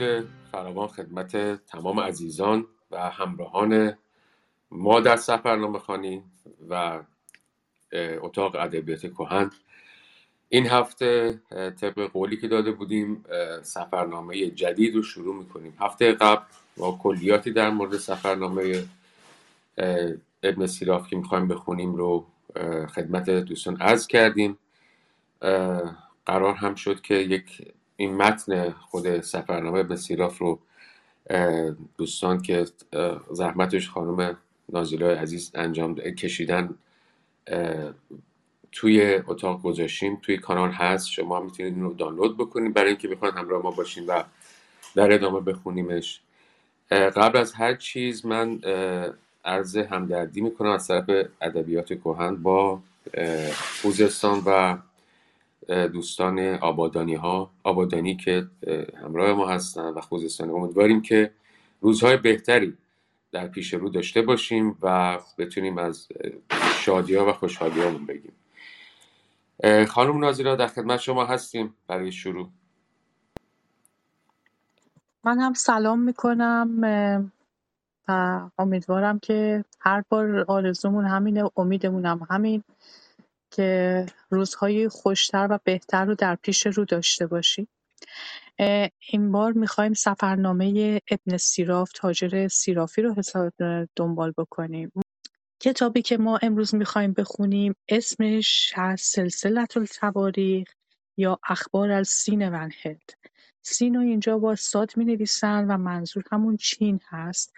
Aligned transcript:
درود 0.00 0.28
فراوان 0.52 0.88
خدمت 0.88 1.36
تمام 1.66 2.00
عزیزان 2.00 2.66
و 2.90 3.10
همراهان 3.10 3.98
ما 4.70 5.00
در 5.00 5.16
سفرنامه 5.16 5.78
خانی 5.78 6.22
و 6.70 7.02
اتاق 8.22 8.54
ادبیات 8.54 9.00
کهن. 9.00 9.50
این 10.48 10.66
هفته 10.66 11.40
طبق 11.50 12.00
قولی 12.12 12.36
که 12.36 12.48
داده 12.48 12.72
بودیم 12.72 13.24
سفرنامه 13.62 14.46
جدید 14.50 14.94
رو 14.94 15.02
شروع 15.02 15.36
می‌کنیم. 15.36 15.76
هفته 15.80 16.12
قبل 16.12 16.42
با 16.76 16.98
کلیاتی 17.02 17.52
در 17.52 17.70
مورد 17.70 17.96
سفرنامه 17.96 18.84
ابن 20.42 20.66
سیراف 20.66 21.08
که 21.08 21.16
می‌خوایم 21.16 21.48
بخونیم 21.48 21.94
رو 21.94 22.26
خدمت 22.94 23.30
دوستان 23.30 23.76
عرض 23.76 24.06
کردیم. 24.06 24.58
قرار 26.26 26.54
هم 26.54 26.74
شد 26.74 27.00
که 27.00 27.14
یک 27.14 27.72
این 28.00 28.16
متن 28.16 28.70
خود 28.70 29.20
سفرنامه 29.20 29.78
ابن 29.78 29.96
سیراف 29.96 30.38
رو 30.38 30.58
دوستان 31.98 32.42
که 32.42 32.66
زحمتش 33.30 33.90
خانم 33.90 34.36
نازیلای 34.68 35.14
عزیز 35.14 35.50
انجام 35.54 35.94
کشیدن 35.94 36.74
توی 38.72 39.20
اتاق 39.26 39.62
گذاشتیم 39.62 40.18
توی 40.22 40.38
کانال 40.38 40.70
هست 40.70 41.08
شما 41.08 41.40
می‌تونید 41.40 41.74
این 41.74 41.82
رو 41.82 41.94
دانلود 41.94 42.36
بکنید 42.36 42.74
برای 42.74 42.88
اینکه 42.88 43.08
بخواید 43.08 43.34
همراه 43.34 43.62
ما 43.62 43.70
باشین 43.70 44.06
و 44.06 44.22
در 44.94 45.12
ادامه 45.12 45.40
بخونیمش. 45.40 46.20
قبل 46.90 47.38
از 47.38 47.52
هر 47.52 47.74
چیز 47.74 48.26
من 48.26 48.60
عرض 49.44 49.76
همدردی 49.76 50.40
می‌کنم 50.40 50.70
از 50.70 50.88
طرف 50.88 51.10
ادبیات 51.40 51.86
کهن 51.92 52.36
با 52.36 52.80
خوزستان 53.82 54.42
و 54.46 54.78
دوستان 55.68 56.38
آبادانی 56.38 57.14
ها 57.14 57.50
آبادانی 57.62 58.16
که 58.16 58.46
همراه 59.02 59.32
ما 59.32 59.48
هستن 59.48 59.88
و 59.88 60.00
خوزستان 60.00 60.50
امیدواریم 60.50 61.02
که 61.02 61.30
روزهای 61.80 62.16
بهتری 62.16 62.76
در 63.32 63.48
پیش 63.48 63.74
رو 63.74 63.88
داشته 63.88 64.22
باشیم 64.22 64.76
و 64.82 65.18
بتونیم 65.38 65.78
از 65.78 66.08
شادی 66.74 67.14
ها 67.14 67.28
و 67.28 67.32
خوشحالی 67.32 67.80
ها 67.80 67.90
بگیم 67.90 68.32
خانم 69.86 70.18
نازیرا 70.18 70.56
در 70.56 70.66
خدمت 70.66 71.00
شما 71.00 71.24
هستیم 71.24 71.74
برای 71.86 72.12
شروع. 72.12 72.48
من 75.24 75.40
هم 75.40 75.54
سلام 75.54 76.00
می‌کنم 76.00 76.78
و 78.08 78.48
امیدوارم 78.58 79.18
که 79.18 79.64
هر 79.80 80.04
بار 80.08 80.44
آرزومون 80.48 81.04
همینه 81.04 81.50
امیدمون 81.56 82.06
هم 82.06 82.26
همین. 82.30 82.64
که 83.50 84.06
روزهای 84.30 84.88
خوشتر 84.88 85.48
و 85.50 85.58
بهتر 85.64 86.04
رو 86.04 86.14
در 86.14 86.34
پیش 86.34 86.66
رو 86.66 86.84
داشته 86.84 87.26
باشیم 87.26 87.68
این 89.08 89.32
بار 89.32 89.52
می‌خوایم 89.52 89.94
سفرنامه 89.94 91.00
ابن 91.10 91.36
سیراف 91.36 91.92
تاجر 91.92 92.48
سیرافی 92.48 93.02
رو 93.02 93.14
حساب 93.14 93.52
دنبال 93.96 94.32
بکنیم. 94.38 94.92
کتابی 95.60 96.02
که 96.02 96.18
ما 96.18 96.38
امروز 96.42 96.74
می‌خوایم 96.74 97.12
بخونیم 97.12 97.74
اسمش 97.88 98.72
هست 98.74 99.14
سلسلت 99.14 99.76
التواریخ 99.76 100.68
یا 101.16 101.38
اخبار 101.48 101.90
از 101.90 102.08
سین 102.08 102.48
و 102.48 102.68
هند 102.84 103.12
سین 103.62 103.94
رو 103.94 104.00
اینجا 104.00 104.38
با 104.38 104.56
ساد 104.56 104.92
می 104.96 105.04
نویسن 105.04 105.66
و 105.70 105.76
منظور 105.76 106.24
همون 106.32 106.56
چین 106.56 107.00
هست. 107.08 107.54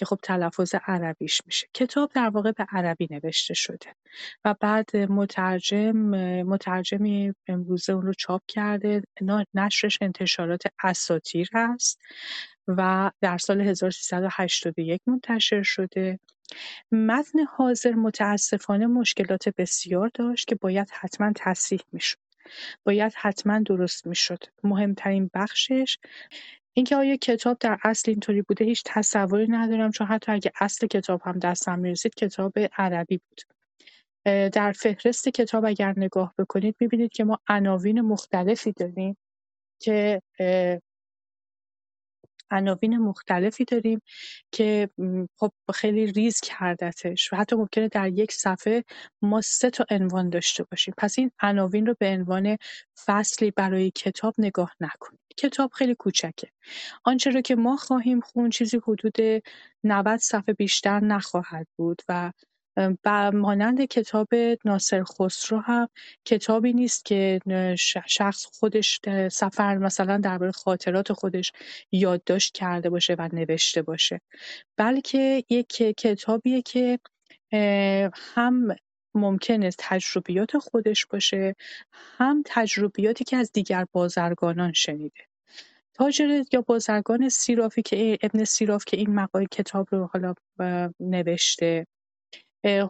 که 0.00 0.06
خب 0.06 0.18
تلفظ 0.22 0.74
عربیش 0.86 1.40
میشه. 1.46 1.66
کتاب 1.74 2.10
در 2.14 2.28
واقع 2.28 2.52
به 2.52 2.66
عربی 2.68 3.08
نوشته 3.10 3.54
شده 3.54 3.94
و 4.44 4.54
بعد 4.60 4.96
مترجم 4.96 5.96
مترجمی 6.42 7.34
امروزه 7.46 7.92
اون 7.92 8.02
رو 8.02 8.12
چاپ 8.14 8.42
کرده. 8.48 9.02
نشرش 9.54 9.98
انتشارات 10.00 10.62
اساتیر 10.82 11.48
هست 11.52 12.00
و 12.68 13.10
در 13.20 13.38
سال 13.38 13.60
1381 13.60 15.00
منتشر 15.06 15.62
شده. 15.62 16.18
متن 16.92 17.38
حاضر 17.56 17.92
متاسفانه 17.92 18.86
مشکلات 18.86 19.48
بسیار 19.48 20.10
داشت 20.14 20.48
که 20.48 20.54
باید 20.54 20.88
حتما 20.92 21.32
تصحیح 21.36 21.80
می‌شد. 21.92 22.18
باید 22.84 23.12
حتما 23.16 23.58
درست 23.58 24.06
می‌شد. 24.06 24.44
مهمترین 24.64 25.30
بخشش 25.34 25.98
اینکه 26.76 26.96
آیا 26.96 27.16
کتاب 27.16 27.56
در 27.60 27.78
اصل 27.84 28.10
اینطوری 28.10 28.42
بوده 28.42 28.64
هیچ 28.64 28.82
تصوری 28.86 29.46
ندارم 29.48 29.90
چون 29.90 30.06
حتی 30.06 30.32
اگه 30.32 30.52
اصل 30.60 30.86
کتاب 30.86 31.20
هم 31.24 31.38
دستم 31.38 31.78
می‌رسید 31.78 32.14
کتاب 32.14 32.52
عربی 32.78 33.18
بود. 33.28 33.40
در 34.52 34.72
فهرست 34.72 35.28
کتاب 35.28 35.64
اگر 35.64 35.94
نگاه 35.96 36.34
بکنید 36.38 36.76
می‌بینید 36.80 37.12
که 37.12 37.24
ما 37.24 37.38
عناوین 37.48 38.00
مختلفی 38.00 38.72
داریم 38.72 39.16
که 39.82 40.22
عناوین 42.50 42.98
مختلفی 42.98 43.64
داریم 43.64 44.02
که 44.52 44.90
خب 45.36 45.52
خیلی 45.74 46.06
ریز 46.06 46.40
کردتش 46.40 47.32
و 47.32 47.36
حتی 47.36 47.56
ممکنه 47.56 47.88
در 47.88 48.08
یک 48.08 48.32
صفحه 48.32 48.84
ما 49.22 49.40
سه 49.40 49.70
تا 49.70 49.84
عنوان 49.90 50.30
داشته 50.30 50.64
باشیم. 50.64 50.94
پس 50.98 51.18
این 51.18 51.30
عناوین 51.40 51.86
رو 51.86 51.94
به 51.98 52.06
عنوان 52.06 52.56
فصلی 53.06 53.50
برای 53.50 53.90
کتاب 53.90 54.34
نگاه 54.38 54.74
نکنید. 54.80 55.20
کتاب 55.36 55.70
خیلی 55.72 55.94
کوچکه. 55.94 56.48
آنچه 57.04 57.30
رو 57.30 57.40
که 57.40 57.56
ما 57.56 57.76
خواهیم 57.76 58.20
خون 58.20 58.50
چیزی 58.50 58.80
حدود 58.88 59.42
90 59.84 60.16
صفحه 60.18 60.54
بیشتر 60.54 61.00
نخواهد 61.00 61.66
بود 61.76 62.02
و 62.08 62.32
و 62.76 63.30
مانند 63.30 63.84
کتاب 63.84 64.28
ناصر 64.64 65.04
خسرو 65.04 65.58
هم 65.58 65.88
کتابی 66.24 66.72
نیست 66.72 67.04
که 67.04 67.40
شخص 68.06 68.46
خودش 68.46 69.00
سفر 69.30 69.78
مثلا 69.78 70.16
درباره 70.16 70.52
خاطرات 70.52 71.12
خودش 71.12 71.52
یادداشت 71.92 72.54
کرده 72.54 72.90
باشه 72.90 73.14
و 73.18 73.28
نوشته 73.32 73.82
باشه. 73.82 74.20
بلکه 74.76 75.44
یک 75.48 75.68
کتابیه 75.96 76.62
که 76.62 76.98
هم 78.34 78.76
ممکنه 79.14 79.70
تجربیات 79.78 80.58
خودش 80.58 81.06
باشه 81.06 81.56
هم 81.92 82.42
تجربیاتی 82.46 83.24
که 83.24 83.36
از 83.36 83.52
دیگر 83.52 83.86
بازرگانان 83.92 84.72
شنیده. 84.72 85.20
تاجر 85.94 86.42
یا 86.52 86.60
بازرگان 86.60 87.28
سیرافی 87.28 87.82
که 87.82 88.18
ابن 88.22 88.44
سیراف 88.44 88.84
که 88.84 88.96
این 88.96 89.14
مقای 89.14 89.46
کتاب 89.50 89.88
رو 89.90 90.10
حالا 90.12 90.34
نوشته. 91.00 91.86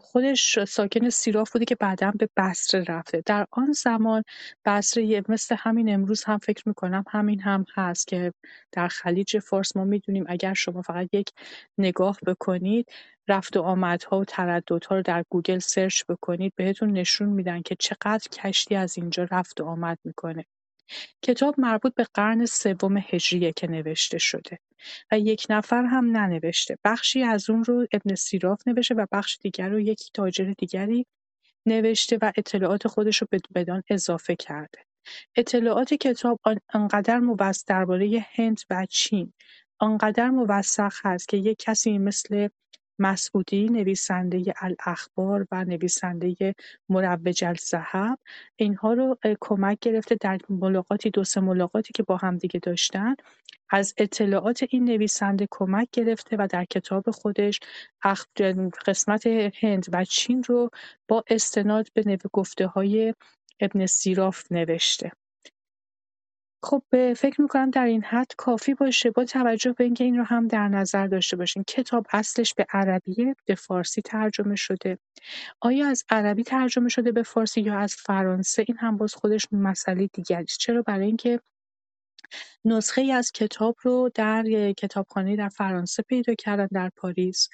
خودش 0.01 0.63
ساکن 0.63 1.09
سیراف 1.09 1.51
بوده 1.51 1.65
که 1.65 1.75
بعدا 1.75 2.11
به 2.19 2.29
بصره 2.37 2.83
رفته. 2.83 3.23
در 3.25 3.45
آن 3.51 3.71
زمان 3.71 4.23
بصره 4.65 5.23
مثل 5.29 5.55
همین 5.59 5.93
امروز 5.93 6.23
هم 6.23 6.37
فکر 6.37 6.63
می‌کنم 6.67 7.03
همین 7.09 7.39
هم 7.41 7.65
هست 7.75 8.07
که 8.07 8.33
در 8.71 8.87
خلیج 8.87 9.39
فارس 9.39 9.75
ما 9.75 9.83
می‌دونیم 9.83 10.25
اگر 10.27 10.53
شما 10.53 10.81
فقط 10.81 11.09
یک 11.13 11.29
نگاه 11.77 12.17
بکنید 12.27 12.89
رفت 13.27 13.57
و 13.57 13.61
آمدها 13.61 14.19
و 14.19 14.25
ترددها 14.25 14.95
رو 14.95 15.01
در 15.01 15.23
گوگل 15.29 15.59
search 15.59 16.03
بکنید 16.09 16.53
بهتون 16.55 16.91
نشون 16.91 17.29
میدن 17.29 17.61
که 17.61 17.75
چقدر 17.79 18.27
کشتی 18.33 18.75
از 18.75 18.97
اینجا 18.97 19.27
رفت 19.31 19.61
و 19.61 19.65
آمد 19.65 19.99
می‌کنه. 20.03 20.45
کتاب 21.21 21.55
مربوط 21.59 21.95
به 21.95 22.05
قرن 22.13 22.45
سوم 22.45 22.97
هجریه 22.97 23.51
که 23.53 23.67
نوشته 23.67 24.17
شده. 24.17 24.59
و 25.11 25.19
یک 25.19 25.47
نفر 25.49 25.83
هم 25.83 26.17
ننوشته. 26.17 26.77
بخشی 26.83 27.23
از 27.23 27.49
اون 27.49 27.63
رو 27.63 27.87
ابن 27.93 28.15
سیراف 28.15 28.67
نوشته 28.67 28.95
و 28.95 29.05
بخش 29.11 29.37
دیگر 29.41 29.69
رو 29.69 29.79
یک 29.79 30.09
تاجر 30.13 30.53
دیگری 30.57 31.05
نوشته 31.65 32.17
و 32.21 32.31
اطلاعات 32.37 32.87
خودش 32.87 33.17
رو 33.17 33.27
بدان 33.55 33.83
اضافه 33.89 34.35
کرده. 34.35 34.79
اطلاعات 35.35 35.93
کتاب 35.93 36.39
آنقدر 36.73 37.19
موثق 37.19 37.63
درباره 37.67 38.25
هند 38.35 38.61
و 38.69 38.85
چین 38.89 39.33
آنقدر 39.79 40.29
موثق 40.29 40.93
هست 41.03 41.27
که 41.27 41.37
یک 41.37 41.57
کسی 41.59 41.97
مثل 41.97 42.47
مسعودی 43.01 43.65
نویسنده 43.65 44.53
الاخبار 44.61 45.47
و 45.51 45.65
نویسنده 45.65 46.55
مروج 46.89 47.43
الذهب. 47.43 48.19
اینها 48.55 48.93
رو 48.93 49.17
کمک 49.41 49.77
گرفته 49.81 50.15
در 50.21 50.39
ملاقاتی 50.49 51.09
دو 51.09 51.23
سه 51.23 51.41
ملاقاتی 51.41 51.93
که 51.93 52.03
با 52.03 52.17
همدیگه 52.17 52.59
داشتن. 52.59 53.15
از 53.69 53.93
اطلاعات 53.97 54.63
این 54.69 54.85
نویسنده 54.85 55.47
کمک 55.51 55.87
گرفته 55.91 56.35
و 56.39 56.47
در 56.51 56.65
کتاب 56.65 57.11
خودش 57.11 57.59
قسمت 58.87 59.27
هند 59.61 59.85
و 59.91 60.05
چین 60.05 60.43
رو 60.43 60.69
با 61.07 61.23
استناد 61.27 61.87
به 61.93 62.17
گفته 62.33 62.67
های 62.67 63.13
ابن 63.59 63.85
سیراف 63.85 64.51
نوشته. 64.51 65.11
خب 66.63 67.13
فکر 67.13 67.41
می‌کنم 67.41 67.69
در 67.69 67.85
این 67.85 68.03
حد 68.03 68.31
کافی 68.37 68.73
باشه 68.73 69.11
با 69.11 69.25
توجه 69.25 69.73
به 69.73 69.83
اینکه 69.83 70.03
این 70.03 70.17
رو 70.17 70.23
هم 70.23 70.47
در 70.47 70.67
نظر 70.67 71.07
داشته 71.07 71.37
باشین. 71.37 71.63
کتاب 71.67 72.07
اصلش 72.13 72.53
به 72.53 72.65
عربیه 72.73 73.35
به 73.45 73.55
فارسی 73.55 74.01
ترجمه 74.01 74.55
شده. 74.55 74.97
آیا 75.61 75.87
از 75.87 76.03
عربی 76.09 76.43
ترجمه 76.43 76.89
شده 76.89 77.11
به 77.11 77.23
فارسی 77.23 77.61
یا 77.61 77.79
از 77.79 77.95
فرانسه؟ 77.95 78.65
این 78.67 78.77
هم 78.77 78.97
باز 78.97 79.15
خودش 79.15 79.47
مسئله 79.51 80.07
دیگری 80.07 80.43
است. 80.43 80.59
چرا؟ 80.59 80.81
برای 80.81 81.05
اینکه 81.05 81.39
نسخه 82.65 83.01
ای 83.01 83.11
از 83.11 83.31
کتاب 83.31 83.75
رو 83.81 84.11
در 84.15 84.73
کتابخانه 84.77 85.35
در 85.35 85.49
فرانسه 85.49 86.03
پیدا 86.03 86.33
کردن 86.33 86.67
در 86.71 86.89
پاریس. 86.95 87.49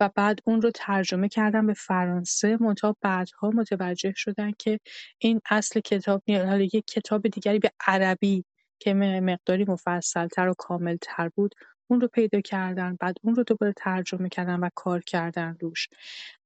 و 0.00 0.10
بعد 0.14 0.40
اون 0.44 0.62
رو 0.62 0.70
ترجمه 0.70 1.28
کردن 1.28 1.66
به 1.66 1.74
فرانسه 1.74 2.56
منتها 2.60 2.96
بعدها 3.00 3.50
متوجه 3.50 4.12
شدن 4.16 4.52
که 4.58 4.80
این 5.18 5.40
اصل 5.50 5.80
کتاب 5.80 6.22
حالا 6.28 6.62
یک 6.62 6.84
کتاب 6.86 7.28
دیگری 7.28 7.58
به 7.58 7.70
عربی 7.86 8.44
که 8.78 8.94
مقداری 8.94 9.64
مفصلتر 9.68 10.48
و 10.48 10.54
کاملتر 10.58 11.28
بود 11.28 11.54
اون 11.88 12.00
رو 12.00 12.08
پیدا 12.08 12.40
کردن 12.40 12.96
بعد 13.00 13.16
اون 13.22 13.34
رو 13.34 13.42
دوباره 13.42 13.72
ترجمه 13.76 14.28
کردن 14.28 14.60
و 14.60 14.68
کار 14.74 15.00
کردن 15.00 15.56
روش. 15.60 15.88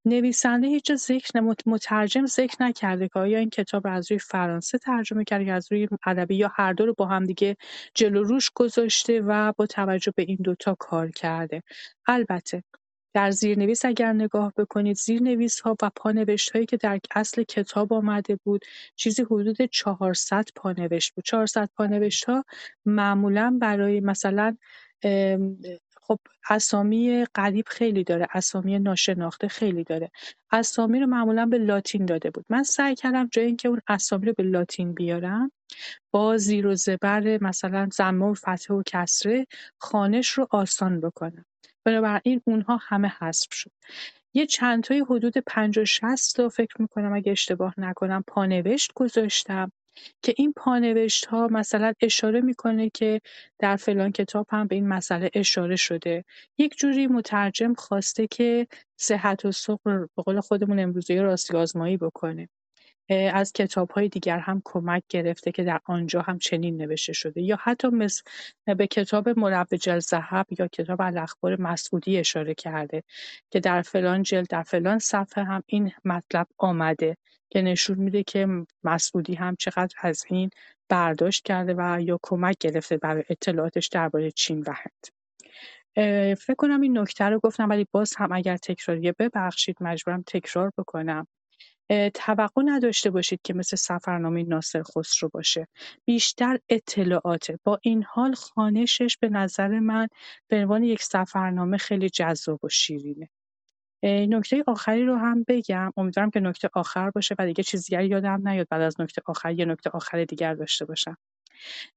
نویسنده 0.05 0.67
هیچ 0.67 0.93
ذکر 0.93 1.41
مترجم 1.67 2.27
ذکر 2.27 2.63
نکرده 2.63 3.09
که 3.09 3.19
آیا 3.19 3.39
این 3.39 3.51
کتاب 3.51 3.87
رو 3.87 3.93
از 3.93 4.11
روی 4.11 4.19
فرانسه 4.19 4.79
ترجمه 4.79 5.25
کرده 5.25 5.45
یا 5.45 5.55
از 5.55 5.73
روی 5.73 5.89
عربی 6.07 6.35
یا 6.37 6.53
هر 6.55 6.73
دو 6.73 6.87
رو 6.87 6.95
با 6.95 7.07
هم 7.07 7.27
دیگه 7.27 7.57
جلو 7.95 8.23
روش 8.23 8.51
گذاشته 8.55 9.21
و 9.21 9.53
با 9.57 9.67
توجه 9.67 10.13
به 10.17 10.23
این 10.23 10.39
دوتا 10.43 10.77
کار 10.79 11.11
کرده. 11.11 11.63
البته 12.07 12.63
در 13.15 13.31
زیرنویس 13.31 13.85
اگر 13.85 14.13
نگاه 14.13 14.53
بکنید 14.57 14.97
زیرنویس 14.97 15.61
ها 15.61 15.77
و 15.83 15.91
پانوشت 15.97 16.51
هایی 16.51 16.67
که 16.67 16.77
در 16.77 17.01
اصل 17.15 17.43
کتاب 17.43 17.93
آمده 17.93 18.37
بود 18.37 18.65
چیزی 18.97 19.23
حدود 19.23 19.63
400 19.63 20.45
پانوشت 20.57 21.15
بود. 21.15 21.25
400 21.25 21.71
پانوشت 21.77 22.25
ها 22.25 22.45
معمولا 22.87 23.59
برای 23.61 24.01
مثلا 24.01 24.57
خب 26.03 26.19
اسامی 26.51 27.25
غریب 27.35 27.65
خیلی 27.69 28.05
داره 28.05 28.27
اسامی 28.33 28.79
ناشناخته 28.79 29.49
خیلی 29.49 29.85
داره. 29.85 30.11
اسامی 30.53 31.01
رو 31.01 31.07
معمولا 31.07 31.47
به 31.47 31.59
لاتین 31.59 32.05
داده 32.05 32.31
بود. 32.31 32.45
من 32.49 32.63
سعی 32.63 32.95
کردم 32.95 33.29
جای 33.33 33.47
اینکه 33.47 33.69
اون 33.69 33.81
اسامی 33.89 34.27
رو 34.27 34.33
به 34.37 34.43
لاتین 34.43 34.93
بیارم 34.95 35.53
با 36.11 36.37
زیر 36.37 36.67
و 36.67 36.75
زبر 36.75 37.39
مثلا 37.43 37.89
زمه 37.93 38.25
و 38.25 38.35
فتحه 38.35 38.77
و 38.77 38.83
کسره 38.87 39.47
خانش 39.79 40.31
رو 40.31 40.49
آسان 40.51 41.01
بکنم. 41.01 41.45
بنابراین 41.85 42.41
اونها 42.45 42.79
همه 42.83 43.09
حذف 43.09 43.53
شد. 43.53 43.71
یه 44.35 44.47
چند 44.47 44.85
تای 44.85 45.05
حدود 45.11 45.39
50 45.39 45.85
60 45.85 46.37
تا 46.37 46.49
فکر 46.49 46.83
می‌کنم 46.83 47.13
اگه 47.13 47.33
اشتباه 47.33 47.75
نکنم 47.79 48.25
پانوشت 48.27 48.93
گذاشتم 48.95 49.73
که 50.23 50.35
این 50.37 50.53
پانوشت 50.57 51.27
ها 51.27 51.49
مثلا 51.51 51.93
اشاره 52.03 52.41
می‌کنه 52.41 52.91
که 52.91 53.21
در 53.59 53.77
فلان 53.77 54.13
کتاب 54.13 54.47
هم 54.51 54.67
به 54.67 54.75
این 54.75 54.89
مسئله 54.89 55.31
اشاره 55.35 55.77
شده. 55.77 56.25
یک 56.59 56.77
جوری 56.79 57.07
مترجم 57.07 57.75
خواسته 57.75 58.27
که 58.27 58.67
صحت 58.97 59.45
و 59.45 59.53
سقر 59.53 59.99
به 60.17 60.23
قول 60.23 60.41
خودمون 60.41 60.79
امروزی 60.79 61.17
راستی 61.17 61.57
آزمایی 61.57 61.97
بکنه. 61.97 62.49
از 63.11 63.53
های 63.95 64.09
دیگر 64.09 64.39
هم 64.39 64.63
کمک 64.65 65.03
گرفته 65.09 65.53
که 65.53 65.65
در 65.65 65.81
آنجا 65.85 66.21
هم 66.21 66.39
چنین 66.39 66.77
نوشته 66.77 67.13
شده. 67.13 67.43
یا 67.43 67.59
حتی 67.63 67.89
مثل 67.89 68.23
به 68.77 68.87
کتاب 68.87 69.29
مروج 69.29 69.89
الذهب 69.89 70.47
یا 70.59 70.69
کتاب 70.69 71.01
الاخبار 71.01 71.61
مسعودی 71.61 72.19
اشاره 72.19 72.55
کرده 72.55 73.03
که 73.51 73.61
در 73.61 73.83
فلان 73.83 74.23
جلد 74.23 74.49
در 74.49 74.63
فلان 74.63 74.99
صفحه 74.99 75.45
هم 75.45 75.63
این 75.67 75.93
مطلب 76.05 76.47
آمده 76.59 77.17
که 77.51 77.63
نشون 77.63 77.99
میده 77.99 78.23
که 78.23 78.49
مسعودی 78.85 79.35
هم 79.35 79.57
چقدر 79.59 79.95
از 80.01 80.25
این 80.29 80.51
برداشت 80.89 81.45
کرده 81.45 81.75
و 81.79 82.01
یا 82.01 82.19
کمک 82.23 82.57
گرفته 82.61 82.97
برای 82.97 83.25
اطلاعاتش 83.29 83.89
درباره 83.89 84.31
چین 84.31 84.61
و 84.67 84.73
هند. 84.73 85.21
فکر 86.37 86.55
کنم 86.59 86.81
این 86.81 86.99
نکته 86.99 87.25
رو 87.25 87.41
گفتم 87.41 87.69
ولی 87.69 87.87
باز 87.93 88.15
هم 88.17 88.33
اگر 88.33 88.57
تکراریه 88.57 89.15
ببخشید 89.19 89.77
مجبورم 89.81 90.23
تکرار 90.27 90.73
بکنم. 90.79 91.27
توقع 92.15 92.63
نداشته 92.65 93.11
باشید 93.11 93.41
که 93.45 93.55
مثل 93.55 93.77
سفرنامه 93.77 94.43
ناصر 94.43 94.83
خسرو 94.83 95.29
باشه. 95.33 95.69
بیشتر 96.05 96.59
اطلاعاته 96.69 97.59
با 97.65 97.79
این 97.83 98.03
حال 98.03 98.35
خانشش 98.35 99.17
به 99.21 99.29
نظر 99.29 99.79
من 99.79 100.09
به 100.49 100.57
عنوان 100.57 100.83
یک 100.83 101.03
سفرنامه 101.03 101.77
خیلی 101.77 102.11
جذاب 102.11 102.65
و 102.65 102.69
شیرینه. 102.69 103.29
نکته 104.03 104.65
آخری 104.67 105.05
رو 105.05 105.17
هم 105.17 105.45
بگم. 105.49 105.93
امیدوارم 105.97 106.31
که 106.31 106.41
نکته 106.41 106.71
آخر 106.75 107.11
باشه 107.11 107.35
و 107.39 107.47
دیگه 107.47 107.63
چیز 107.63 107.87
دیگری 107.87 108.09
یادم 108.09 108.49
نیاد 108.49 108.67
بعد 108.71 108.83
از 108.83 109.01
نکته 109.01 109.23
آخر 109.27 109.53
یه 109.53 109.65
نکته 109.65 109.91
آخر 109.91 110.25
دیگر 110.25 110.55
داشته 110.55 110.85
باشم. 110.85 111.17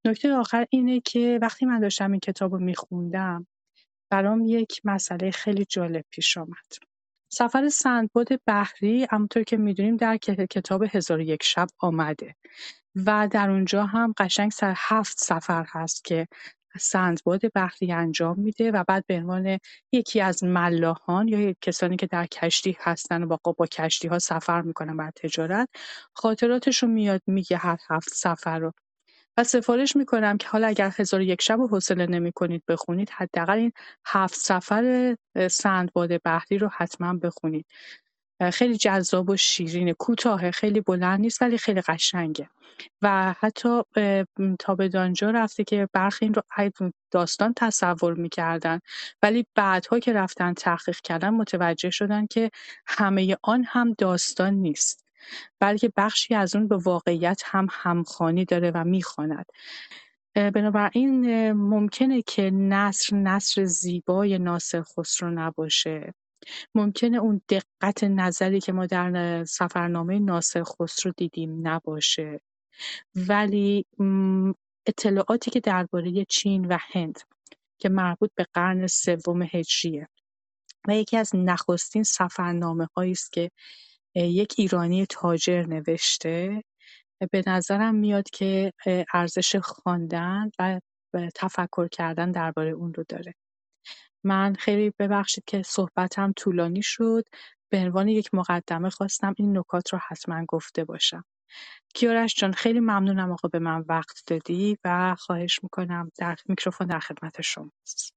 نکته 0.06 0.34
آخر 0.34 0.66
اینه 0.70 1.00
که 1.00 1.40
وقتی 1.42 1.66
من 1.66 1.80
داشتم 1.80 2.12
این 2.12 2.20
کتاب 2.20 2.54
رو 2.54 2.60
میخوندم 2.60 3.48
برام 4.12 4.42
یک 4.46 4.82
مسئله 4.84 5.32
خیلی 5.32 5.66
جالب 5.66 6.06
پیش 6.10 6.38
آمد. 6.38 6.93
سفر 7.34 7.70
سندباد 7.70 8.28
بحری 8.46 9.08
همونطور 9.12 9.44
که 9.44 9.58
می‌دونیم 9.58 9.98
در 9.98 10.18
کتاب 10.18 10.84
هزار 10.92 11.22
یک 11.22 11.44
شب 11.44 11.68
آمده. 11.80 12.36
و 12.96 13.28
در 13.32 13.50
اونجا 13.50 13.86
هم 13.86 14.14
قشنگ 14.18 14.52
سر 14.52 14.74
هفت 14.78 15.18
سفر 15.20 15.66
هست 15.70 16.04
که 16.06 16.28
سندباد 16.80 17.42
بحری 17.56 17.92
انجام 17.92 18.40
میده 18.40 18.72
و 18.72 18.84
بعد 18.88 19.06
به 19.08 19.18
عنوان 19.18 19.60
یکی 19.92 20.22
از 20.22 20.44
ملاحان 20.44 21.28
یا 21.28 21.54
کسانی 21.62 21.96
که 21.98 22.08
در 22.08 22.26
کشتی 22.26 22.78
هستن 22.80 23.24
و 23.24 23.28
با, 23.28 23.52
با 23.58 23.66
کشتی 23.68 24.08
ها 24.08 24.20
سفر 24.20 24.62
می‌کنن 24.62 24.98
بر 24.98 25.12
تجارت 25.16 25.70
خاطراتشون 26.14 26.92
میاد 26.92 27.22
میگه 27.28 27.58
هر 27.58 27.78
هفت 27.90 28.10
سفر 28.10 28.60
رو. 28.60 28.72
و 29.38 29.44
سفارش 29.44 29.96
می‌کنم 29.96 30.38
که 30.38 30.48
حالا 30.48 30.68
اگر 30.68 30.92
هزار 30.96 31.22
یک 31.22 31.42
شب 31.42 31.60
و 31.60 31.68
حوصله 31.68 32.06
نمی‌کنید 32.06 32.64
بخونید 32.68 33.10
حداقل 33.10 33.58
این 33.58 33.72
هفت 34.06 34.36
سفر 34.36 35.16
سندباد 35.52 36.22
بحری 36.24 36.58
رو 36.58 36.70
حتما 36.78 37.14
بخونید. 37.14 37.66
خیلی 38.54 38.78
جذاب 38.78 39.30
و 39.30 39.38
شیرینه 39.38 39.94
کوتاه 39.94 40.52
خیلی 40.52 40.82
بلند 40.82 41.20
نیست 41.20 41.42
ولی 41.42 41.58
خیلی 41.58 41.82
قشنگه. 41.82 42.50
و 43.02 43.34
حتی 43.40 43.82
تا 44.60 44.76
به 44.76 44.90
دانجا 44.90 45.32
رفته 45.32 45.64
که 45.64 45.90
برخی 45.94 46.26
این 46.26 46.34
رو 46.34 46.92
داستان 47.12 47.54
تصور 47.58 48.14
می‌کردن 48.14 48.80
ولی 49.24 49.46
بعدها 49.56 50.00
که 50.00 50.14
رفتن 50.14 50.54
تحقیق 50.54 50.98
کردن 51.04 51.30
متوجه 51.30 51.90
شدن 51.90 52.26
که 52.26 52.52
همه 52.88 53.38
آن 53.44 53.64
هم 53.68 53.94
داستان 53.98 54.54
نیست. 54.54 55.03
بلکه 55.60 55.92
بخشی 55.98 56.36
از 56.36 56.56
اون 56.56 56.68
به 56.68 56.78
واقعیت 56.78 57.42
هم 57.46 57.68
همخوانی 57.72 58.46
داره 58.46 58.72
و 58.72 58.84
می‌خواند. 58.84 59.46
بنابراین 60.36 61.52
ممکنه 61.52 62.22
که 62.22 62.52
نصر 62.52 63.16
نصر 63.16 63.66
زیبای 63.66 64.40
ناصر 64.40 64.82
خسرو 64.82 65.32
نباشه. 65.32 66.14
ممکنه 66.76 67.18
اون 67.18 67.42
دقت 67.50 68.04
نظری 68.04 68.60
که 68.60 68.72
ما 68.72 68.86
در 68.86 69.44
سفرنامه 69.44 70.20
ناصر 70.20 70.64
خسرو 70.64 71.14
دیدیم 71.18 71.68
نباشه. 71.68 72.42
ولی 73.16 73.86
اطلاعاتی 74.88 75.52
که 75.52 75.60
درباره 75.60 76.26
چین 76.30 76.66
و 76.66 76.78
هند 76.82 77.20
که 77.78 77.90
مربوط 77.90 78.32
به 78.36 78.46
قرن 78.54 78.88
سوم 78.88 79.42
هجریه 79.42 80.08
و 80.88 80.96
یکی 80.96 81.18
از 81.18 81.32
نخستین 81.34 82.04
سفرنامه 82.04 82.88
است 82.98 83.32
که 83.32 83.52
یک 84.16 84.56
ایرانی 84.58 85.06
تاجر 85.06 85.66
نوشته. 85.66 86.64
به 87.32 87.44
نظرم 87.48 87.96
میاد 87.96 88.30
که 88.30 88.74
ارزش 89.14 89.56
خواندن 89.56 90.50
و 90.60 90.80
تفکر 91.36 91.88
کردن 91.88 92.32
درباره 92.32 92.72
اون 92.72 92.94
رو 92.94 93.04
داره. 93.10 93.34
من 94.24 94.54
خیلی 94.54 94.94
ببخشید 95.00 95.44
که 95.48 95.62
صحبتم 95.62 96.34
طولانی 96.36 96.82
شد. 96.82 97.24
به 97.72 97.78
عنوان 97.80 98.08
یک 98.08 98.30
مقدمه 98.34 98.90
خواستم 98.90 99.34
این 99.38 99.58
نکات 99.58 99.94
رو 99.94 100.00
حتما 100.08 100.46
گفته 100.48 100.84
باشم. 100.84 101.24
کیارش 101.94 102.36
جان 102.36 102.52
خیلی 102.52 102.80
ممنونم 102.80 103.32
آقا 103.32 103.48
به 103.48 103.60
من 103.60 103.86
وقت 103.90 104.24
دادی 104.28 104.78
و 104.84 105.16
خواهش 105.20 105.60
می‌کنم 105.64 106.12
در 106.18 106.36
میکروفون 106.46 106.88
در 106.88 107.00
خدمت 107.00 107.42
شماست 107.42 108.14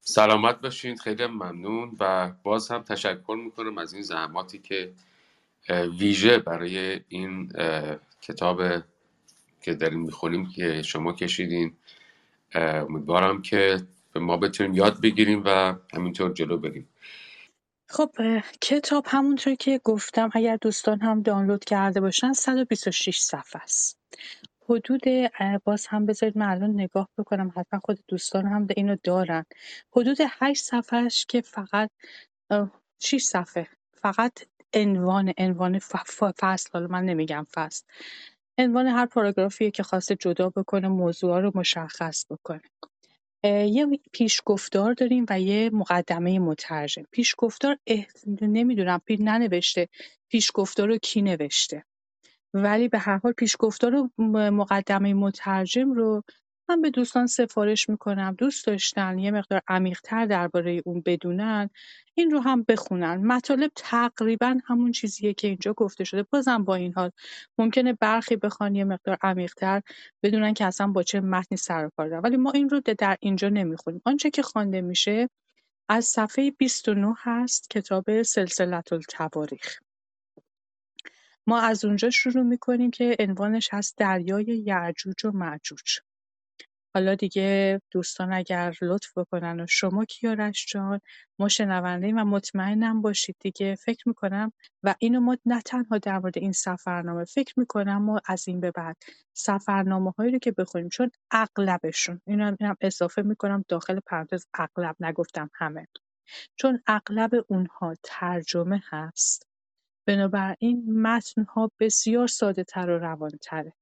سلامت 0.00 0.60
باشین 0.60 0.96
خیلی 0.96 1.26
ممنون 1.26 1.96
و 2.00 2.32
باز 2.42 2.70
هم 2.70 2.82
تشکر 2.82 3.36
می‌کنم 3.44 3.78
از 3.78 3.92
این 3.92 4.02
زحماتی 4.02 4.58
که 4.58 4.94
ویژه 5.68 6.38
برای 6.38 7.00
این 7.08 7.52
کتاب 8.20 8.62
که 9.60 9.74
داریم 9.74 10.00
می‌خونیم 10.00 10.50
که 10.50 10.82
شما 10.82 11.12
کشیدین. 11.12 11.76
امیدوارم 12.54 13.42
که 13.42 13.76
ما 14.16 14.36
بتونیم 14.36 14.74
یاد 14.74 15.00
بگیریم 15.00 15.42
و 15.46 15.74
همینطور 15.94 16.32
جلو 16.32 16.58
بریم. 16.58 16.88
خب 17.88 18.10
کتاب 18.60 19.06
همونطور 19.08 19.54
که 19.54 19.80
گفتم 19.84 20.30
اگر 20.32 20.56
دوستان 20.56 21.00
هم 21.00 21.22
دانلود 21.22 21.64
کرده 21.64 22.00
باشن 22.00 22.32
126 22.32 23.18
صفحه 23.18 23.62
است. 23.62 23.98
حدود 24.68 25.00
باز 25.64 25.86
هم 25.86 26.06
بذارید 26.06 26.38
من 26.38 26.48
الان 26.48 26.70
نگاه 26.70 27.08
بکنم 27.18 27.52
حتما 27.56 27.80
خود 27.80 27.98
دوستان 28.08 28.46
هم 28.46 28.66
اینو 28.76 28.96
دارن. 29.04 29.44
حدود 29.96 30.18
8 30.40 30.64
صفحهش 30.64 31.26
که 31.28 31.40
فقط 31.40 31.90
6 33.00 33.22
صفحه 33.22 33.68
فقط 33.92 34.32
عنوان 34.74 35.32
عنوان 35.38 35.78
فصل 35.78 36.70
حالا 36.72 36.86
من 36.86 37.04
نمیگم 37.04 37.46
فصل. 37.54 37.84
عنوان 38.58 38.86
هر 38.86 39.06
پاراگرافیه 39.06 39.70
که 39.70 39.82
خواسته 39.82 40.16
جدا 40.16 40.50
بکنه 40.50 40.88
موضوع 40.88 41.40
رو 41.40 41.52
مشخص 41.54 42.26
بکنه. 42.30 42.62
یه 43.44 43.86
پیشگفتار 44.12 44.94
داریم 44.94 45.26
و 45.30 45.40
یه 45.40 45.70
مقدمه 45.72 46.38
مترجم. 46.38 47.02
پیشگفتار 47.10 47.78
اه... 47.86 48.06
نمی‌دونم 48.42 49.00
پی 49.06 49.16
ننوشته. 49.16 49.88
پیشگفتار 50.30 50.88
رو 50.88 50.98
کی 50.98 51.22
نوشته؟ 51.22 51.84
ولی 52.54 52.88
به 52.88 52.98
هر 52.98 53.18
حال 53.18 53.32
پیشگفتار 53.32 53.94
و 53.94 54.10
مقدمه 54.50 55.14
مترجم 55.14 55.92
رو 55.92 56.22
من 56.68 56.80
به 56.80 56.90
دوستان 56.90 57.26
سفارش 57.26 57.88
می‌کنم. 57.88 58.34
دوست 58.38 58.66
داشتن 58.66 59.18
یه 59.18 59.30
مقدار 59.30 59.62
عمیقتر 59.68 60.26
درباره 60.26 60.82
اون 60.84 61.02
بدونن 61.06 61.70
این 62.14 62.30
رو 62.30 62.40
هم 62.40 62.62
بخونن. 62.68 63.16
مطالب 63.16 63.70
تقریبا 63.76 64.58
همون 64.66 64.92
چیزیه 64.92 65.34
که 65.34 65.48
اینجا 65.48 65.72
گفته 65.72 66.04
شده. 66.04 66.22
بازم 66.22 66.64
با 66.64 66.74
این 66.74 66.92
حال 66.94 67.10
ممکنه 67.58 67.92
برخی 67.92 68.36
بخوان 68.36 68.74
یه 68.74 68.84
مقدار 68.84 69.18
عمیقتر 69.22 69.82
بدونن 70.22 70.54
که 70.54 70.64
اصلا 70.64 70.86
با 70.86 71.02
چه 71.02 71.20
متنی 71.20 71.58
سر 71.58 71.90
کار 71.96 72.08
دارن. 72.08 72.22
ولی 72.22 72.36
ما 72.36 72.50
این 72.50 72.68
رو 72.68 72.80
در 72.98 73.16
اینجا 73.20 73.48
نمی‌خونیم. 73.48 74.02
آنچه 74.04 74.30
که 74.30 74.42
خوانده 74.42 74.80
میشه 74.80 75.28
از 75.88 76.04
صفحه 76.04 76.50
29 76.50 77.14
هست 77.18 77.70
کتاب 77.70 78.22
سلسلة 78.22 78.82
التواریخ 78.92 79.78
ما 81.46 81.60
از 81.60 81.84
اونجا 81.84 82.10
شروع 82.10 82.44
می‌کنیم 82.44 82.90
که 82.90 83.16
عنوانش 83.18 83.68
هست 83.72 83.98
دریای 83.98 84.44
یعجوج 84.66 85.24
و 85.24 85.30
معجوج 85.30 86.00
حالا 86.94 87.14
دیگه 87.14 87.80
دوستان 87.90 88.32
اگر 88.32 88.74
لطف 88.82 89.18
بکنن 89.18 89.60
و 89.60 89.66
شما 89.68 90.04
کیارش 90.04 90.66
جان 90.68 91.00
ما 91.38 91.48
شنونده 91.48 92.12
و 92.12 92.24
مطمئنم 92.24 93.02
باشید 93.02 93.36
دیگه 93.40 93.74
فکر 93.74 94.08
می‌کنم 94.08 94.52
و 94.82 94.94
اینو 94.98 95.20
ما 95.20 95.36
نه 95.46 95.62
تنها 95.62 95.98
در 95.98 96.18
مورد 96.18 96.38
این 96.38 96.52
سفرنامه 96.52 97.24
فکر 97.24 97.54
می‌کنم 97.60 98.02
ما 98.02 98.20
از 98.26 98.48
این 98.48 98.60
به 98.60 98.70
بعد 98.70 98.96
سفرنامه 99.34 100.10
هایی 100.18 100.32
رو 100.32 100.38
که 100.38 100.52
بخونیم 100.52 100.88
چون 100.88 101.10
اغلبشون 101.30 102.20
اینو 102.26 102.56
هم, 102.60 102.76
اضافه 102.80 103.22
می‌کنم 103.22 103.64
داخل 103.68 104.00
پرانتز 104.06 104.46
اغلب 104.54 104.96
نگفتم 105.00 105.50
همه 105.54 105.86
چون 106.56 106.82
اغلب 106.86 107.30
اونها 107.48 107.94
ترجمه 108.02 108.82
هست 108.90 109.48
بنابراین 110.08 111.02
متن‌ها 111.02 111.70
بسیار 111.80 112.26
ساده‌تر 112.26 112.90
و 112.90 112.98
روان‌تره. 112.98 113.72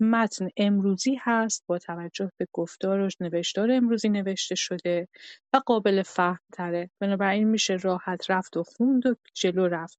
متن 0.00 0.48
امروزی 0.56 1.18
هست 1.20 1.64
با 1.66 1.78
توجه 1.78 2.30
به 2.38 2.46
گفتار 2.52 3.00
و 3.00 3.08
نوشتار 3.20 3.70
امروزی 3.70 4.08
نوشته 4.08 4.54
شده 4.54 5.08
و 5.52 5.60
قابل 5.66 6.02
فهم‌تره. 6.02 6.90
بنابراین 7.00 7.48
میشه 7.48 7.74
راحت 7.76 8.30
رفت 8.30 8.56
و 8.56 8.62
خوند 8.62 9.06
و 9.06 9.14
جلو 9.34 9.68
رفت. 9.68 9.98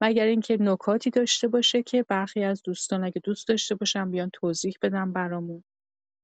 مگر 0.00 0.24
اینکه 0.24 0.56
نکاتی 0.60 1.10
داشته 1.10 1.48
باشه 1.48 1.82
که 1.82 2.02
برخی 2.02 2.44
از 2.44 2.62
دوستان 2.62 3.04
اگه 3.04 3.20
دوست 3.24 3.48
داشته 3.48 3.74
باشن 3.74 4.10
بیان 4.10 4.30
توضیح 4.32 4.74
بدن 4.82 5.12
برامون. 5.12 5.64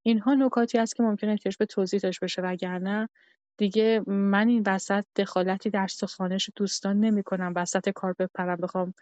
اینها 0.05 0.33
نکاتی 0.33 0.77
است 0.77 0.95
که 0.95 1.03
ممکنه 1.03 1.31
احتیاج 1.31 1.57
به 1.57 1.65
توضیح 1.65 1.99
داشته 1.99 2.23
باشه 2.23 2.41
وگرنه 2.41 3.09
دیگه 3.57 4.03
من 4.07 4.47
این 4.47 4.63
وسط 4.67 5.05
دخالتی 5.15 5.69
در 5.69 5.87
سخانش 5.87 6.49
دوستان 6.55 6.99
نمی‌کنم 6.99 7.53
وسط 7.55 7.89
کار 7.89 8.15
بپرم 8.19 8.57
بخوام 8.57 8.93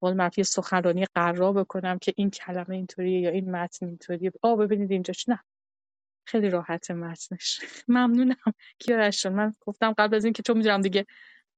قول 0.00 0.12
معروف 0.12 0.42
سخنرانی 0.42 1.06
قرار 1.14 1.52
بکنم 1.52 1.98
که 1.98 2.12
این 2.16 2.30
کلمه 2.30 2.76
اینطوریه 2.76 3.20
یا 3.20 3.30
این 3.30 3.50
متن 3.50 3.86
اینطوریه. 3.86 4.32
آ 4.42 4.56
ببینید 4.56 4.92
اینجاش. 4.92 5.28
نه. 5.28 5.40
خیلی 6.24 6.50
راحت 6.50 6.90
متنش. 6.90 7.60
ممنونم. 7.88 8.36
کیارش 8.78 9.26
من 9.26 9.54
گفتم 9.60 9.94
قبل 9.98 10.16
از 10.16 10.24
اینکه 10.24 10.42
چون 10.42 10.56
می‌دونم 10.56 10.80
دیگه 10.80 11.06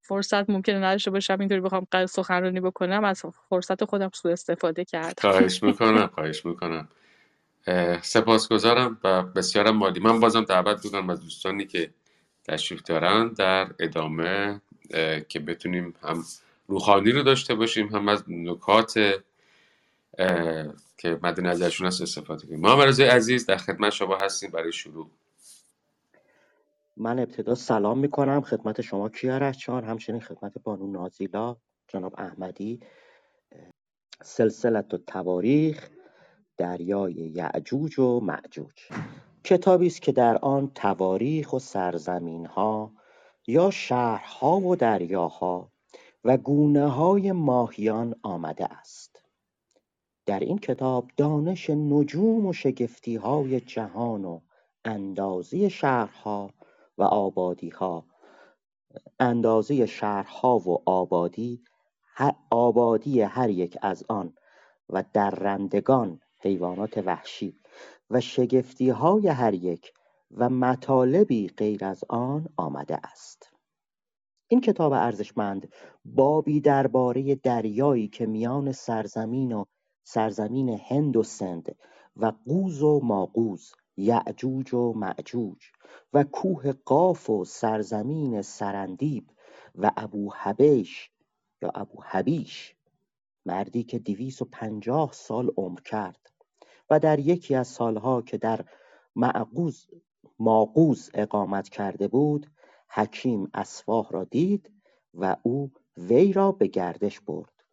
فرصت 0.03 0.51
ممکنه 0.51 0.79
نداشته 0.79 1.11
باشم 1.11 1.37
اینطوری 1.41 1.61
بخوام 1.61 1.87
سخنرانی 2.07 2.61
بکنم 2.61 3.05
از 3.05 3.23
فرصت 3.49 3.85
خودم 3.85 4.11
سوء 4.15 4.33
استفاده 4.33 4.85
کردم. 4.85 5.31
خواهش 5.31 5.63
می‌کنم 5.63 6.07
خواهش 6.07 6.47
می‌کنم. 6.47 6.89
سپاسگزارم 8.03 9.01
و 9.05 9.23
بسیارم 9.23 9.77
مالی 9.77 10.01
من 10.01 10.21
بازم 10.21 10.45
دعوت 10.45 10.85
می‌کنم 10.85 11.11
از 11.11 11.21
دوستانی 11.21 11.67
که 11.67 11.95
تشریف 12.49 12.83
دارن 12.83 13.29
در 13.29 13.71
ادامه 13.79 14.61
که 15.29 15.41
بتونیم 15.41 15.95
هم 16.03 16.25
روخانی 16.71 17.13
رو 17.13 17.23
داشته 17.23 17.55
باشیم 17.55 17.87
هم 17.87 18.09
از 18.09 18.25
نکات 18.29 18.95
که 20.99 21.19
مد 21.23 21.41
نظرشون 21.41 21.87
هست 21.87 22.03
استفاده 22.03 22.47
کنیم. 22.47 22.61
محمد 22.61 23.03
عزیز 23.03 23.47
در 23.47 23.57
خدمت 23.57 23.91
شما 23.91 24.17
هستیم 24.17 24.51
برای 24.51 24.73
شروع. 24.73 25.11
من 26.97 27.19
ابتدا 27.19 27.55
سلام 27.55 27.99
می‌کنم. 27.99 28.41
خدمت 28.41 28.81
شما 28.81 29.09
کیارش 29.09 29.59
چان 29.59 29.85
همچنین 29.85 30.21
خدمت 30.21 30.53
بانو 30.65 30.87
نازیلا 30.87 31.57
جناب 31.89 32.15
احمدی 32.19 32.81
سلسلت 34.23 34.95
و 34.95 34.99
تواریخ 34.99 35.89
دریای 36.57 37.13
یعجوج 37.13 37.99
و 37.99 38.21
معجوج. 38.21 38.89
کتابی 39.45 39.87
است 39.87 40.03
که 40.03 40.13
در 40.13 40.39
آن 40.39 40.71
تواریخ 40.75 41.53
و 41.53 41.59
سرزمین 41.59 42.47
ها 42.47 42.93
یا 43.47 43.71
شهرها 43.71 44.57
و 44.57 44.77
دریاها 44.77 45.70
و 46.25 46.37
گونه 46.37 46.89
های 46.89 47.33
ماهیان 47.33 48.15
آمده 48.23 48.65
است. 48.65 49.23
در 50.27 50.41
این 50.41 50.59
کتاب 50.59 51.11
دانش 51.17 51.71
نجوم 51.71 52.47
و 52.47 52.53
شگفتی 52.53 53.17
های 53.17 53.61
جهان 53.61 54.25
و 54.25 54.41
اندازی 54.85 55.71
شهرها 55.71 56.51
و 56.99 57.03
آبادی 57.03 57.69
ها 57.69 58.05
اندازه 59.21 59.87
شهرها 59.87 60.59
و 60.59 60.83
آبادی 60.87 61.65
آبادی 62.51 63.21
هر 63.21 63.51
یک 63.51 63.79
از 63.83 64.05
آن 64.09 64.35
و 64.89 65.05
درندگان 65.13 66.21
حیوانات 66.39 66.99
وحشی 66.99 67.61
و 68.11 68.21
شگفتی 68.21 68.89
های 68.89 69.29
هر 69.29 69.55
یک 69.55 69.93
و 70.31 70.49
مطالبی 70.49 71.49
غیر 71.49 71.85
از 71.85 72.05
آن 72.09 72.49
آمده 72.57 72.97
است. 72.97 73.50
این 74.53 74.61
کتاب 74.61 74.93
ارزشمند 74.93 75.73
بابی 76.05 76.61
درباره 76.61 77.35
دریایی 77.35 78.09
که 78.09 78.27
میان 78.27 78.73
سرزمین 78.73 79.53
و 79.53 79.65
سرزمین 80.05 80.69
هند 80.69 81.17
و 81.17 81.23
سند 81.23 81.77
و 82.17 82.33
قوز 82.47 82.83
و 82.83 83.01
ماقوز 83.03 83.73
یعجوج 83.97 84.75
و 84.75 84.93
معجوج 84.93 85.59
و 86.13 86.25
کوه 86.25 86.73
قاف 86.73 87.31
و 87.31 87.45
سرزمین 87.45 88.43
سرندیب 88.43 89.31
و 89.75 89.91
ابو 89.97 90.33
حبیش 90.37 91.11
یا 91.63 91.71
ابو 91.75 92.03
حبیش 92.03 92.75
مردی 93.47 93.83
که 93.83 93.99
دویست 93.99 94.43
و 94.43 94.45
پنجاه 94.45 95.13
سال 95.13 95.51
عمر 95.57 95.81
کرد 95.81 96.31
و 96.91 96.99
در 97.01 97.19
یکی 97.19 97.55
از 97.55 97.69
سالها 97.69 98.23
که 98.23 98.39
در 98.39 98.65
معقوز 99.17 99.87
ماقوز 100.39 101.11
اقامت 101.15 101.69
کرده 101.69 102.09
بود 102.09 102.47
حکیم 102.93 103.51
اسفاه 103.55 104.09
را 104.11 104.25
دید 104.25 104.73
و 105.15 105.37
او 105.43 105.73
وی 105.97 106.33
را 106.33 106.53
به 106.53 106.67
گردش 106.67 107.21
برد. 107.21 107.65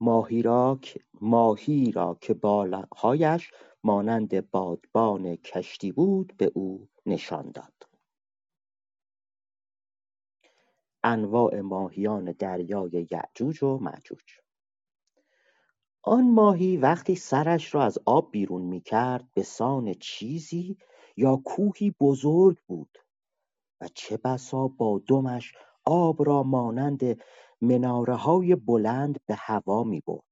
ماهی 0.00 0.42
را, 0.42 0.80
ماهی 1.20 1.92
را 1.92 2.18
که 2.20 2.34
بالاهایش 2.34 3.52
مانند 3.84 4.50
بادبان 4.50 5.36
کشتی 5.36 5.92
بود 5.92 6.36
به 6.36 6.52
او 6.54 6.88
نشان 7.06 7.50
داد. 7.50 7.72
انواع 11.04 11.60
ماهیان 11.60 12.32
دریای 12.32 13.06
یعجوج 13.10 13.62
و 13.62 13.78
معجوج. 13.78 14.40
آن 16.02 16.30
ماهی 16.30 16.76
وقتی 16.76 17.14
سرش 17.14 17.74
را 17.74 17.82
از 17.82 17.98
آب 18.06 18.30
بیرون 18.30 18.62
می 18.62 18.80
کرد 18.80 19.28
به 19.34 19.42
سان 19.42 19.94
چیزی 19.94 20.78
یا 21.16 21.36
کوهی 21.44 21.94
بزرگ 22.00 22.58
بود. 22.66 22.98
و 23.80 23.88
چه 23.94 24.16
بسا 24.16 24.68
با 24.68 25.00
دمش 25.08 25.52
آب 25.84 26.26
را 26.26 26.42
مانند 26.42 27.20
مناره 27.60 28.14
های 28.14 28.54
بلند 28.54 29.20
به 29.26 29.34
هوا 29.34 29.84
می 29.84 30.00
برد. 30.00 30.22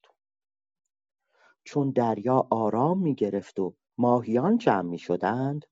چون 1.64 1.90
دریا 1.90 2.46
آرام 2.50 2.98
می 2.98 3.14
گرفت 3.14 3.60
و 3.60 3.74
ماهیان 3.98 4.58
جمع 4.58 4.88
می 4.88 4.98
شدند 4.98 5.64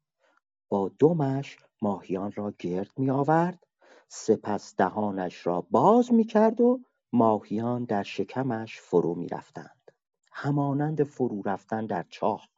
با 0.68 0.90
دمش 0.98 1.56
ماهیان 1.82 2.32
را 2.32 2.54
گرد 2.58 2.90
می 2.98 3.10
آورد 3.10 3.66
سپس 4.08 4.76
دهانش 4.76 5.46
را 5.46 5.60
باز 5.60 6.12
می 6.12 6.24
کرد 6.24 6.60
و 6.60 6.80
ماهیان 7.12 7.84
در 7.84 8.02
شکمش 8.02 8.80
فرو 8.80 9.14
می 9.14 9.28
رفتند 9.28 9.90
همانند 10.32 11.02
فرو 11.02 11.42
رفتن 11.42 11.86
در 11.86 12.06
چاه 12.08 12.48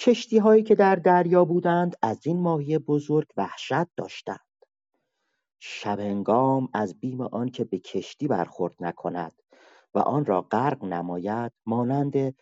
کشتی 0.00 0.38
هایی 0.38 0.62
که 0.62 0.74
در 0.74 0.96
دریا 0.96 1.44
بودند 1.44 1.96
از 2.02 2.26
این 2.26 2.40
ماهی 2.40 2.78
بزرگ 2.78 3.28
وحشت 3.36 3.96
داشتند. 3.96 4.40
شبهنگام 5.58 6.68
از 6.74 7.00
بیم 7.00 7.20
آنکه 7.20 7.64
به 7.64 7.78
کشتی 7.78 8.28
برخورد 8.28 8.74
نکند 8.80 9.32
و 9.94 9.98
آن 9.98 10.24
را 10.24 10.42
غرق 10.42 10.84
نماید 10.84 11.52
مانند 11.66 12.34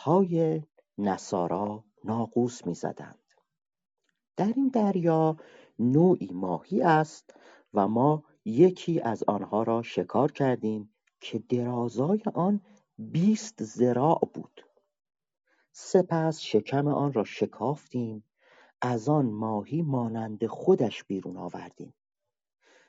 های 0.00 0.62
نصارا 0.98 1.84
ناقوس 2.04 2.66
می‌زدند. 2.66 3.24
در 4.36 4.52
این 4.56 4.68
دریا 4.68 5.36
نوعی 5.78 6.30
ماهی 6.32 6.82
است 6.82 7.34
و 7.74 7.88
ما 7.88 8.24
یکی 8.44 9.00
از 9.00 9.24
آنها 9.26 9.62
را 9.62 9.82
شکار 9.82 10.32
کردیم 10.32 10.94
که 11.20 11.38
درازای 11.38 12.22
آن 12.34 12.60
بیست 12.98 13.64
زراع 13.64 14.28
بود. 14.34 14.69
سپس 15.72 16.40
شکم 16.40 16.88
آن 16.88 17.12
را 17.12 17.24
شکافتیم. 17.24 18.24
از 18.82 19.08
آن 19.08 19.26
ماهی 19.26 19.82
مانند 19.82 20.46
خودش 20.46 21.04
بیرون 21.04 21.36
آوردیم. 21.36 21.94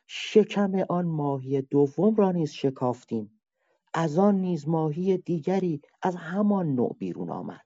شکم 0.07 0.75
آن 0.89 1.05
ماهی 1.05 1.61
دوم 1.61 2.15
را 2.15 2.31
نیز 2.31 2.51
شکافتیم. 2.51 3.41
از 3.93 4.17
آن 4.17 4.35
نیز 4.35 4.67
ماهی 4.67 5.17
دیگری 5.17 5.81
از 6.01 6.15
همان 6.15 6.75
نوع 6.75 6.95
بیرون 6.99 7.29
آمد. 7.29 7.65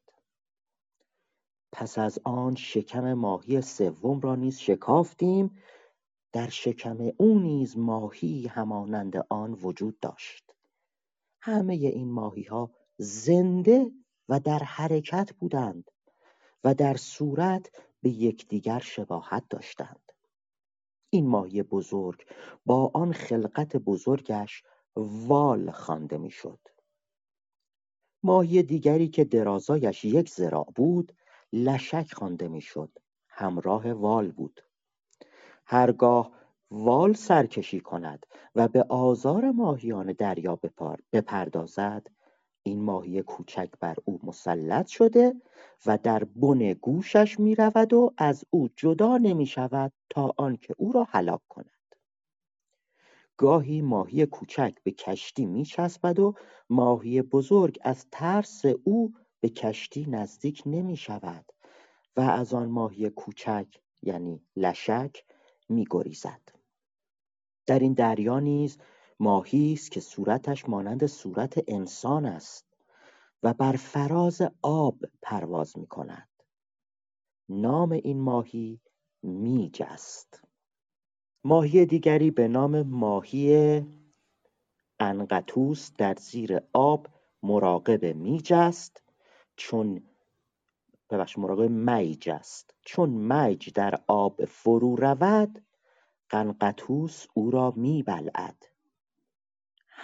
پس 1.71 1.97
از 1.97 2.19
آن 2.23 2.55
شکم 2.55 3.13
ماهی 3.13 3.61
سوم 3.61 4.19
را 4.19 4.35
نیز 4.35 4.59
شکافتیم. 4.59 5.57
در 6.33 6.49
شکم 6.49 6.97
او 7.17 7.39
نیز 7.39 7.77
ماهی 7.77 8.47
همانند 8.47 9.13
آن 9.29 9.53
وجود 9.53 9.99
داشت. 9.99 10.55
همه 11.41 11.73
این 11.73 12.11
ماهی 12.11 12.43
ها 12.43 12.71
زنده 12.97 13.91
و 14.29 14.39
در 14.39 14.59
حرکت 14.59 15.33
بودند 15.33 15.91
و 16.63 16.73
در 16.73 16.95
صورت 16.95 17.71
به 18.01 18.09
یکدیگر 18.09 18.79
شباهت 18.79 19.43
داشتند. 19.49 20.11
این 21.09 21.27
ماهی 21.27 21.63
بزرگ 21.63 22.25
با 22.65 22.91
آن 22.93 23.13
خلقت 23.13 23.77
بزرگش 23.77 24.63
وال 24.95 25.71
خوانده 25.71 26.17
می‌شد. 26.17 26.59
ماهی 28.23 28.63
دیگری 28.63 29.07
که 29.07 29.23
درازایش 29.23 30.05
یک 30.05 30.29
ذراع 30.29 30.71
بود 30.75 31.15
لشک 31.53 32.13
خوانده 32.13 32.47
می‌شد 32.47 32.99
همراه 33.29 33.93
وال 33.93 34.31
بود. 34.31 34.61
هرگاه 35.65 36.31
وال 36.71 37.13
سرکشی 37.13 37.79
کند 37.79 38.25
و 38.55 38.67
به 38.67 38.83
آزار 38.89 39.51
ماهیان 39.51 40.13
دریا 40.13 40.59
بپردازد 41.13 42.07
این 42.67 42.81
ماهی 42.81 43.21
کوچک 43.21 43.69
بر 43.79 43.95
او 44.05 44.19
مسلط 44.23 44.87
شده 44.87 45.33
و 45.85 45.97
در 45.97 46.23
بن 46.23 46.73
گوشش 46.73 47.39
می 47.39 47.55
رود 47.55 47.93
و 47.93 48.13
از 48.17 48.45
او 48.49 48.69
جدا 48.75 49.17
نمی 49.17 49.45
شود 49.45 49.91
تا 50.09 50.33
آنکه 50.37 50.75
او 50.77 50.91
را 50.91 51.03
هلاک 51.09 51.41
کند. 51.49 51.95
گاهی 53.37 53.81
ماهی 53.81 54.25
کوچک 54.25 54.75
به 54.83 54.91
کشتی 54.91 55.45
می 55.45 55.65
چسبد 55.65 56.19
و 56.19 56.33
ماهی 56.69 57.21
بزرگ 57.21 57.77
از 57.81 58.07
ترس 58.11 58.61
او 58.83 59.13
به 59.39 59.49
کشتی 59.49 60.05
نزدیک 60.09 60.63
نمی 60.65 60.97
شود 60.97 61.45
و 62.17 62.21
از 62.21 62.53
آن 62.53 62.69
ماهی 62.69 63.09
کوچک 63.09 63.67
یعنی 64.01 64.41
لشک 64.55 65.23
می 65.69 65.87
گریزد 65.89 66.41
در 67.65 67.79
این 67.79 67.93
دریا 67.93 68.39
نیز 68.39 68.77
ماهی 69.19 69.73
است 69.73 69.91
که 69.91 69.99
صورتش 69.99 70.69
مانند 70.69 71.05
صورت 71.05 71.63
انسان 71.67 72.25
است 72.25 72.65
و 73.43 73.53
بر 73.53 73.75
فراز 73.75 74.41
آب 74.61 74.99
پرواز 75.21 75.77
می 75.77 75.87
کند 75.87 76.29
نام 77.49 77.91
این 77.91 78.21
ماهی 78.21 78.81
میج 79.23 79.83
است. 79.83 80.41
ماهی 81.43 81.85
دیگری 81.85 82.31
به 82.31 82.47
نام 82.47 82.81
ماهی 82.81 83.81
انقطوس 84.99 85.91
در 85.97 86.15
زیر 86.15 86.59
آب 86.73 87.07
مراقب 87.43 88.05
میج 88.05 88.53
است 88.53 89.03
چون 89.55 90.03
ببخش 91.09 91.37
مراقب 91.37 91.69
میج 91.69 92.29
است. 92.29 92.73
چون 92.81 93.09
میج 93.09 93.73
در 93.73 94.03
آب 94.07 94.45
فرو 94.45 94.95
رود 94.95 95.65
قنقطوس 96.29 97.25
او 97.33 97.51
را 97.51 97.73
میبلعد. 97.75 98.74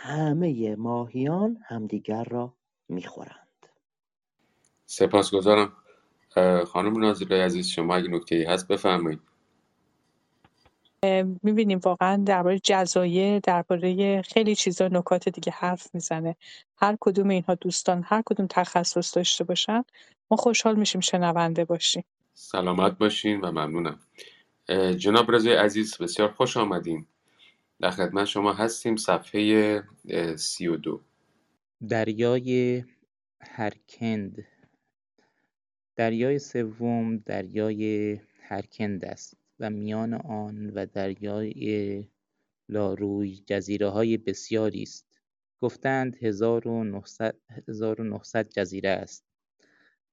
همه 0.03 0.75
ماهیان 0.75 1.57
همدیگر 1.67 2.23
را 2.23 2.53
می‌خورند. 2.89 3.47
سپاسگزارم. 4.85 5.73
خانم 6.67 6.99
ناظره 6.99 7.45
عزیز 7.45 7.67
شما 7.67 7.95
اگه 7.95 8.07
نکته 8.07 8.35
ای 8.35 8.43
هست 8.43 8.67
بفرمایید. 8.67 9.19
می‌بینیم 11.43 11.79
واقعا 11.83 12.23
درباره 12.25 12.59
جزایر 12.59 13.39
درباره 13.39 14.21
خیلی 14.21 14.55
چیزا 14.55 14.87
نکات 14.87 15.29
دیگه 15.29 15.51
حرف 15.51 15.87
می‌زنه. 15.93 16.35
هر 16.77 16.97
کدوم 16.99 17.29
اینها 17.29 17.55
دوستان 17.55 18.03
هر 18.05 18.23
کدوم 18.25 18.47
تخصص 18.47 19.15
داشته 19.17 19.43
باشن 19.43 19.83
ما 20.31 20.37
خوشحال 20.37 20.75
میشیم 20.75 21.01
شنونده 21.01 21.65
باشیم. 21.65 22.03
سلامت 22.33 22.97
باشین 22.97 23.41
و 23.41 23.51
ممنونم. 23.51 23.99
جناب 24.97 25.31
رضای 25.31 25.53
عزیز 25.53 25.97
بسیار 25.97 26.31
خوش 26.31 26.57
آمدین. 26.57 27.07
در 27.81 27.91
خدمت 27.91 28.25
شما 28.25 28.53
هستیم 28.53 28.95
صفحه 28.95 29.83
سی 30.35 30.67
و 30.67 30.75
دو. 30.77 31.01
دریای 31.89 32.83
هرکند. 33.41 34.45
دریای 35.95 36.39
سوم 36.39 37.17
دریای 37.17 38.13
هرکند 38.41 39.05
است 39.05 39.37
و 39.59 39.69
میان 39.69 40.13
آن 40.13 40.69
و 40.69 40.85
دریای 40.85 42.05
لاروی 42.69 43.41
های 43.81 44.17
بسیاری 44.17 44.83
است. 44.83 45.19
گفتند 45.61 46.15
هزار 46.23 46.67
و 46.67 48.03
نهصد 48.03 48.49
جزیره 48.49 48.89
است. 48.89 49.25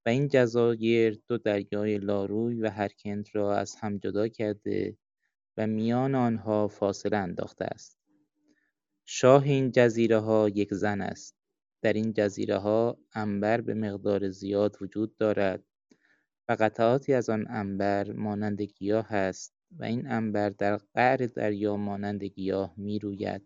و 0.06 0.08
این 0.08 0.28
جزایر 0.28 1.20
دو 1.28 1.38
دریای 1.38 1.98
لاروی 1.98 2.60
و 2.60 2.70
هرکند 2.70 3.28
را 3.32 3.56
از 3.56 3.76
هم 3.76 3.98
جدا 3.98 4.28
کرده 4.28 4.96
و 5.58 5.66
میان 5.66 6.14
آنها 6.14 6.68
فاصله 6.68 7.16
انداخته 7.16 7.64
است. 7.64 7.98
شاه 9.06 9.42
این 9.42 9.72
ها 10.10 10.48
یک 10.48 10.74
زن 10.74 11.00
است. 11.00 11.36
در 11.82 11.92
این 11.92 12.14
ها 12.50 12.98
عنبر 13.14 13.60
به 13.60 13.74
مقدار 13.74 14.28
زیاد 14.28 14.76
وجود 14.80 15.16
دارد. 15.16 15.64
و 16.48 16.56
قطعاتی 16.60 17.14
از 17.14 17.30
آن 17.30 17.46
عنبر 17.46 18.12
مانند 18.12 18.62
گیاه 18.62 19.12
است 19.14 19.54
و 19.78 19.84
این 19.84 20.06
عنبر 20.06 20.50
در 20.50 20.76
قعر 20.76 21.16
دریا 21.16 21.76
مانند 21.76 22.24
گیاه 22.24 22.74
می‌روید 22.76 23.42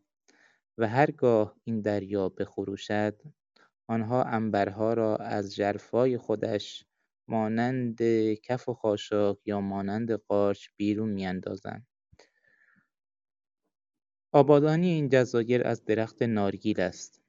و 0.78 0.88
هرگاه 0.88 1.56
این 1.64 1.80
دریا 1.80 2.28
بخروشد 2.28 3.22
آنها 3.88 4.22
عنبرها 4.22 4.94
را 4.94 5.16
از 5.16 5.54
ژرفای 5.54 6.18
خودش 6.18 6.84
مانند 7.28 8.02
کف 8.34 8.68
و 8.68 8.74
خاشاک 8.74 9.38
یا 9.46 9.60
مانند 9.60 10.12
قارچ 10.12 10.68
بیرون 10.76 11.08
میاندازند. 11.08 11.86
آبادانی 14.34 14.88
این 14.88 15.08
جزایر 15.08 15.66
از 15.66 15.84
درخت 15.84 16.22
نارگیل 16.22 16.80
است. 16.80 17.20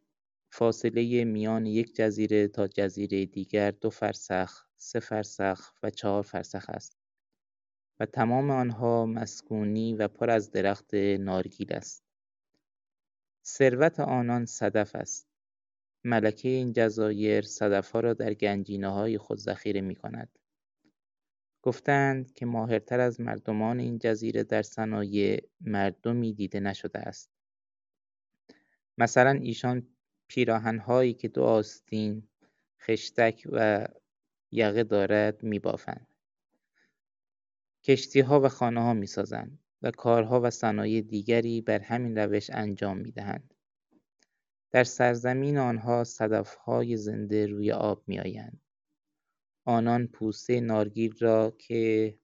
فاصله 0.49 1.23
میان 1.23 1.65
یک 1.65 1.95
جزیره 1.95 2.47
تا 2.47 2.67
جزیره 2.67 3.25
دیگر 3.25 3.71
دو 3.71 3.89
فرسخ 3.89 4.65
سه 4.77 4.99
فرسخ 4.99 5.73
و 5.83 5.89
چهار 5.89 6.23
فرسخ 6.23 6.65
است 6.69 6.97
و 7.99 8.05
تمام 8.05 8.51
آنها 8.51 9.05
مسکونی 9.05 9.93
و 9.93 10.07
پر 10.07 10.29
از 10.29 10.51
درخت 10.51 10.93
نارگیل 10.93 11.73
است. 11.73 12.03
ثروت 13.45 13.99
آنان 13.99 14.45
صدف 14.45 14.95
است. 14.95 15.27
ملکه 16.03 16.49
این 16.49 16.73
جزایر 16.73 17.41
صدفها 17.41 17.99
را 17.99 18.13
در 18.13 18.33
های 18.83 19.17
خود 19.17 19.37
ذخیره 19.37 19.81
می‌کند. 19.81 20.39
گفتند 21.63 22.33
که 22.33 22.45
ماهرتر 22.45 22.99
از 22.99 23.21
مردمان 23.21 23.79
این 23.79 23.97
جزیره 23.97 24.43
در 24.43 24.61
صنایع 24.61 25.47
مردمی 25.61 26.33
دیده 26.33 26.59
نشده 26.59 26.99
است. 26.99 27.29
مثلا 28.97 29.31
ایشان 29.31 29.87
پیراهنهایی 30.27 31.13
که 31.13 31.27
دو 31.27 31.43
آستین 31.43 32.27
خشتک 32.81 33.47
و 33.51 33.87
یقه 34.51 34.83
دارد 34.83 35.43
میبافند. 35.43 36.07
کشتیها 37.83 38.41
و 38.41 38.47
خانهها 38.47 38.93
می‌سازند 38.93 39.59
و 39.81 39.91
کارها 39.91 40.41
و 40.41 40.49
صنایع 40.49 41.01
دیگری 41.01 41.61
بر 41.61 41.79
همین 41.79 42.17
روش 42.17 42.49
انجام 42.49 42.97
می‌دهند. 42.97 43.53
در 44.71 44.83
سرزمین 44.83 45.57
آنها 45.57 46.03
صدفهای 46.03 46.97
زنده 46.97 47.45
روی 47.45 47.71
آب 47.71 48.03
میآیند. 48.07 48.62
آنان 49.65 50.07
پوسته 50.07 50.59
نارگیل 50.61 51.15
را 51.19 51.53
که 51.57 52.15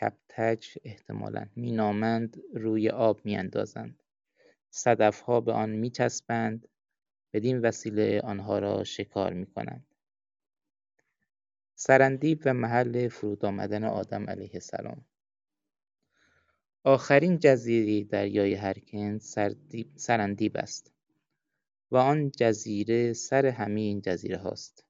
کبتج 0.00 0.66
احتمالا 0.84 1.46
مینامند 1.56 2.42
روی 2.54 2.88
آب 2.88 3.20
میاندازند. 3.24 4.02
صدفها 4.70 5.40
به 5.40 5.52
آن 5.52 5.70
میچسبند 5.70 6.68
بدین 7.32 7.60
وسیله 7.60 8.20
آنها 8.20 8.58
را 8.58 8.84
شکار 8.84 9.32
می‌کنند. 9.32 9.86
سرندیب 11.74 12.42
و 12.44 12.54
محل 12.54 13.08
فرود 13.08 13.44
آمدن 13.44 13.84
آدم 13.84 14.30
علیه 14.30 14.50
السلام 14.54 15.04
آخرین 16.84 17.38
جزیره 17.38 18.04
دریای 18.04 18.54
هرکند 18.54 19.20
سرندیب 19.96 20.56
است 20.56 20.92
و 21.90 21.96
آن 21.96 22.30
جزیره 22.30 23.12
سر 23.12 23.46
همه 23.46 23.80
این 23.80 24.00
جزیره 24.00 24.36
هاست. 24.36 24.84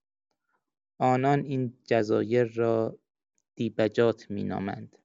آنان 0.99 1.45
این 1.45 1.73
جزایر 1.85 2.45
را 2.45 2.99
دیبجات 3.55 4.31
مینامند. 4.31 4.99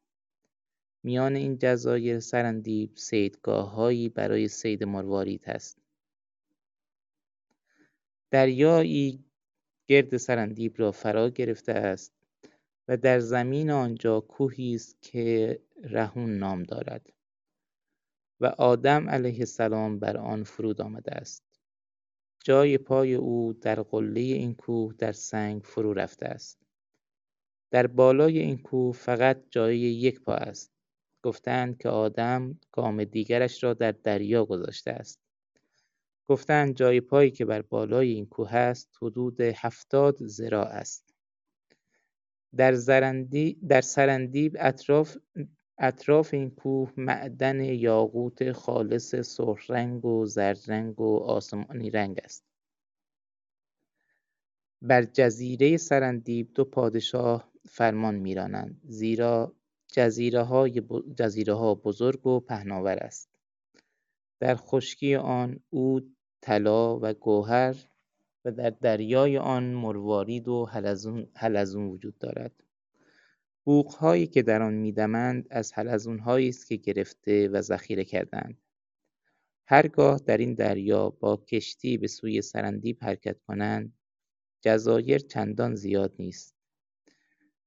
میان 1.04 1.36
این 1.36 1.58
جزایر 1.58 2.19
سرندیب 2.19 2.95
صیدگاههایی 2.95 4.10
برای 4.10 4.47
صید 4.47 4.84
مروارید 4.84 5.45
هست. 5.45 5.78
دریایی 8.32 9.25
گرد 9.88 10.17
سرندیب 10.17 10.73
را 10.78 10.91
فرا 10.91 11.30
گرفته 11.30 11.71
است 11.71 12.13
و 12.88 12.97
در 12.97 13.19
زمین 13.19 13.71
آنجا 13.71 14.19
کوهی 14.19 14.75
است 14.75 15.02
که 15.02 15.60
رهون 15.84 16.38
نام 16.38 16.63
دارد 16.63 17.10
و 18.39 18.45
آدم 18.45 19.10
علیه 19.10 19.39
السلام 19.39 19.99
بر 19.99 20.17
آن 20.17 20.43
فرود 20.43 20.82
آمده 20.82 21.12
است. 21.12 21.48
جای 22.43 22.78
پای 22.78 23.15
او 23.15 23.54
در 23.54 23.82
قله 23.82 24.19
این 24.19 24.56
کوه 24.56 24.93
در 24.97 25.12
سنگ 25.12 25.63
فرو 25.63 25.93
رفته 25.93 26.25
است. 26.25 26.60
در 27.71 27.88
بالای 27.88 28.39
این 28.39 28.58
کوه 28.58 28.95
فقط 28.95 29.43
جای 29.49 29.80
یک 29.80 30.21
پا 30.21 30.34
است. 30.34 30.71
گفتند 31.23 31.78
که 31.78 31.89
آدم 31.89 32.60
گام 32.71 33.04
دیگرش 33.04 33.63
را 33.63 33.73
در 33.73 33.91
دریا 33.91 34.45
گذاشته 34.45 34.91
است. 34.91 35.19
گفتند 36.25 36.75
جای 36.75 37.02
پایی 37.02 37.32
که 37.32 37.45
بر 37.45 37.62
بالای 37.62 38.10
این 38.10 38.25
کوه 38.25 38.56
است 38.56 38.97
حدود 39.02 39.41
هفتاد 39.41 40.28
ذراع 40.28 40.67
است. 40.67 41.13
در, 42.56 42.71
در 43.67 43.82
سرندیب 43.82 44.58
اطراف, 44.60 45.17
اطراف 45.79 46.33
این 46.33 46.49
کوه 46.49 46.93
معدن 46.97 47.59
یاقوت 47.59 48.51
خالص 48.51 49.15
سرخ 49.15 49.69
رنگ 49.69 50.05
و 50.05 50.25
زرد 50.25 50.59
رنگ 50.67 50.99
و 51.01 51.17
آسمانی 51.17 51.89
رنگ 51.89 52.19
است. 52.23 52.45
بر 54.81 55.03
جزیره 55.03 55.77
سرندیب 55.77 56.53
دو 56.53 56.65
پادشاه 56.65 57.51
فرمان 57.69 58.15
میرانند 58.15 58.81
زیرا 58.83 59.55
جزیره 59.87 60.43
ها 61.53 61.75
بزرگ 61.75 62.27
و 62.27 62.39
پهناور 62.39 62.97
است. 62.97 63.29
در 64.39 64.55
خشکی 64.55 65.15
آن 65.15 65.59
عود 65.73 66.15
طلا 66.41 66.99
و 66.99 67.13
گوهر 67.13 67.75
و 68.45 68.51
در 68.51 68.69
دریای 68.69 69.37
آن 69.37 69.73
مروارید 69.73 70.47
و 70.47 70.65
حلزون 71.35 71.87
وجود 71.87 72.17
دارد. 72.17 72.63
بوقهایی 73.63 74.28
که 74.28 74.41
در 74.41 74.62
آن 74.62 74.74
میدمند 74.74 75.48
از 75.50 75.74
حلزونهایی 75.74 76.50
است 76.50 76.67
که 76.67 76.76
گرفته 76.76 77.48
و 77.48 77.62
ذخیره 77.62 78.04
کردند 78.06 78.58
هرگاه 79.65 80.19
در 80.26 80.38
این 80.38 80.54
دریا 80.54 81.10
با 81.10 81.38
کشتی 81.38 81.98
به 81.98 82.08
سوی 82.08 82.41
سرندیب 82.41 82.98
حرکت 83.02 83.39
کنند 83.48 83.93
جزایر 84.62 85.19
چندان 85.19 85.76
زیاد 85.76 86.13
نیست. 86.19 86.56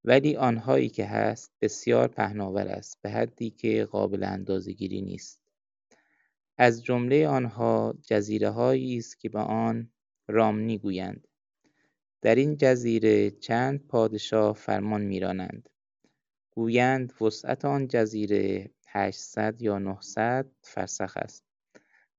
ولی 0.05 0.37
آنهایی 0.37 0.89
که 0.89 1.07
هست 1.07 1.53
بسیار 1.61 2.09
پهناور 2.09 2.69
است 2.69 2.99
به 3.03 3.11
حدی 3.11 3.51
که 3.51 3.85
قابل 3.85 4.25
اندازهگیری 4.25 5.03
نیست. 5.03 5.41
از 6.59 6.85
جمله 6.85 7.29
آنها 7.29 7.95
جزیرههایی 8.03 8.97
است 8.97 9.21
که 9.21 9.29
به 9.29 9.39
آن 9.41 9.91
رامنی 10.29 10.79
گویند. 10.79 11.29
در 12.23 12.35
این 12.35 12.57
جزیره 12.57 13.31
چند 13.31 13.87
پادشاه 13.87 14.55
فرمان 14.55 15.03
میرانند. 15.03 15.69
گویند 16.55 17.23
وسعت 17.23 17.65
آن 17.65 17.89
جزیره 17.89 18.71
هشتصد 18.89 19.63
یا 19.63 19.79
نهصد 19.79 20.47
فرسخ 20.63 21.17
است 21.17 21.45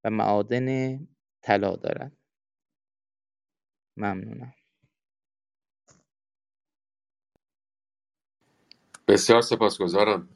و 0.04 0.10
معادن 0.10 1.00
طلا 1.42 1.76
دارد. 1.76 2.12
ممنونم. 3.98 4.54
بسیار 9.08 9.42
سپاسگزارم. 9.42 10.30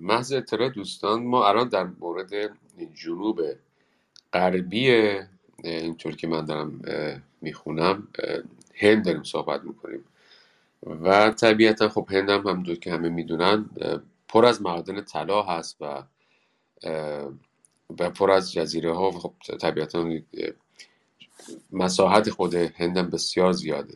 محض 0.00 0.32
اطلاع 0.32 0.68
دوستان 0.68 1.22
ما 1.22 1.48
الان 1.48 1.68
در 1.68 1.84
مورد 1.84 2.58
جنوب 2.94 3.40
غربی 4.32 4.90
اینطور 5.64 6.16
که 6.16 6.26
من 6.26 6.44
دارم 6.44 6.80
می‌خونم 7.40 8.08
هند 8.74 9.04
داریم 9.04 9.22
صحبت 9.22 9.62
می‌کنیم. 9.62 10.04
و 10.86 11.30
طبیعتا 11.30 11.88
خب 11.88 12.08
هند 12.10 12.30
هم 12.30 12.46
همونطور 12.46 12.76
که 12.76 12.92
همه 12.92 13.08
می‌دونن 13.08 13.70
پر 14.28 14.44
از 14.44 14.62
معادن 14.62 15.00
طلا 15.00 15.42
هست 15.42 15.76
و 15.80 16.02
و 17.98 18.10
پر 18.10 18.30
از 18.30 18.52
جزیره 18.52 18.94
ها 18.94 19.10
و 19.10 19.18
خب 19.18 19.32
طبیعتا 19.60 20.18
مساحت 21.72 22.30
خود 22.30 22.54
هندم 22.54 23.10
بسیار 23.10 23.52
زیاده. 23.52 23.94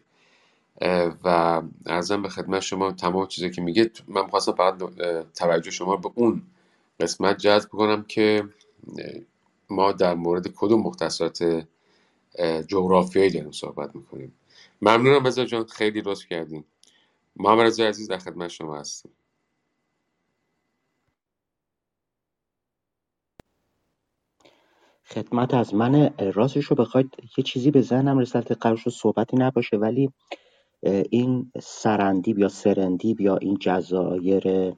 و 1.24 1.62
ارزم 1.86 2.22
به 2.22 2.28
خدمت 2.28 2.60
شما 2.60 2.92
تمام 2.92 3.26
چیزی 3.26 3.50
که 3.50 3.62
میگه 3.62 3.90
من 4.08 4.26
خواستم 4.26 4.52
فقط 4.52 4.82
توجه 5.34 5.70
شما 5.70 5.96
به 5.96 6.10
اون 6.14 6.42
قسمت 7.00 7.38
جذب 7.38 7.68
کنم 7.68 8.04
که 8.08 8.48
ما 9.70 9.92
در 9.92 10.14
مورد 10.14 10.48
کدوم 10.48 10.82
مختصات 10.82 11.66
جغرافیایی 12.68 13.30
داریم 13.30 13.52
صحبت 13.52 13.96
می‌کنیم. 13.96 14.32
ممنونم 14.82 15.22
بزر 15.22 15.44
جان 15.44 15.64
خیلی 15.64 16.02
لطف 16.04 16.26
کردیم 16.26 16.64
محمد 17.36 17.66
رضا 17.66 17.84
عزیز 17.84 18.08
در 18.08 18.18
خدمت 18.18 18.48
شما 18.48 18.76
هستیم 18.78 19.12
خدمت 25.04 25.54
از 25.54 25.74
من 25.74 26.10
راستش 26.34 26.64
رو 26.64 26.76
بخواید 26.76 27.16
یه 27.38 27.44
چیزی 27.44 27.70
به 27.70 27.82
ذهنم 27.82 28.18
رسد 28.18 28.52
قرارش 28.52 28.88
صحبتی 28.88 29.36
نباشه 29.36 29.76
ولی 29.76 30.10
این 31.10 31.52
سرندیب 31.62 32.38
یا 32.38 32.48
سرندیب 32.48 33.20
یا 33.20 33.36
این 33.36 33.58
جزایر 33.60 34.74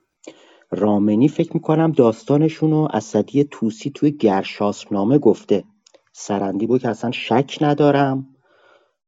رامنی 0.71 1.29
فکر 1.29 1.55
می‌کنم 1.55 1.93
داستانشون 1.93 2.71
رو 2.71 2.89
اسدی 2.93 3.45
توسی 3.45 3.91
توی 3.91 4.13
گرشاسنامه 4.13 5.19
گفته. 5.19 5.65
سرندیب 6.13 6.79
که 6.79 6.89
اصلا 6.89 7.11
شک 7.11 7.59
ندارم. 7.61 8.34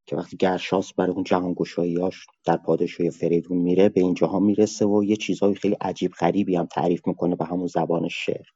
که 0.07 0.17
وقتی 0.17 0.37
گرشاس 0.37 0.93
برای 0.93 1.13
اون 1.13 1.25
جهانگشاییاش 1.25 2.27
در 2.45 2.57
پادشاهی 2.57 3.11
فریدون 3.11 3.59
میره 3.59 3.89
به 3.89 4.01
اینجاها 4.01 4.41
می‌رسه 4.41 4.87
و 4.87 5.05
یه 5.05 5.17
چیزهای 5.17 5.55
خیلی 5.55 5.77
عجیب 5.81 6.13
غریبی 6.13 6.57
هم 6.57 6.67
تعریف 6.67 7.07
می‌کنه 7.07 7.37
به 7.37 7.45
همون 7.45 7.67
زبان 7.67 8.09
شعر. 8.09 8.47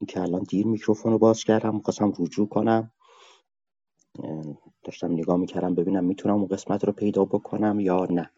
این 0.00 0.06
که 0.08 0.20
الان 0.20 0.42
دیر 0.42 0.66
میکروفون 0.66 1.12
رو 1.12 1.18
باز 1.18 1.44
کردم 1.44 1.74
می‌خواستم 1.74 2.12
رجوع 2.18 2.48
کنم. 2.48 2.92
داشتم 4.84 5.12
نگاه 5.12 5.36
می‌کردم 5.36 5.74
ببینم 5.74 6.04
می‌تونم 6.04 6.34
اون 6.34 6.46
قسمت 6.46 6.84
رو 6.84 6.92
پیدا 6.92 7.24
بکنم 7.24 7.80
یا 7.80 8.06
نه. 8.10 8.30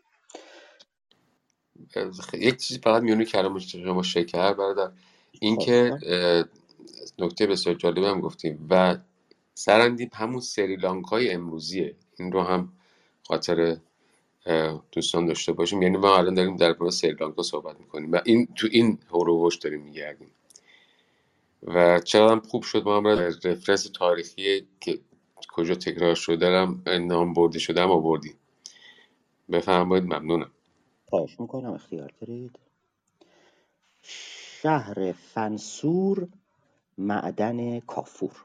یک 2.35 2.57
چیزی 2.57 2.81
فقط 2.81 3.03
میونی 3.03 3.25
کلام 3.25 3.59
شما 3.59 4.03
شکر 4.03 4.55
برادر. 4.55 4.93
اینکه 5.41 5.99
نکته 7.19 7.47
بسیار 7.47 7.75
جالبی 7.75 8.05
هم 8.05 8.21
گفتیم 8.21 8.67
و 8.71 8.99
سرندیب 9.55 10.11
همون 10.15 10.41
سریلانکای 10.41 11.31
امروزیه. 11.31 11.97
این 12.19 12.33
رو 12.33 12.43
هم 12.43 12.73
خاطر 13.23 13.77
دوستان 14.93 15.27
داشته 15.27 15.53
باشیم. 15.53 15.83
یعنی 15.83 15.97
ما 15.97 16.17
الان 16.19 16.35
داریم 16.35 16.57
در 16.57 16.91
سریلانکا 16.91 17.43
صحبت 17.43 17.81
می‌کنیم 17.81 18.13
و 18.13 18.21
این 18.25 18.49
تو 18.55 18.69
این 18.71 18.99
هوروش 19.11 19.57
داریم 19.57 19.81
میگردیم. 19.83 20.31
و 21.63 22.01
چقدر 22.01 22.49
خوب 22.49 22.63
شد 22.63 22.85
ما 22.85 22.97
هم 22.97 23.07
رفرنس 23.45 23.91
تاریخی 23.95 24.67
که 24.81 25.01
کجا 25.53 25.75
تکرار 25.75 26.15
شده 26.15 26.47
هم 26.47 26.83
نام 26.87 27.33
برده 27.33 27.59
شده 27.59 27.83
هم 27.83 27.91
آوردیم 27.91 28.35
بفرمایید 29.53 30.05
ممنونم. 30.05 30.51
خواهش 31.09 31.41
می‌کنم 31.41 31.73
اختیار 31.73 32.11
دارید. 32.21 32.59
شهر 34.03 35.13
فنسور 35.13 36.29
معدن 36.99 37.81
کافور. 37.81 38.45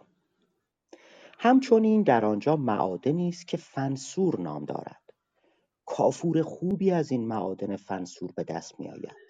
همچنین 1.40 2.04
در 2.04 2.26
آنجا 2.26 2.56
معادنی 2.56 3.30
است 3.30 3.48
که 3.48 3.58
فنسور 3.58 4.40
نام 4.40 4.66
دارد. 4.66 5.04
کافور 5.86 6.42
خوبی 6.42 6.92
از 6.92 7.12
این 7.12 7.28
معادن 7.28 7.76
فنسور 7.76 8.32
به 8.32 8.44
دست 8.44 8.80
می 8.80 8.90
آید. 8.90 9.28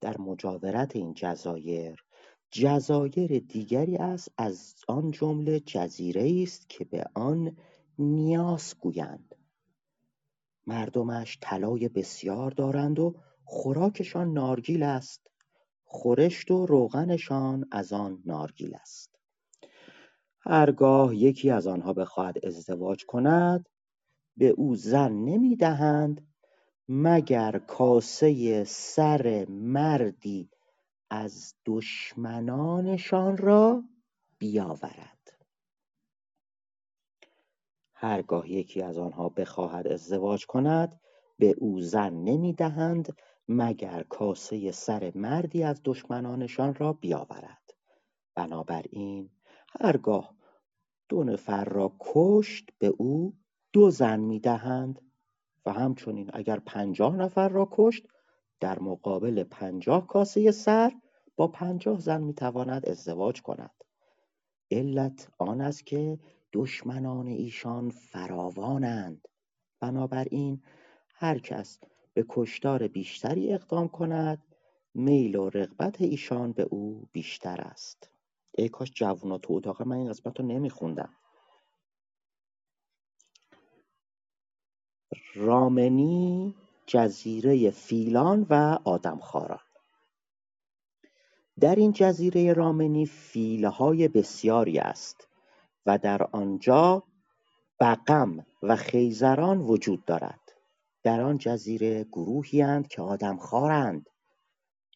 در 0.00 0.18
مجاورت 0.20 0.96
این 0.96 1.14
جزایر 1.14 2.04
جزایر 2.50 3.38
دیگری 3.38 3.96
است 3.96 4.32
از 4.38 4.74
آن 4.88 5.10
جمله 5.10 5.60
جزیره 5.60 6.42
است 6.42 6.68
که 6.68 6.84
به 6.84 7.04
آن 7.14 7.56
نیاس 7.98 8.74
گویند. 8.74 9.34
مردمش 10.66 11.38
طلای 11.40 11.88
بسیار 11.88 12.50
دارند 12.50 12.98
و 12.98 13.14
خوراکشان 13.44 14.32
نارگیل 14.32 14.82
است. 14.82 15.30
خورشت 15.84 16.50
و 16.50 16.66
روغنشان 16.66 17.68
از 17.70 17.92
آن 17.92 18.22
نارگیل 18.26 18.74
است. 18.74 19.15
هرگاه 20.48 21.14
یکی 21.16 21.50
از 21.50 21.66
آنها 21.66 21.92
بخواهد 21.92 22.46
ازدواج 22.46 23.04
کند 23.06 23.68
به 24.36 24.48
او 24.48 24.76
زن 24.76 25.12
نمی‌دهند 25.12 26.26
مگر 26.88 27.58
کاسه 27.58 28.64
سر 28.64 29.46
مردی 29.48 30.50
از 31.10 31.54
دشمنانشان 31.66 33.36
را 33.36 33.84
بیاورد. 34.38 35.38
هرگاه 37.94 38.50
یکی 38.50 38.82
از 38.82 38.98
آنها 38.98 39.28
بخواهد 39.28 39.88
ازدواج 39.88 40.46
کند 40.46 41.00
به 41.38 41.54
او 41.58 41.80
زن 41.80 42.12
نمی‌دهند 42.12 43.16
مگر 43.48 44.02
کاسه 44.02 44.72
سر 44.72 45.12
مردی 45.14 45.62
از 45.62 45.80
دشمنانشان 45.84 46.74
را 46.74 46.92
بیاورد. 46.92 47.74
بنابراین 48.34 49.30
هرگاه 49.80 50.35
دو 51.08 51.24
نفر 51.24 51.64
را 51.64 51.96
کشت 52.00 52.70
به 52.78 52.86
او 52.86 53.36
دو 53.72 53.90
زن 53.90 54.20
می‌دهند 54.20 55.00
و 55.66 55.72
همچنین 55.72 56.30
اگر 56.32 56.58
پنجاه 56.58 57.16
نفر 57.16 57.48
را 57.48 57.68
کشت 57.70 58.06
در 58.60 58.78
مقابل 58.78 59.44
پنجاه 59.44 60.06
کاسه 60.06 60.50
سر 60.50 60.92
با 61.36 61.48
پنجاه 61.48 62.00
زن 62.00 62.22
می‌تواند 62.22 62.88
ازدواج 62.88 63.42
کند. 63.42 63.70
علت 64.70 65.28
آن 65.38 65.60
است 65.60 65.86
که 65.86 66.18
دشمنان 66.52 67.26
ایشان 67.26 67.90
فراوانند. 67.90 69.28
بنابراین 69.80 70.62
هر 71.14 71.38
کس 71.38 71.80
به 72.14 72.24
کشتار 72.28 72.88
بیشتری 72.88 73.52
اقدام 73.52 73.88
کند 73.88 74.42
میل 74.94 75.36
و 75.36 75.50
رغبت 75.50 76.00
ایشان 76.00 76.52
به 76.52 76.62
او 76.62 77.08
بیشتر 77.12 77.60
است. 77.60 78.10
ای 78.56 78.68
کاش 78.68 78.90
جوونا 78.94 79.38
تو 79.38 79.52
اتاق 79.52 79.82
من 79.82 79.96
این 79.96 80.08
قسمت 80.08 80.40
رو 80.40 80.46
نمیخوندم 80.46 81.14
رامنی 85.34 86.54
جزیره 86.86 87.70
فیلان 87.70 88.46
و 88.50 88.78
آدمخواران. 88.84 89.58
در 91.60 91.74
این 91.74 91.92
جزیره 91.92 92.52
رامنی 92.52 93.06
فیلهای 93.06 94.08
بسیاری 94.08 94.78
است 94.78 95.28
و 95.86 95.98
در 95.98 96.22
آنجا 96.22 97.02
بقم 97.80 98.46
و 98.62 98.76
خیزران 98.76 99.58
وجود 99.60 100.04
دارد. 100.04 100.40
در 101.02 101.20
آن 101.20 101.38
جزیره 101.38 102.04
گروهی 102.04 102.62
اند 102.62 102.88
که 102.88 103.02
آدمخوارند. 103.02 104.10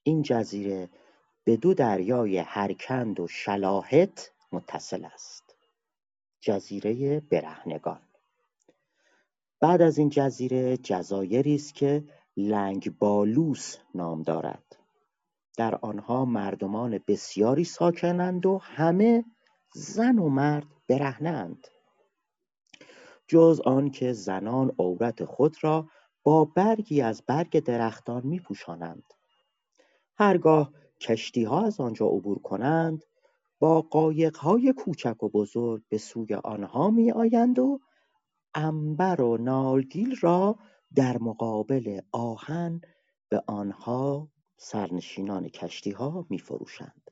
این 0.03 0.23
جزیره 0.23 0.91
به 1.51 1.57
دو 1.57 1.75
دریای 1.75 2.39
هرکند 2.39 3.21
و 3.21 3.27
شلاهت 3.27 4.33
متصل 4.53 5.05
است. 5.05 5.57
جزیره 6.41 7.21
برهنگان. 7.21 8.01
بعد 9.61 9.83
از 9.83 9.99
این 9.99 10.09
جزیره 10.09 10.77
جزایری 10.77 11.55
است 11.55 11.75
که 11.75 12.05
لنگبالوس 12.37 13.77
نام 13.95 14.23
دارد. 14.23 14.77
در 15.57 15.75
آنها 15.75 16.25
مردمان 16.25 17.01
بسیاری 17.07 17.65
ساکنند 17.65 18.47
و 18.47 18.59
همه 18.59 19.25
زن 19.75 20.19
و 20.19 20.29
مرد 20.29 20.67
برهنهاند. 20.89 21.67
جز 23.29 23.61
آنکه 23.65 24.13
زنان 24.13 24.73
عورت 24.79 25.25
خود 25.25 25.57
را 25.61 25.89
با 26.23 26.45
برگی 26.45 27.03
از 27.03 27.23
برگ 27.27 27.61
درختان 27.61 28.27
میپوشانند. 28.27 29.15
هرگاه 30.17 30.80
کشتیها 31.01 31.67
از 31.67 31.81
آنجا 31.81 32.07
عبور 32.07 32.39
کنند 32.39 33.05
با 33.59 33.83
قایقهای 33.83 34.73
کوچک 34.73 35.23
و 35.23 35.29
بزرگ 35.29 35.83
به 35.89 35.99
سوی 35.99 36.35
آنها 36.35 36.91
میآیند 36.91 37.59
و 37.59 37.81
عنبر 38.55 39.21
و 39.21 39.37
نارگیل 39.37 40.17
را 40.21 40.59
در 40.95 41.19
مقابل 41.19 42.01
آهن 42.13 42.81
به 43.29 43.43
آنها 43.47 44.29
سرنشینان 44.57 45.49
کشتیها 45.49 46.27
میفروشند. 46.31 47.11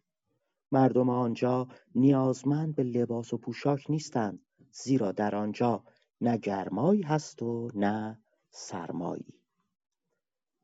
مردم 0.72 1.11
آنجا 1.11 1.68
نیازمند 1.94 2.74
به 2.74 2.83
لباس 2.83 3.33
و 3.33 3.38
پوشاک 3.38 3.90
نیستند 3.90 4.46
زیرا 4.72 5.12
در 5.12 5.35
آنجا 5.35 5.85
نه 6.20 6.37
گرمایی 6.37 7.03
هست 7.03 7.42
و 7.42 7.70
نه 7.74 8.22
سرمایی. 8.51 9.35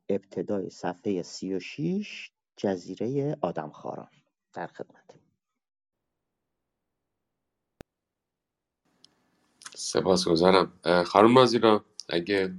ابتدای 0.09 0.69
صفحه 0.69 1.21
سی 1.21 1.53
و 1.53 1.59
شیش 1.59 2.31
جزیره 2.57 3.37
آدمخواران. 3.41 4.09
در 4.53 4.67
خدمت. 4.67 5.15
سپاسگزارم. 9.75 10.73
خانم 11.05 11.31
مازیرا 11.31 11.85
اگه 12.09 12.53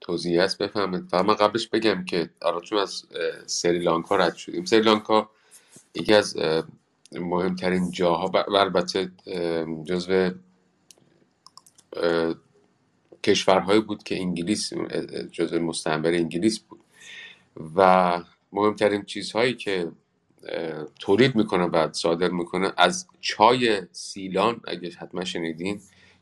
توضیحی 0.00 0.38
هست 0.38 0.58
بفهمید 0.58 1.08
و 1.12 1.22
من 1.22 1.34
قبلش 1.34 1.68
بگم 1.68 2.04
که 2.04 2.30
آره 2.42 2.60
چون 2.60 2.78
از 2.78 3.04
سریلانکا 3.46 4.16
رد 4.16 4.34
شدیم. 4.34 4.64
سریلانکا 4.64 5.30
یکی 5.94 6.14
از 6.14 6.36
مهمترین 7.12 7.90
جاها 7.90 8.26
و 8.26 8.36
البته 8.36 9.12
جزو 9.84 10.30
کشورهایی 13.24 13.80
بود 13.80 14.02
که 14.02 14.16
انگلیس 14.20 14.72
جزو 15.32 15.58
مستعمره 15.58 16.16
انگلیس 16.16 16.60
بود. 16.60 16.80
و 17.76 18.22
مهمترین 18.54 19.04
چیزهایی 19.04 19.54
که 19.54 19.92
تولید 21.00 21.36
می‌کنه 21.36 21.64
و 21.64 21.92
صادر 21.92 22.28
می‌کنه 22.28 22.72
از 22.76 23.06
چای 23.20 23.82
سیلان 23.92 24.60
اگه 24.66 24.90
حتما 24.90 25.24
شنیدین 25.24 25.80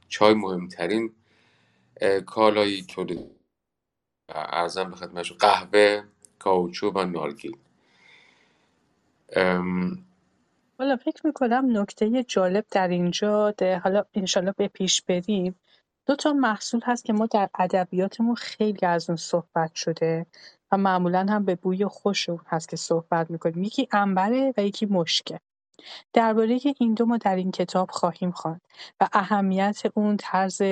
چای 0.08 0.34
مهمترین 0.34 1.12
کالایی 2.26 2.82
تولید 2.82 3.30
ارزم 4.28 4.90
به 4.90 4.96
خدمتشون 4.96 5.38
قهوه 5.38 6.02
کاوچو 6.38 6.90
و 6.90 7.04
نارگیل. 7.04 7.56
ام، 9.36 10.04
حالا 10.78 10.96
فکر 10.96 11.26
می‌کنم 11.26 11.78
نکته 11.78 12.24
جالب 12.24 12.64
در 12.70 12.88
اینجا 12.88 13.50
ده. 13.50 13.78
حالا 13.78 14.04
انشالله 14.14 14.54
به 14.56 14.68
پیش 14.68 15.02
بریم. 15.02 15.54
دو 16.06 16.16
تا 16.16 16.32
محصول 16.32 16.80
هست 16.84 17.04
که 17.04 17.12
ما 17.12 17.26
در 17.26 17.48
ادبیاتمون 17.58 18.34
خیلی 18.34 18.86
از 18.86 19.10
اون 19.10 19.16
صحبت 19.16 19.74
شده 19.74 20.26
و 20.72 20.76
معمولا 20.76 21.26
هم 21.30 21.44
به 21.44 21.54
بوی 21.54 21.86
خوش 21.86 22.28
اون 22.28 22.40
هست 22.46 22.68
که 22.68 22.76
صحبت 22.76 23.30
می‌کنیم. 23.30 23.62
یکی 23.62 23.88
انبره 23.92 24.54
و 24.56 24.62
یکی 24.62 24.86
مشکه. 24.86 25.40
درباره 26.12 26.60
این 26.78 26.94
دو 26.94 27.06
ما 27.06 27.16
در 27.16 27.36
این 27.36 27.50
کتاب 27.50 27.90
خواهیم 27.90 28.30
خواند 28.30 28.60
و 29.00 29.08
اهمیت 29.12 29.82
اون 29.94 30.16
طرز 30.16 30.62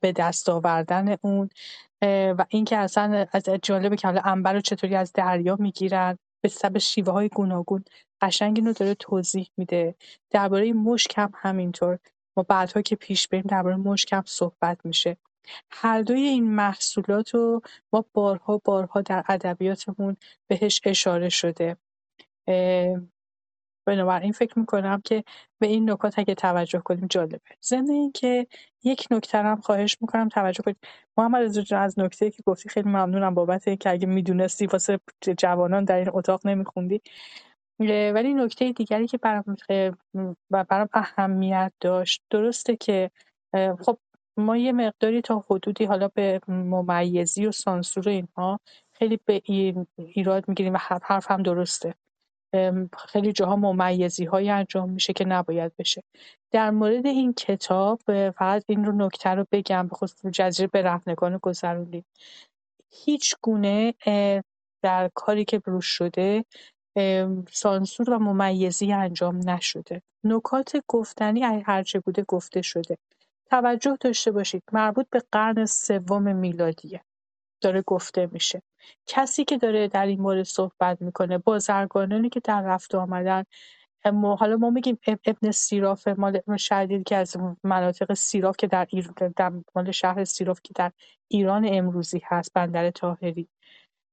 به 0.00 0.12
دست 0.16 0.48
آوردن 0.48 1.16
اون 1.22 1.48
و 2.38 2.44
اینکه 2.48 2.76
اصلا 2.76 3.26
از 3.32 3.42
جالبه 3.62 3.96
که 3.96 4.08
حالا 4.08 4.20
عنبر 4.24 4.52
رو 4.52 4.60
چطوری 4.60 4.96
از 4.96 5.12
دریا 5.12 5.56
می‌گیرن 5.60 6.18
به 6.40 6.48
سبب 6.48 6.78
شیوه 6.78 7.12
های 7.12 7.28
گوناگون 7.28 7.84
قشنگ 8.20 8.58
اینو 8.58 8.72
داره 8.72 8.94
توضیح 8.94 9.50
میده. 9.56 9.94
درباره 10.30 10.72
مشک 10.72 11.14
هم 11.16 11.32
همینطور. 11.34 11.98
ما 12.36 12.42
بعدها 12.42 12.82
که 12.82 12.96
پیش 12.96 13.28
بریم 13.28 13.44
درباره 13.48 13.76
مشک 13.76 14.12
هم 14.12 14.22
صحبت 14.26 14.86
میشه. 14.86 15.16
هر 15.70 16.02
دوی 16.02 16.20
این 16.20 16.44
محصولات 16.54 17.34
رو 17.34 17.62
ما 17.92 18.04
بارها 18.12 18.60
بارها 18.64 19.00
در 19.00 19.24
ادبیاتمون 19.28 20.16
بهش 20.46 20.80
اشاره 20.84 21.28
شده. 21.28 21.76
بنابراین 23.86 24.32
فکر 24.32 24.58
می‌کنم 24.58 25.00
که 25.04 25.24
به 25.58 25.66
این 25.66 25.90
نکات 25.90 26.18
اگه 26.18 26.34
توجه 26.34 26.78
کنیم 26.78 27.06
جالبه. 27.10 27.40
ضمن 27.64 27.90
اینکه 27.90 28.46
یک 28.84 29.06
نکته 29.10 29.38
هم 29.38 29.60
خواهش 29.60 29.96
می‌کنم 30.00 30.28
توجه 30.28 30.62
کنید. 30.62 30.76
محمد 31.16 31.42
رضا 31.42 31.62
جان 31.62 31.82
از 31.82 31.98
نکته 31.98 32.30
که 32.30 32.42
گفتی 32.46 32.68
خیلی 32.68 32.88
ممنونم 32.88 33.34
بابت 33.34 33.68
اینکه 33.68 33.90
اگه 33.90 34.06
می‌دونستی 34.06 34.66
واسه 34.66 35.00
جوانان 35.38 35.84
در 35.84 35.96
این 35.96 36.10
اتاق 36.12 36.46
نمیخوندی. 36.46 37.00
ولی 37.80 38.34
نکته 38.34 38.72
دیگری 38.72 39.06
که 39.06 39.18
برام 39.18 39.56
برام 40.50 40.88
اهمیت 40.92 41.72
داشت 41.80 42.22
درسته 42.30 42.76
که 42.76 43.10
خب 43.54 43.98
ما 44.36 44.56
یه 44.56 44.72
مقداری 44.72 45.20
تا 45.20 45.44
حدودی 45.50 45.84
حالا 45.84 46.08
به 46.08 46.40
ممیزی 46.48 47.46
و 47.46 47.52
سانسور 47.52 48.08
اینها 48.08 48.60
خیلی 48.92 49.20
به 49.26 49.42
ایراد 49.96 50.48
می‌گیریم 50.48 50.74
و 50.74 50.78
حرف 51.02 51.30
هم 51.30 51.42
درسته. 51.42 51.94
خیلی 52.98 53.32
جاها 53.32 53.56
ممیزی‌هایی 53.56 54.50
انجام 54.50 54.90
میشه 54.90 55.12
که 55.12 55.24
نباید 55.24 55.72
بشه. 55.78 56.02
در 56.50 56.70
مورد 56.70 57.06
این 57.06 57.32
کتاب 57.32 58.00
فقط 58.30 58.64
این 58.68 58.84
رو 58.84 58.92
نکته 58.92 59.30
رو 59.30 59.46
بگم 59.52 59.88
به 59.88 59.94
خصوص 59.96 60.32
جزیره 60.32 60.68
به 60.72 60.82
رهنگان 60.82 61.38
گذرونی. 61.42 62.04
هیچ 62.92 63.34
گونه 63.42 63.94
در 64.82 65.10
کاری 65.14 65.44
که 65.44 65.62
روش 65.64 65.86
شده 65.86 66.44
سانسور 67.52 68.10
و 68.10 68.18
ممیزی 68.18 68.92
انجام 68.92 69.50
نشده. 69.50 70.02
نکات 70.24 70.76
گفتنی 70.88 71.42
هرچه 71.42 72.00
بوده 72.00 72.24
گفته 72.28 72.62
شده. 72.62 72.98
توجه 73.50 73.96
داشته 74.00 74.30
باشید. 74.30 74.62
مربوط 74.72 75.06
به 75.10 75.22
قرن 75.32 75.66
سوم 75.66 76.36
میلادیه. 76.36 77.00
داره 77.62 77.82
گفته 77.82 78.28
میشه. 78.32 78.62
کسی 79.06 79.44
که 79.44 79.58
داره 79.58 79.88
در 79.88 80.06
این 80.06 80.20
مورد 80.20 80.42
صحبت 80.42 81.02
می‌کنه 81.02 81.38
بازرگانانی 81.38 82.28
که 82.28 82.40
در 82.40 82.62
رفت 82.62 82.94
آمدن 82.94 83.44
حالا 84.38 84.56
ما 84.56 84.70
میگیم 84.70 84.98
اب- 85.06 85.20
ابن 85.26 85.50
سیراف 85.50 86.08
مال 86.08 86.40
شهری 86.58 87.04
که 87.04 87.16
از 87.16 87.36
مناطق 87.64 88.14
سیراف 88.14 88.56
که 88.58 88.66
در, 88.66 88.86
ایر... 88.90 89.10
در 89.36 89.52
مال 89.74 89.90
شهر 89.90 90.24
سیراف 90.24 90.60
که 90.64 90.72
در 90.76 90.92
ایران 91.28 91.68
امروزی 91.72 92.22
هست 92.24 92.52
بندر 92.54 92.90
تاهری 92.90 93.48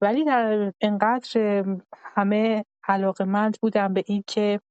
ولی 0.01 0.25
در 0.25 0.73
انقدر 0.81 1.65
همه 1.93 2.65
علاقمند 2.87 3.57
بودن 3.61 3.93
به 3.93 4.03
این 4.07 4.23
که 4.27 4.61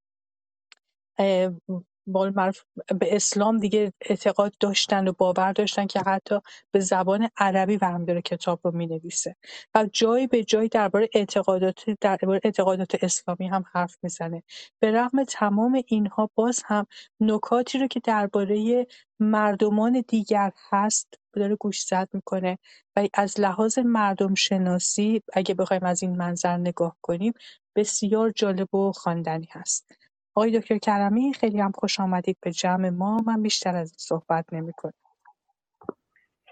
به 3.00 3.16
اسلام 3.16 3.58
دیگه 3.58 3.92
اعتقاد 4.00 4.54
داشتن 4.60 5.08
و 5.08 5.12
باور 5.12 5.52
داشتن 5.52 5.86
که 5.86 6.00
حتی 6.06 6.40
به 6.72 6.80
زبان 6.80 7.28
عربی 7.36 7.78
هم 7.82 8.04
داره 8.04 8.22
کتاب 8.22 8.60
رو 8.64 8.70
می‌نویسه. 8.70 9.36
و 9.74 9.86
جایی 9.92 10.26
به 10.26 10.44
جایی 10.44 10.68
درباره 10.68 11.08
اعتقادات 11.14 11.90
درباره 12.00 12.40
اعتقادات 12.44 13.04
اسلامی 13.04 13.48
هم 13.48 13.64
حرف 13.72 13.96
می‌زنه. 14.02 14.42
به 14.80 14.90
رغم 14.92 15.24
تمام 15.24 15.82
اینها 15.86 16.30
باز 16.34 16.62
هم 16.66 16.86
نکاتی 17.20 17.78
رو 17.78 17.86
که 17.86 18.00
درباره 18.04 18.86
مردمان 19.20 20.04
دیگر 20.08 20.52
هست 20.70 21.14
داره 21.32 21.56
گوشزد 21.56 22.08
می‌کنه. 22.12 22.58
و 22.96 23.08
از 23.14 23.40
لحاظ 23.40 23.78
مردم 23.78 24.34
شناسی 24.34 25.22
اگه 25.32 25.54
بخوایم 25.54 25.84
از 25.84 26.02
این 26.02 26.16
منظر 26.16 26.56
نگاه 26.56 26.96
کنیم 27.02 27.32
بسیار 27.76 28.30
جالب 28.30 28.74
و 28.74 28.92
خواندنی 28.92 29.48
هست. 29.50 29.92
آقای 30.35 30.61
دکتر 30.61 30.78
کرمی 30.78 31.35
خیلی 31.35 31.61
هم 31.61 31.72
خوش 31.72 32.00
آمدید 32.00 32.38
به 32.42 32.52
جمع 32.52 32.88
ما. 32.88 33.16
من 33.26 33.42
بیشتر 33.42 33.76
از 33.76 33.90
این 33.90 33.98
صحبت 33.98 34.52
نمی 34.52 34.72
کنم. 34.72 34.92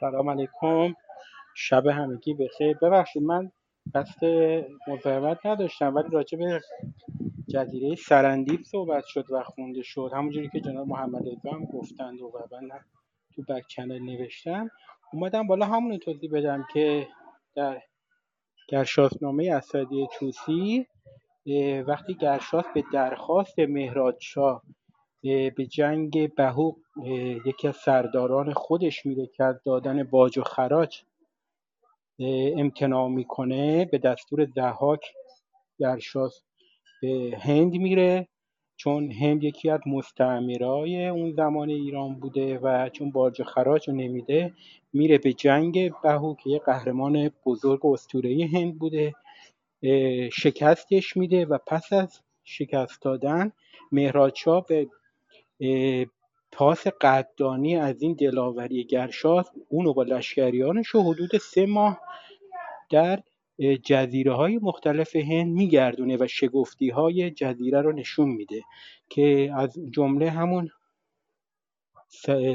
سلام 0.01 0.31
علیکم. 0.31 0.95
شب 1.57 1.87
همگی 1.87 2.35
بخیر. 2.35 2.77
ببخشید 2.79 3.23
من 3.23 3.53
قصد 3.95 4.25
مزاحمت 4.89 5.47
نداشتم 5.47 5.95
ولی 5.95 6.09
راجع 6.13 6.39
به 6.39 6.61
جزیره 7.49 7.97
سرندیب 7.97 8.63
صحبت 8.63 9.05
شد 9.07 9.31
و 9.31 9.43
خونده 9.43 9.83
شد. 9.83 10.11
همونجوری 10.15 10.49
که 10.49 10.61
جناب 10.61 10.89
محمد 10.89 11.23
هم 11.53 11.65
گفتند 11.65 12.21
و 12.21 12.33
من 12.53 12.81
تو 13.35 13.43
بک 13.43 13.67
چنل 13.69 13.99
نوشتم. 13.99 14.71
اومدم 15.13 15.47
بالا 15.47 15.67
همون 15.67 15.99
توضیح 15.99 16.31
بدم 16.33 16.67
که 16.73 17.09
در 17.55 17.83
گرشاسنامه 18.69 19.53
اسدی 19.53 20.09
توسی 20.19 20.87
وقتی 21.87 22.15
گرشاس 22.15 22.65
به 22.75 22.85
درخواست 22.93 23.59
مهراد 23.59 24.19
به 25.23 25.67
جنگ 25.71 26.35
بهوق 26.35 26.77
یکی 27.47 27.69
از 27.69 27.77
سرداران 27.77 28.53
خودش 28.53 29.07
میره 29.07 29.27
که 29.27 29.45
از 29.45 29.63
دادن 29.65 30.03
باج 30.03 30.39
و 30.39 30.43
خراج 30.43 31.03
امتناع 32.57 33.09
می‌کنه 33.09 33.85
به 33.85 33.99
دستور 33.99 34.45
ضحاک 34.45 35.01
گرشاس 35.79 36.43
به 37.03 37.39
هند 37.41 37.73
میره. 37.73 38.29
چون 38.81 39.13
هند 39.13 39.45
یکی 39.45 39.71
از 39.71 39.81
مستعمرای 39.87 41.07
اون 41.09 41.33
زمان 41.33 41.69
ایران 41.69 42.15
بوده 42.15 42.59
و 42.59 42.89
چون 42.89 43.11
باج 43.11 43.43
خراج 43.43 43.89
رو 43.89 43.95
نمیده 43.95 44.55
میره 44.93 45.19
به 45.19 45.33
جنگ 45.33 45.93
بهو 46.03 46.35
که 46.35 46.51
یه 46.51 46.59
قهرمان 46.59 47.31
بزرگ 47.47 47.85
و 47.85 47.97
هند 48.53 48.79
بوده. 48.79 49.15
شکستش 50.33 51.17
میده 51.17 51.45
و 51.45 51.59
پس 51.67 51.93
از 51.93 52.21
شکست 52.45 53.03
دادن 53.03 53.53
مهرادشاه 53.93 54.67
به 54.67 54.89
پاس 56.53 56.87
قدردانی 56.87 57.77
از 57.77 58.03
این 58.03 58.15
دلاوری 58.15 58.85
گرشاس 58.85 59.47
اونو 59.69 59.93
با 59.95 60.03
لشکریانش 60.03 60.95
و 60.95 61.03
حدود 61.03 61.39
سه 61.39 61.67
ماه 61.67 62.01
در 62.91 63.23
جزیره 63.85 64.33
های 64.33 64.59
مختلف 64.63 65.17
هند 65.17 65.53
میگردونه 65.53 66.17
و 66.17 66.27
شگفتی 66.27 66.91
های 66.91 67.31
جزیره 67.31 67.81
رو 67.81 67.93
نشون 67.93 68.29
میده 68.29 68.63
که 69.09 69.53
از 69.57 69.79
جمله 69.91 70.31
همون 70.31 70.71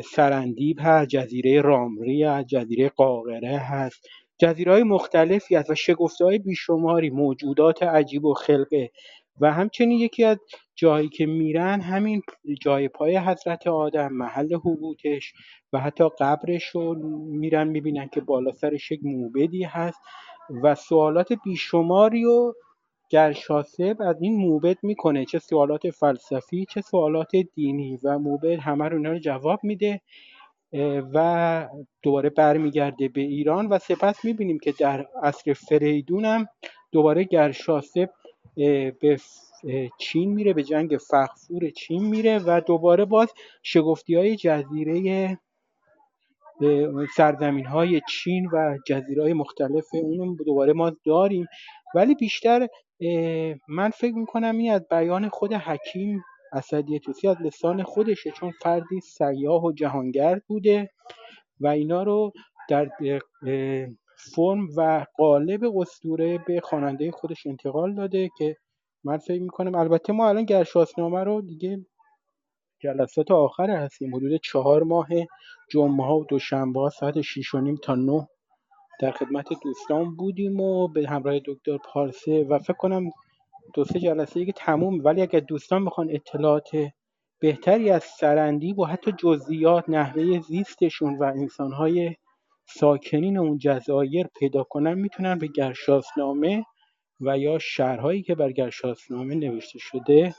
سرندیب 0.04 0.78
هست 0.82 1.10
جزیره 1.10 1.62
رامری 1.62 2.24
هست 2.24 2.48
جزیره 2.48 2.90
قاقره 2.90 3.58
هست. 3.58 4.10
جزیره 4.40 4.72
های 4.72 4.84
مختلفی 4.84 5.56
هست 5.56 5.70
و 5.70 5.76
شگفته 5.76 6.26
های 6.26 6.40
بیشماری 6.40 7.10
موجودات 7.10 7.84
عجیب 7.84 8.26
و 8.26 8.34
خلقه. 8.34 8.92
و 9.42 9.54
همچنین 9.54 10.00
یکی 10.00 10.24
از 10.24 10.38
جایی 10.76 11.10
که 11.10 11.26
میرن 11.26 11.82
همین 11.82 12.22
جای 12.62 12.88
پای 12.88 13.18
حضرت 13.18 13.68
آدم 13.68 14.14
محل 14.14 14.54
حبوطش 14.56 15.34
و 15.74 15.80
حتی 15.80 16.04
قبرش 16.20 16.64
رو 16.66 16.96
میرن 17.40 17.68
می‌بینن 17.68 18.08
که 18.08 18.22
بالا 18.22 18.52
سرش 18.52 18.92
یک 18.92 19.00
موبدی 19.04 19.64
هست 19.64 20.00
و 20.64 20.76
سوالات 20.76 21.34
بیشماری 21.46 22.26
و 22.26 22.54
گرشاسب 23.10 23.98
از 24.00 24.16
این 24.22 24.36
موبد 24.36 24.78
می‌کنه 24.84 25.26
چه 25.26 25.40
سوالات 25.40 25.90
فلسفی 25.90 26.66
چه 26.70 26.82
سوالات 26.82 27.32
دینی. 27.56 27.98
و 28.04 28.20
موبد 28.20 28.60
همه 28.60 28.90
رو 28.90 29.08
رو 29.08 29.20
جواب 29.20 29.60
میده. 29.64 30.02
و 31.14 31.68
دوباره 32.02 32.30
برمیگرده 32.30 33.08
به 33.08 33.22
ایران 33.22 33.68
و 33.68 33.80
سپس 33.80 34.26
می‌بینیم 34.26 34.60
که 34.60 34.72
در 34.80 35.08
عصر 35.24 35.54
فریدون 35.54 36.26
هم 36.26 36.48
دوباره 36.92 37.24
گرشاسب 37.24 38.10
به 39.02 39.18
چین 39.98 40.34
میره 40.34 40.54
به 40.54 40.64
جنگ 40.64 40.98
فخفور 41.10 41.70
چین 41.70 42.04
میره 42.04 42.40
و 42.40 42.62
دوباره 42.62 43.06
باز 43.06 43.34
شگفتی 43.64 44.16
های 44.16 44.36
جزیره 44.36 45.40
سرزمین 47.16 47.66
های 47.66 48.02
چین 48.10 48.46
و 48.54 48.78
جزیره 48.88 49.24
های 49.24 49.34
مختلف 49.34 49.86
اون 49.94 50.38
دوباره 50.46 50.74
ما 50.74 50.92
داریم. 51.06 51.48
ولی 51.96 52.16
بیشتر 52.16 52.68
من 53.68 53.90
فکر 53.90 54.16
می‌کنم 54.16 54.58
این 54.58 54.72
از 54.74 54.88
بیان 54.92 55.30
خود 55.30 55.54
حکیم 55.54 56.24
اسدی 56.54 57.02
از 57.30 57.42
لسان 57.42 57.84
خودشه 57.84 58.32
چون 58.32 58.52
فردی 58.62 59.00
سیاه 59.00 59.64
و 59.64 59.72
جهانگرد 59.72 60.44
بوده 60.48 60.90
و 61.60 61.68
اینا 61.68 62.04
رو 62.04 62.32
در 62.70 62.90
فرم 64.36 64.68
و 64.78 65.06
قالب 65.18 65.78
اسطوره 65.78 66.38
به 66.38 66.60
خواننده 66.60 67.12
خودش 67.12 67.48
انتقال 67.48 67.96
داده 67.96 68.30
که 68.38 68.58
من 69.04 69.18
فکر 69.18 69.42
می‌کنم 69.42 69.76
البته 69.76 70.14
ما 70.14 70.30
الان 70.30 70.46
گرشاسنامه 70.46 71.24
رو 71.24 71.42
دیگه 71.42 71.86
جلسات 72.80 73.32
آخر 73.32 73.70
هستیم 73.70 74.16
حدود 74.16 74.42
چهار 74.44 74.84
ماه 74.84 75.08
جمعه 75.72 76.08
و 76.08 76.26
دوشنبه 76.30 76.80
ها 76.80 76.90
ساعت 76.90 77.22
شیش 77.22 77.54
و 77.54 77.62
نیم 77.62 77.76
تا 77.76 77.96
نه 77.96 78.28
در 79.00 79.12
خدمت 79.12 79.46
دوستان 79.64 80.16
بودیم 80.16 80.60
و 80.60 80.88
به 80.88 81.08
همراه 81.08 81.40
دکتر 81.46 81.78
پارسه 81.78 82.44
و 82.44 82.60
فکر 82.60 82.74
کنم 82.74 83.10
دو 83.74 83.84
سه 83.84 84.00
جلسه 84.00 84.34
دیگه 84.40 84.54
تموم 84.54 85.06
ولی 85.06 85.22
اگر 85.22 85.40
دوستان 85.40 85.82
می‌خوان 85.82 86.08
اطلاعات 86.12 86.70
بهتری 87.40 87.90
از 87.90 88.04
سرندیب 88.04 88.80
و 88.80 88.86
حتی 88.86 89.12
جزئیات 89.12 89.90
نحوه 89.90 90.40
زیستشون 90.40 91.18
و 91.18 91.24
انسانهای 91.24 92.16
ساکنین 92.66 93.38
اون 93.38 93.58
جزایر 93.58 94.28
پیدا 94.40 94.64
کنن 94.64 94.94
می‌تونن 94.94 95.40
به 95.40 95.48
گرشاسنامه 95.48 96.66
و 97.22 97.38
یا 97.38 97.60
شهرهایی 97.60 98.24
که 98.24 98.36
بر 98.36 98.52
گرشاسنامه 98.52 99.36
نوشته 99.36 99.80
شده 99.80 100.36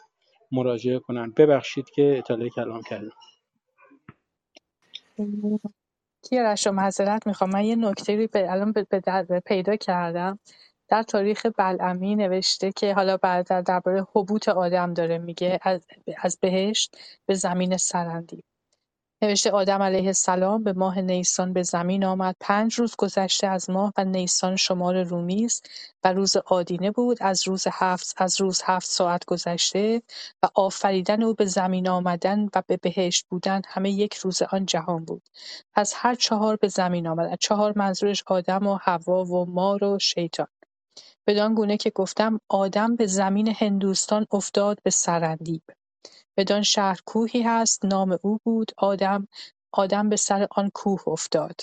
مراجعه 0.53 0.99
کنن. 0.99 1.33
ببخشید 1.37 1.91
که 1.91 2.19
اطلاع 2.19 2.49
کلام 2.49 2.83
کردم. 2.83 3.13
رو 6.67 6.73
معذرت 6.73 7.27
می‌خوام. 7.27 7.51
من 7.51 7.65
یه 7.65 7.77
نکته 7.77 8.17
رو 8.17 8.29
الان 8.35 8.73
پیدا 9.47 9.77
کردم. 9.77 10.39
در 10.95 11.03
تاریخ 11.03 11.47
بلعمی 11.57 12.17
نوشته 12.17 12.73
که 12.73 12.95
حالا 12.95 13.17
بعد 13.17 13.65
درباره 13.65 14.07
حبوط 14.15 14.49
آدم 14.49 14.95
داره 14.95 15.19
میگه 15.19 15.61
از, 16.23 16.39
بهشت 16.41 16.97
به 17.27 17.35
زمین 17.35 17.77
سرندی. 17.77 18.45
نوشته 19.23 19.51
آدم 19.51 19.83
علیه 19.83 20.07
السلام 20.07 20.65
به 20.65 20.73
ماه 20.73 21.01
نیسان 21.01 21.53
به 21.53 21.63
زمین 21.63 22.05
آمد. 22.05 22.37
پنج 22.41 22.75
روز 22.75 22.97
گذشته 22.99 23.47
از 23.47 23.71
ماه 23.71 23.93
و 23.99 24.05
نیسان 24.05 24.57
شمار 24.57 25.03
رومی 25.03 25.45
است 25.45 25.71
و 26.05 26.13
روز 26.13 26.37
آدینه 26.37 26.91
بود. 26.91 27.19
از 27.21 27.49
روز 27.49 27.67
هفت 27.73 28.15
از 28.17 28.41
روز 28.41 28.63
هفت 28.65 28.87
ساعت 28.87 29.25
گذشته 29.25 30.03
و 30.43 30.49
آفریدن 30.55 31.23
او 31.23 31.35
به 31.35 31.45
زمین 31.45 31.89
آمدن 31.89 32.49
و 32.55 32.63
به 32.67 32.77
بهشت 32.77 33.27
بودن 33.29 33.63
همه 33.67 33.91
یک 33.91 34.15
روز 34.15 34.43
آن 34.43 34.67
جهان 34.67 35.05
بود. 35.05 35.23
پس 35.75 35.93
هر 35.97 36.15
چهار 36.15 36.57
به 36.57 36.69
زمین 36.69 37.07
آمد. 37.07 37.39
چهار 37.41 37.73
منظورش 37.77 38.25
آدم 38.27 38.67
و 38.67 38.79
هوا 38.83 39.25
و 39.25 39.47
مار 39.47 39.85
و 39.85 39.99
شیطان. 39.99 40.47
بدان 41.27 41.55
گونه 41.55 41.77
که 41.77 41.91
گفتم 41.91 42.41
آدم 42.49 42.97
به 42.97 43.07
زمین 43.07 43.55
هندوستان 43.59 44.27
افتاد 44.33 44.79
به 44.83 44.91
سرندیب 44.91 45.63
بدان 46.37 46.63
شهر 46.63 47.01
کوهی 47.07 47.43
هست 47.43 47.85
نام 47.85 48.19
او 48.23 48.41
بود 48.45 48.73
آدم 48.77 49.29
آدم 49.73 50.09
به 50.09 50.17
سر 50.17 50.47
آن 50.51 50.71
کوه 50.75 51.03
افتاد. 51.07 51.61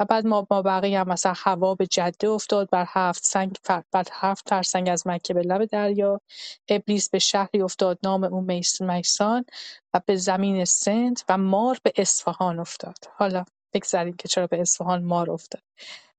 و 0.00 0.04
بعد 0.04 0.26
ما 0.26 0.42
با 0.42 0.62
بقیه 0.62 1.00
هم 1.00 1.08
مثلا 1.08 1.32
هوا 1.36 1.74
به 1.74 1.86
جده 1.86 2.28
افتاد 2.28 2.70
بر 2.70 2.86
هفت 2.88 3.24
سنگ 3.24 3.56
بعد 3.92 4.08
هفت 4.12 4.48
فرسنگ 4.48 4.88
از 4.88 5.06
مکه 5.06 5.34
به 5.34 5.42
لب 5.42 5.64
دریا. 5.64 6.20
ابلیس 6.68 7.10
به 7.10 7.18
شهری 7.18 7.62
افتاد 7.62 7.98
نام 8.02 8.24
او 8.24 8.46
میسان 8.80 9.44
و 9.94 10.00
به 10.06 10.16
زمین 10.16 10.64
سند 10.64 11.20
و 11.28 11.38
مار 11.38 11.78
به 11.82 11.92
اصفهان 11.96 12.58
افتاد. 12.58 12.96
حالا 13.16 13.44
بگذاریم 13.72 14.16
که 14.16 14.28
چرا 14.28 14.46
به 14.46 14.60
اصفهان 14.60 15.04
مار 15.04 15.30
افتاد. 15.30 15.62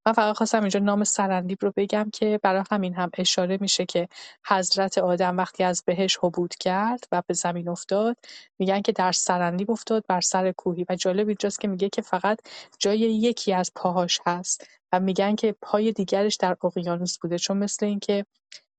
من 0.08 0.14
فقط 0.14 0.38
خواستم 0.38 0.60
اینجا 0.60 0.80
نام 0.80 1.04
سرندیب 1.04 1.58
رو 1.62 1.74
بگم 1.76 2.10
که 2.14 2.40
برای 2.44 2.64
همین 2.72 2.94
هم 2.94 3.10
اشاره 3.18 3.58
میشه 3.62 3.86
که 3.86 4.08
حضرت 4.48 4.98
آدم 4.98 5.38
وقتی 5.38 5.64
از 5.64 5.84
بهش 5.86 6.18
حبود 6.18 6.56
کرد 6.56 7.08
و 7.12 7.22
به 7.28 7.34
زمین 7.34 7.70
افتاد 7.70 8.18
میگن 8.60 8.82
که 8.82 8.92
در 8.92 9.12
سرندیب 9.12 9.72
افتاد 9.72 10.04
بر 10.08 10.22
سر 10.22 10.52
کوهی 10.52 10.86
و 10.90 10.96
جالب 10.96 11.28
اینجاست 11.28 11.60
که 11.60 11.68
میگه 11.68 11.90
که 11.90 12.02
فقط 12.02 12.40
جای 12.80 13.00
یکی 13.00 13.54
از 13.54 13.72
پاهاش 13.76 14.20
هست 14.26 14.68
و 14.92 15.00
میگن 15.00 15.36
که 15.36 15.56
پای 15.62 15.92
دیگرش 15.92 16.36
در 16.36 16.58
اقیانوس 16.64 17.20
بوده. 17.20 17.38
چون 17.38 17.58
مثل 17.58 17.86
اینکه 17.86 18.26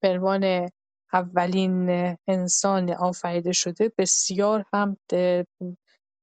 به 0.01 0.09
عنوان 0.09 0.70
اولین 1.12 1.91
انسان 2.29 2.91
آفریده 2.91 3.53
شده 3.53 3.93
بسیار 3.99 4.64
هم 4.72 4.97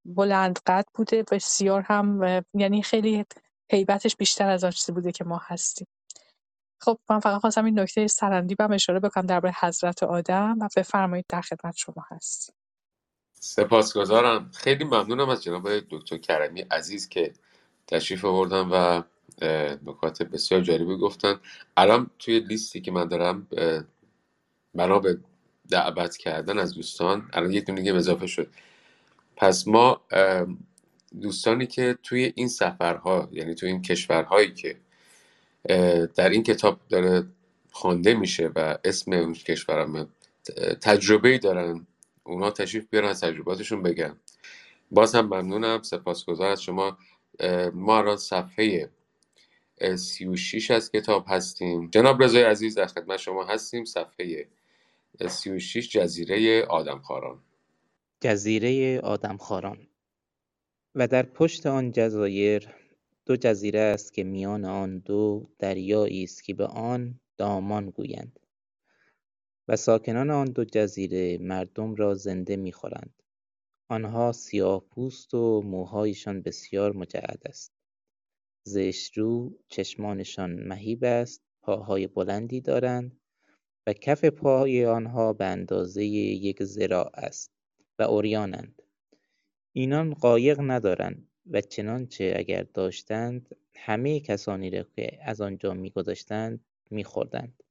بلند 0.05 0.59
قد 0.67 0.85
بوده 0.93 1.23
بسیار 1.31 1.81
هم 1.81 2.21
یعنی 2.53 2.81
خیلی 2.81 3.25
هیبتش 3.75 4.15
بیشتر 4.15 4.49
از 4.49 4.63
آن 4.63 4.71
چیزی 4.71 4.91
بوده 4.91 5.11
که 5.11 5.23
ما 5.23 5.41
هستیم. 5.43 5.87
خب 6.79 6.99
من 7.09 7.19
فقط 7.19 7.41
خواستم 7.41 7.65
این 7.65 7.79
نکته 7.79 8.07
سرندیبم 8.07 8.71
اشاره 8.71 8.99
بکنم 8.99 9.25
درباره 9.25 9.55
حضرت 9.59 10.03
آدم 10.03 10.57
و 10.61 10.69
بفرمایید 10.77 11.25
در 11.29 11.41
خدمت 11.41 11.75
شما 11.75 12.05
هست. 12.07 12.53
سپاسگزارم. 13.33 14.51
خیلی 14.53 14.83
ممنونم 14.83 15.29
از 15.29 15.43
جناب 15.43 15.79
دکتر 15.79 16.17
کرمی 16.17 16.61
عزیز 16.61 17.09
که 17.09 17.33
تشریف 17.87 18.25
آوردن 18.25 18.69
و 18.69 19.01
نکات 19.83 20.23
بسیار 20.23 20.61
جالبی 20.61 20.97
گفتن. 20.97 21.39
الان 21.77 22.09
توی 22.19 22.39
لیستی 22.39 22.81
که 22.81 22.91
من 22.91 23.07
دارم 23.07 23.47
بنا 24.75 24.99
به 24.99 25.19
دعوت 25.69 26.17
کردن 26.17 26.59
از 26.59 26.73
دوستان 26.73 27.29
الان 27.33 27.51
یک 27.51 27.65
دونه 27.65 27.93
اضافه 27.93 28.27
شد. 28.27 28.53
پس 29.35 29.67
ما 29.67 30.01
دوستانی 31.21 31.67
که 31.67 31.97
توی 32.03 32.33
این 32.35 32.47
سفرها 32.47 33.29
یعنی 33.31 33.55
توی 33.55 33.69
این 33.69 33.81
کشورهایی 33.81 34.53
که 34.53 34.75
در 36.15 36.29
این 36.29 36.43
کتاب 36.43 36.79
داره 36.89 37.25
خوانده 37.71 38.13
میشه 38.13 38.51
و 38.55 38.77
اسم 38.83 39.13
اون 39.13 39.33
کشورم 39.33 40.09
تجربه 40.81 41.37
دارن 41.37 41.87
اونا 42.23 42.51
تشریف 42.51 42.87
بیارن 42.89 43.13
تجرباتشون 43.13 43.83
بگن. 43.83 44.15
باز 44.91 45.15
هم 45.15 45.25
ممنونم 45.25 45.81
سپاسگزار 45.81 46.51
از 46.51 46.61
شما. 46.61 46.97
ما 47.73 47.97
الان 47.97 48.17
صفحه 48.17 48.89
36 49.95 50.71
از 50.71 50.91
کتاب 50.91 51.25
هستیم. 51.27 51.89
جناب 51.89 52.23
رضای 52.23 52.43
عزیز 52.43 52.75
در 52.75 52.85
خدمت 52.87 53.17
شما 53.17 53.45
هستیم. 53.45 53.85
صفحه 53.85 54.47
36 55.27 55.89
جزیره 55.89 56.65
آدمخواران. 56.65 57.39
جزیره 58.21 58.99
آدمخواران. 58.99 59.87
و 60.95 61.07
در 61.07 61.23
پشت 61.23 61.65
آن 61.65 61.91
جزایر 61.91 62.69
دو 63.25 63.35
جزیره 63.35 63.79
است 63.79 64.13
که 64.13 64.23
میان 64.23 64.65
آن 64.65 64.99
دو 64.99 65.49
دریایی 65.59 66.23
است 66.23 66.43
که 66.43 66.53
به 66.53 66.65
آن 66.65 67.19
دامان 67.37 67.89
گویند 67.89 68.39
و 69.67 69.75
ساکنان 69.75 70.29
آن 70.29 70.45
دو 70.45 70.65
جزیره 70.65 71.37
مردم 71.37 71.95
را 71.95 72.15
زنده 72.15 72.55
می‌خورند. 72.55 73.23
آنها 73.89 74.31
پوست 74.89 75.33
و 75.33 75.61
موهایشان 75.61 76.41
بسیار 76.41 76.91
مجعد 76.91 77.41
است. 77.45 77.73
زشترو 78.63 79.57
چشمانشان 79.67 80.67
مهیب 80.67 81.03
است 81.03 81.41
پاهای 81.61 82.07
بلندی 82.07 82.61
دارند 82.61 83.19
و 83.87 83.93
کف 83.93 84.25
پای 84.25 84.85
آنها 84.85 85.33
به 85.33 85.45
اندازه 85.45 86.05
یک 86.05 86.63
ذراع 86.63 87.11
است 87.13 87.51
و 87.99 88.03
عریانند. 88.03 88.82
اینان 89.75 90.13
قایق 90.13 90.59
ندارند 90.59 91.27
و 91.51 91.61
چنانچه 91.61 92.33
اگر 92.37 92.63
داشتند 92.63 93.55
همه 93.75 94.19
کسانی 94.19 94.69
را 94.69 94.83
که 94.83 95.19
از 95.23 95.41
آنجا 95.41 95.73
میگذشتند 95.73 96.65
میخوردند. 96.89 97.63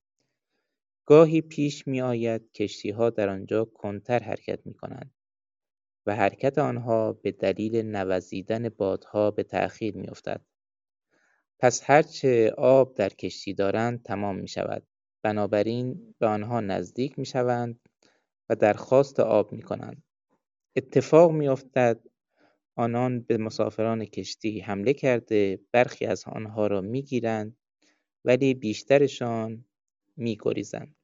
گاهی 1.07 1.40
پیش 1.40 1.88
میآید 1.88 2.53
کشتیها 2.53 3.11
در 3.11 3.28
آنجا 3.28 3.64
کندتر 3.64 4.18
حرکت 4.18 4.66
می‌کنند 4.66 5.14
و 6.07 6.16
حرکت 6.16 6.59
آنها 6.59 7.12
به 7.12 7.32
دلیل 7.32 7.76
نوزیدن 7.76 8.68
بادها 8.68 9.30
به 9.30 9.42
تأخیر 9.42 9.96
میافتد. 9.96 10.40
پس 11.59 11.90
هرچه 11.90 12.55
آب 12.59 12.94
در 12.94 13.09
کشتی 13.09 13.55
دارند 13.55 14.03
تمام 14.03 14.36
می‌شود. 14.38 14.86
بنابراین 15.22 16.14
به 16.18 16.26
آنها 16.26 16.61
نزدیک 16.61 17.18
می‌شوند 17.18 17.80
و 18.50 18.57
درخواست 18.57 19.20
آب 19.20 19.53
می‌کنند. 19.53 20.03
اتفاق 20.76 21.32
میافتد. 21.32 22.00
آنان 22.76 23.20
به 23.20 23.38
مسافران 23.38 24.04
کشتی 24.04 24.60
حمله 24.60 24.92
کرده 24.92 25.60
برخی 25.72 26.06
از 26.06 26.24
آنها 26.26 26.66
را 26.66 26.80
می‌گیرند 26.80 27.56
ولی 28.24 28.54
بیشترشان 28.54 29.64
میگریزند. 30.16 30.96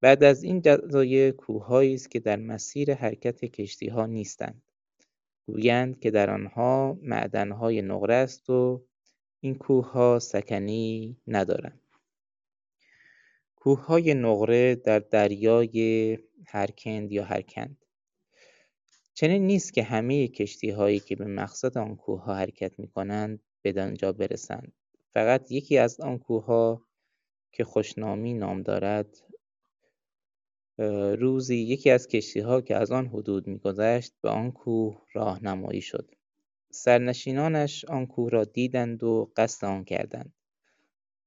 بعد 0.00 0.24
از 0.24 0.42
این 0.42 0.62
جزایر 0.62 1.30
کوههایی 1.30 1.94
است 1.94 2.10
که 2.10 2.20
در 2.20 2.36
مسیر 2.36 2.94
حرکت 2.94 3.44
کشتیها 3.44 4.06
نیستند. 4.06 4.62
گویند 5.46 6.00
که 6.00 6.10
در 6.10 6.30
آنها 6.30 6.98
معدنهای 7.02 7.82
نقره 7.82 8.14
است 8.14 8.50
و 8.50 8.86
این 9.40 9.54
کوهها 9.54 10.18
سکنی 10.18 11.16
ندارند. 11.26 11.80
کوههای 13.56 14.14
نقره 14.14 14.74
در 14.74 14.98
دریای 14.98 16.18
هرکند 16.46 17.12
یا 17.12 17.24
هرکند. 17.24 17.85
چنین 19.18 19.46
نیست 19.46 19.72
که 19.72 19.82
همه 19.82 20.30
هایی 20.76 21.00
که 21.00 21.16
به 21.16 21.24
مقصد 21.24 21.78
آن 21.78 21.96
کوهها 21.96 22.34
حرکت 22.34 22.78
می‌کنند 22.78 23.40
بدانجا 23.64 24.12
برسند. 24.12 24.72
فقط 25.12 25.52
یکی 25.52 25.78
از 25.78 26.00
آن 26.00 26.18
کوهها 26.18 26.82
که 27.52 27.64
خوشنامی 27.64 28.34
نام 28.34 28.62
دارد 28.62 29.16
روزی 31.18 31.56
یکی 31.56 31.90
از 31.90 32.08
ها 32.44 32.60
که 32.60 32.76
از 32.76 32.92
آن 32.92 33.06
حدود 33.06 33.46
میگذشت 33.46 34.12
به 34.22 34.28
آن 34.28 34.52
کوه 34.52 35.02
راهنمایی 35.12 35.80
شد. 35.80 36.10
سرنشینانش 36.72 37.84
آن 37.84 38.06
کوه 38.06 38.30
را 38.30 38.44
دیدند 38.44 39.04
و 39.04 39.32
قصد 39.36 39.66
آن 39.66 39.84
کردند. 39.84 40.32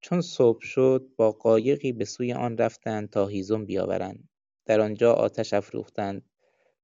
چون 0.02 0.22
صبح 0.22 0.62
شد 0.62 1.10
با 1.18 1.32
قایقی 1.32 1.92
به 1.92 2.06
سوی 2.06 2.34
آن 2.34 2.58
رفتند 2.58 3.10
تا 3.10 3.28
هیزم 3.28 3.66
بیاورند. 3.66 4.30
در 4.66 4.82
آنجا 4.82 5.14
آتش 5.14 5.54
افروختند. 5.54 6.29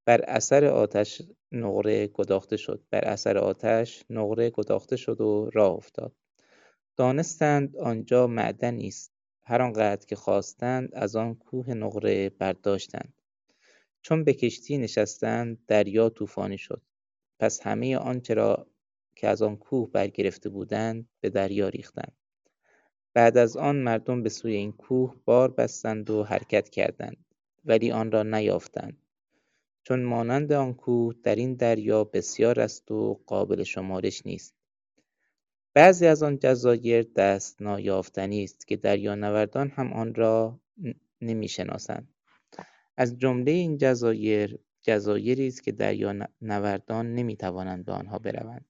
بر 0.05 0.21
اثر 0.21 0.65
آتش 0.65 1.21
نقره 1.51 2.07
گداخته 2.07 2.57
شد. 2.57 2.83
بر 2.89 3.05
اثر 3.05 3.37
آتش 3.37 4.03
نقره 4.09 4.49
گداخته 4.49 4.95
شد 4.95 5.21
و 5.21 5.49
راه 5.53 5.71
افتاد. 5.71 6.15
دانستند 6.97 7.77
آنجا 7.77 8.27
معدنی 8.27 8.87
است. 8.87 9.11
هر 9.43 9.61
آنقدر 9.61 10.05
که 10.05 10.15
خواستند 10.15 10.89
از 10.93 11.15
آن 11.15 11.35
کوه 11.35 11.73
نقره 11.73 12.29
برداشتند. 12.29 13.13
چون 14.01 14.23
به 14.23 14.33
کشتی 14.33 14.77
نشستند 14.77 15.57
دریا 15.67 16.09
طوفانی 16.09 16.57
شد. 16.57 16.81
پس 17.39 17.61
همه 17.61 17.97
آنچه 17.97 18.33
را 18.33 18.67
که 19.15 19.27
از 19.27 19.41
آن 19.41 19.57
کوه 19.57 19.91
برگرفته 19.91 20.49
بودند 20.49 21.09
به 21.19 21.29
دریا 21.29 21.69
ریختند. 21.69 22.13
بعد 23.13 23.37
از 23.37 23.57
آن 23.57 23.75
مردم 23.75 24.23
به 24.23 24.29
سوی 24.29 24.53
این 24.53 24.71
کوه 24.71 25.15
بار 25.25 25.51
بستند 25.51 26.09
و 26.09 26.23
حرکت 26.23 26.69
کردند. 26.69 27.25
ولی 27.65 27.91
آن 27.91 28.11
را 28.11 28.23
نیافتند. 28.23 29.04
چون 29.87 30.03
مانند 30.03 30.53
آن 30.53 30.73
کوه 30.73 31.13
در 31.23 31.35
این 31.35 31.55
دریا 31.55 32.03
بسیار 32.03 32.59
است 32.59 32.91
و 32.91 33.21
قابل 33.25 33.63
شمارش 33.63 34.25
نیست. 34.25 34.55
بعضی 35.73 36.07
از 36.07 36.23
آن 36.23 36.39
جزایر 36.39 37.03
دست 37.15 37.61
نایافتنی 37.61 38.43
است 38.43 38.67
که 38.67 38.75
دریانوردان 38.75 39.69
هم 39.69 39.93
آن 39.93 40.15
را 40.15 40.59
نمی‌شناسند. 41.21 42.13
از 42.97 43.17
جمله 43.17 43.51
این 43.51 43.77
جزایر 43.77 44.59
جزایری 44.81 45.47
است 45.47 45.63
که 45.63 45.71
دریانوردان 45.71 47.13
نمی‌توانند 47.13 47.85
به 47.85 47.91
آنها 47.91 48.19
بروند. 48.19 48.65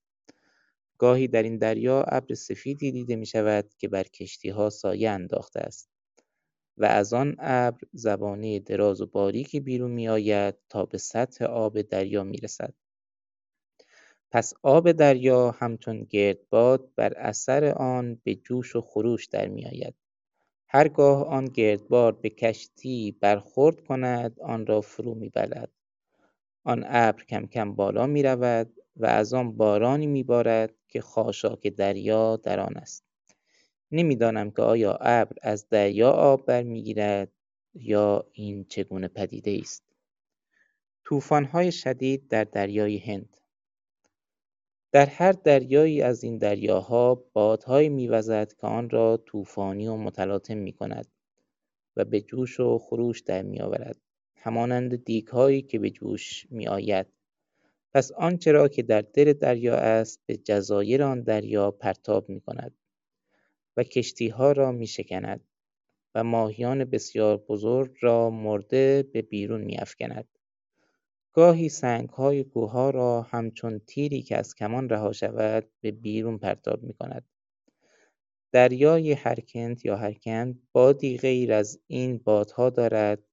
گاهی 0.98 1.28
در 1.28 1.44
این 1.44 1.58
دریا 1.58 2.04
ابر 2.04 2.34
سفیدی 2.36 2.92
دیده 2.92 3.16
می 3.16 3.26
شود 3.26 3.74
که 3.78 3.88
بر 3.88 4.04
کشتیها 4.04 4.70
سایه 4.70 5.10
انداخته 5.10 5.60
است. 5.60 5.90
و 6.78 6.86
از 6.86 7.14
آن 7.14 7.36
ابر 7.40 7.82
زبانه 7.94 8.60
دراز 8.60 9.02
و 9.02 9.06
باریکی 9.06 9.60
بیرون 9.60 9.92
میآید 9.92 10.56
تا 10.70 10.86
به 10.86 10.98
سطح 10.98 11.46
آب 11.46 11.82
دریا 11.82 12.24
می‌رسد. 12.24 12.74
پس 14.32 14.54
آب 14.64 14.92
دریا 14.92 15.52
همچون 15.52 16.04
گردباد 16.04 16.90
بر 16.96 17.14
اثر 17.14 17.66
آن 17.66 18.22
به 18.24 18.36
جوش 18.36 18.76
و 18.76 18.82
خروش 18.82 19.26
در 19.26 19.48
میآید. 19.48 19.96
هرگاه 20.70 21.28
آن 21.28 21.46
گردباد 21.46 22.22
به 22.22 22.30
کشتی 22.30 23.18
برخورد 23.22 23.82
کند 23.82 24.40
آن 24.42 24.66
را 24.66 24.82
فرو 24.82 25.16
می‌برد 25.16 25.72
آن 26.66 26.84
ابر 26.88 27.24
کم 27.26 27.48
کم 27.48 27.76
بالا 27.76 28.08
می 28.08 28.24
رود 28.24 28.74
و 28.98 29.06
از 29.06 29.34
آن 29.34 29.58
بارانی 29.58 30.08
میبارد 30.08 30.76
که 30.90 31.02
خاشاک 31.02 31.68
دریا 31.68 32.38
در 32.38 32.62
آن 32.62 32.78
است. 32.78 33.05
نمی‌دانم 33.92 34.52
که 34.52 34.62
آیا 34.62 34.98
ابر 35.02 35.36
از 35.42 35.70
دریا 35.70 36.12
آب 36.12 36.46
برمیگیرد 36.46 37.32
یا 37.74 38.26
این 38.32 38.66
چگونه 38.66 39.08
پدیده 39.08 39.58
است. 39.62 39.84
طوفان‌های 41.06 41.72
شدید 41.72 42.28
در 42.28 42.44
دریای 42.44 42.98
هند. 42.98 43.38
در 44.92 45.06
هر 45.06 45.32
دریایی 45.32 46.02
از 46.02 46.24
این 46.24 46.38
دریاها 46.38 47.16
بادهایی 47.34 47.90
میوزد 47.90 48.54
که 48.54 48.68
آن 48.68 48.90
را 48.90 49.18
طوفانی 49.18 49.88
و 49.88 49.96
متلاطم 49.96 50.58
می‌کند 50.58 51.08
و 51.96 52.06
به 52.06 52.22
جوش 52.22 52.60
و 52.60 52.78
خروش 52.78 53.22
در 53.22 53.42
میآورد. 53.42 53.98
همانند 54.36 55.04
دیگهایی 55.06 55.62
که 55.62 55.80
به 55.80 55.90
جوش 55.90 56.48
میآید. 56.50 57.08
پس 57.94 58.12
آنچه 58.12 58.52
را 58.52 58.68
که 58.68 58.84
در 58.84 59.02
دل 59.02 59.34
دریا 59.34 59.76
است 59.76 60.22
به 60.26 60.38
جزایر 60.38 61.04
آن 61.04 61.22
دریا 61.22 61.72
پرتاب 61.72 62.30
می‌کند. 62.30 62.74
و 63.78 63.84
کشتیها 63.84 64.52
را 64.52 64.72
میشکند 64.72 65.42
و 66.16 66.24
ماهیان 66.24 66.86
بسیار 66.86 67.38
بزرگ 67.38 67.98
را 68.02 68.30
مرده 68.30 69.04
به 69.14 69.22
بیرون 69.22 69.62
میافکند. 69.62 70.28
گاهی 71.34 71.70
سنگهای 71.70 72.44
کوهها 72.44 72.90
را 72.90 73.22
همچون 73.22 73.80
تیری 73.80 74.22
که 74.22 74.38
از 74.38 74.56
کمان 74.56 74.90
رها 74.90 75.12
شود 75.12 75.68
به 75.82 75.92
بیرون 75.92 76.38
پرتاب 76.38 76.84
می‌کند. 76.84 77.26
دریای 78.52 79.12
هرکند 79.12 79.86
یا 79.86 79.96
هرکند 79.96 80.68
بادی 80.72 81.18
غیر 81.18 81.54
از 81.54 81.80
این 81.88 82.18
بادها 82.18 82.70
دارد 82.70 83.24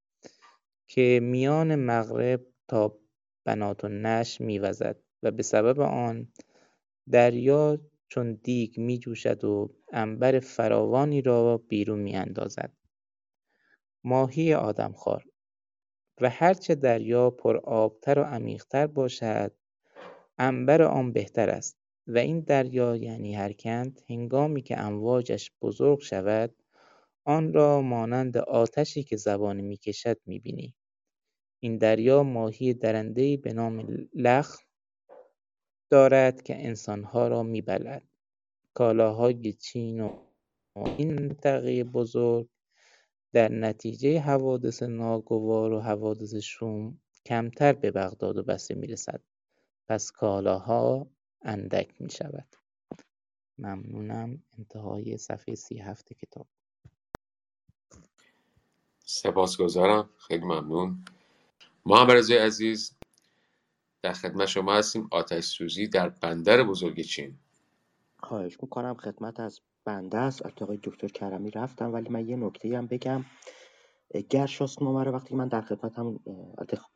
که 0.89 1.21
میان 1.23 1.75
مغرب 1.75 2.47
تا 2.69 2.99
بنات 3.45 3.85
النشر 3.85 4.45
میوزد 4.45 5.03
و 5.23 5.31
به 5.31 5.43
سبب 5.43 5.81
آن 5.81 6.33
دریا 7.11 7.79
چون 8.13 8.33
دیگ 8.35 8.81
میجوشد 8.81 9.45
و 9.45 9.75
عنبر 9.93 10.41
فراوانی 10.41 11.23
را 11.23 11.59
بیرون 11.59 11.99
میاندازد. 11.99 12.73
ماهی 14.05 14.55
آدمخوار. 14.55 15.25
و 16.21 16.31
هرچه 16.31 16.75
دریا 16.75 17.31
پر 17.31 17.57
آبتر 17.57 18.19
و 18.19 18.23
عمیقتر 18.23 18.87
باشد 18.87 19.53
عنبر 20.39 20.83
آن 20.83 21.13
بهتر 21.13 21.51
است. 21.51 21.79
و 22.07 22.19
این 22.19 22.41
دریا 22.41 22.97
یعنی 22.97 23.35
هرکند 23.35 24.01
هنگامی 24.11 24.63
که 24.63 24.81
امواجش 24.81 25.51
بزرگ 25.63 26.01
شود 26.01 26.55
آن 27.25 27.53
را 27.53 27.81
مانند 27.81 28.37
آتشی 28.37 29.03
که 29.03 29.17
زبانه 29.17 29.63
می‌کشد 29.63 30.21
می‌بینی. 30.27 30.75
این 31.61 31.79
دریا 31.79 32.23
ماهی 32.23 32.75
درندهای 32.75 33.37
به 33.37 33.53
نام 33.53 33.87
لخ 34.15 34.59
دارد 35.93 36.43
که 36.43 36.67
انسانها 36.67 37.29
را 37.29 37.43
میبلعد 37.43 38.03
کالاهای 38.75 39.53
چین 39.53 40.01
و 40.01 40.19
این 40.77 41.21
منطقه 41.21 41.85
بزرگ 41.85 42.49
در 43.33 43.49
نتیجه 43.49 44.21
حوادث 44.21 44.83
ناگوار 44.83 45.73
و 45.73 45.81
حوادث 45.81 46.35
شوم 46.35 46.99
کمتر 47.27 47.73
به 47.73 47.91
بغداد 47.91 48.37
و 48.37 48.43
بصره 48.43 48.77
می‌رسد. 48.77 49.21
پس 49.89 50.11
کالاها 50.11 51.07
اندک 51.43 52.03
می‌شود. 52.03 52.57
ممنونم. 53.59 54.43
انتهای 54.59 55.17
صفحه 55.17 55.55
سی 55.55 55.79
هفت 55.79 56.13
کتاب. 56.13 56.47
سپاسگزارم. 59.05 60.11
خیلی 60.17 60.45
ممنون. 60.45 61.05
محمد 61.87 62.11
رضای 62.11 62.39
عزیز 62.39 63.02
در 64.03 64.13
خدمت 64.13 64.47
شما 64.47 64.75
هستیم. 64.75 65.09
آتش 65.11 65.45
سوزی 65.45 65.87
در 65.87 66.09
بندر 66.09 66.63
بزرگ 66.63 67.01
چین. 67.01 67.35
خواهش 68.19 68.59
می‌کنم 68.63 68.95
خدمت 68.95 69.41
از 69.41 69.61
بنده 69.85 70.19
است. 70.19 70.63
آقای 70.63 70.79
دکتر 70.83 71.09
کرمی 71.09 71.51
رفتم 71.51 71.93
ولی 71.93 72.09
من 72.09 72.29
یه 72.29 72.37
نکته 72.37 72.79
هم 72.79 72.87
بگم. 72.87 73.25
گرشاسنامه 74.31 75.05
رو 75.05 75.13
وقتی 75.13 75.35
من 75.35 75.49
در 75.49 75.61
خدمت 75.61 75.99
هم 75.99 76.21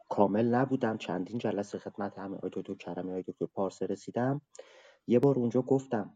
کامل 0.09 0.45
نبودم. 0.47 0.99
چندین 0.99 1.39
جلسه 1.39 1.79
خدمت 1.79 2.19
هم 2.19 2.35
آقای 2.35 2.51
دکتر 2.55 2.75
کرمی 2.75 3.11
آقای 3.11 3.23
دکتر 3.23 3.47
پارسه 3.47 3.87
رسیدم. 3.87 4.41
یه 5.07 5.19
بار 5.19 5.39
اونجا 5.39 5.63
گفتم 5.63 6.15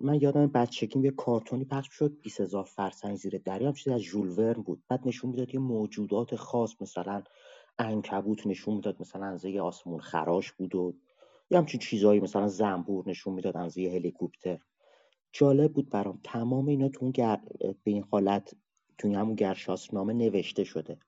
من 0.00 0.14
یادم 0.20 0.46
بچگیم 0.46 1.04
یه 1.04 1.10
کارتونی 1.10 1.64
پخش 1.64 1.88
شد 1.90 2.20
20 2.22 2.40
هزار 2.40 2.64
فرسنگ 2.64 3.16
زیر 3.16 3.38
دریا 3.38 3.68
هم 3.68 3.74
چیزی 3.74 3.94
از 3.94 4.00
ژول 4.00 4.54
بود. 4.54 4.82
بعد 4.88 5.00
نشون 5.06 5.30
می‌داد 5.30 5.54
یه 5.54 5.60
موجودات 5.60 6.36
خاص 6.36 6.74
مثلا 6.80 7.22
عنکبوت 7.82 8.46
نشون 8.46 8.74
می‌داد 8.74 8.96
مثلا 9.00 9.26
از 9.26 9.44
یه 9.44 9.62
آسمون 9.62 10.00
خراش 10.00 10.52
بود 10.52 10.74
و 10.74 10.94
یه 11.50 11.58
همچین 11.58 11.80
چیزایی 11.80 12.20
مثلا 12.20 12.48
زنبور 12.48 13.08
نشون 13.08 13.34
می‌داد 13.34 13.56
از 13.56 13.78
یه 13.78 13.90
هلیکوپتر. 13.92 14.58
جالب 15.32 15.72
بود 15.72 15.90
برام. 15.90 16.20
تمام 16.24 16.68
اینا 16.68 16.88
تو 16.88 16.98
اون 17.02 17.10
گر... 17.10 17.40
به 17.60 17.90
این 17.90 18.04
حالت 18.10 18.54
توی 18.98 19.14
همون 19.14 19.34
گرشاسنامه 19.34 20.12
نوشته 20.12 20.64
شده. 20.64 20.98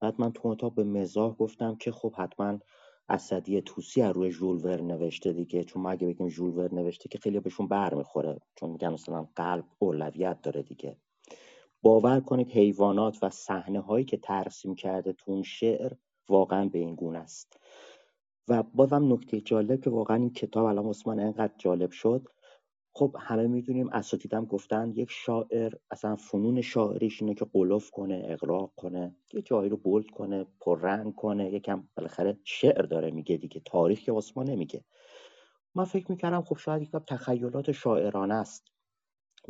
بعد 0.00 0.14
من 0.20 0.32
تو 0.32 0.48
اتاق 0.48 0.74
به 0.74 0.84
مزاح 0.84 1.34
گفتم 1.34 1.76
که 1.76 1.92
خب 1.92 2.14
حتما 2.14 2.58
اسدی 3.08 3.60
توسی 3.60 4.02
از 4.02 4.16
روی 4.16 4.30
ژول 4.30 4.64
ورن 4.64 4.86
نوشته 4.86 5.32
دیگه. 5.32 5.64
چون 5.64 5.82
ما 5.82 5.90
اگه 5.90 6.06
بگیم 6.06 6.28
ژول 6.28 6.50
ورن 6.56 6.74
نوشته 6.74 7.08
که 7.08 7.18
خیلی 7.18 7.40
بهشون 7.40 7.68
بر 7.68 7.94
می‌خوره 7.94 8.38
چون 8.54 8.70
میگن 8.70 8.88
مثلا 8.88 9.28
قلب 9.36 9.64
اولویت 9.78 10.42
داره 10.42 10.62
دیگه. 10.62 10.96
باور 11.82 12.20
کنید 12.20 12.50
حیوانات 12.50 13.18
و 13.22 13.30
صحنه 13.30 13.80
هایی 13.80 14.04
که 14.04 14.16
ترسیم 14.16 14.74
کرده 14.74 15.12
تو 15.12 15.32
اون 15.32 15.42
شعر 15.42 15.92
واقعا 16.28 16.64
به 16.68 16.78
این 16.78 16.94
گونه 16.94 17.18
است. 17.18 17.60
و 18.48 18.62
بازم 18.62 19.12
نکته 19.12 19.40
جالب 19.40 19.80
که 19.84 19.90
واقعا 19.90 20.16
این 20.16 20.32
کتاب 20.32 20.64
الان 20.66 20.94
من 21.06 21.20
انقدر 21.20 21.54
جالب 21.58 21.90
شد. 21.90 22.28
خب 22.92 23.16
همه 23.20 23.46
می‌دونیم 23.46 23.88
اساتیدم 23.88 24.44
گفتن 24.44 24.92
یک 24.96 25.08
شاعر 25.10 25.72
اصلا 25.90 26.16
فنون 26.16 26.60
شاعریش 26.60 27.22
اینه 27.22 27.34
که 27.34 27.44
قلوف 27.52 27.90
کنه 27.90 28.22
اقراق 28.28 28.72
کنه 28.76 29.16
یه 29.32 29.42
جایی 29.42 29.70
رو 29.70 29.76
بولد 29.76 30.10
کنه 30.10 30.46
پررنگ 30.60 31.14
کنه 31.14 31.52
یکم 31.52 31.88
بالاخره 31.96 32.38
شعر 32.44 32.82
داره 32.82 33.10
میگه 33.10 33.36
دیگه 33.36 33.60
تاریخ 33.64 34.00
که 34.00 34.12
ما 34.36 34.42
نمیگه. 34.42 34.84
من 35.74 35.84
فکر 35.84 36.10
می‌کردم 36.12 36.42
خب 36.42 36.56
شاید 36.58 36.82
یک 36.82 36.90
تخیلات 36.90 37.72
شاعرانه 37.72 38.34
است. 38.34 38.64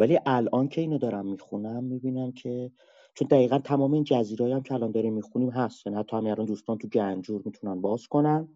ولی 0.01 0.19
الان 0.27 0.69
که 0.69 0.81
اینو 0.81 0.99
دارم 0.99 1.27
می‌خونم 1.27 1.85
می‌بینم 1.85 2.33
که 2.33 2.73
چون 3.15 3.29
دقیقا 3.29 3.59
تمام 3.59 3.93
این 3.93 4.05
جزیرهایی 4.05 4.55
هم 4.55 4.63
که 4.63 4.75
الان 4.75 4.91
داریم 4.91 5.15
می‌خونیم 5.15 5.51
هست. 5.51 5.87
یعنی 5.87 5.99
حتی 5.99 6.17
همین 6.17 6.31
الان 6.31 6.47
دوستان 6.47 6.79
تو 6.79 6.89
گنجور 6.89 7.43
می‌تونن 7.45 7.81
باز 7.81 8.07
کنن. 8.07 8.49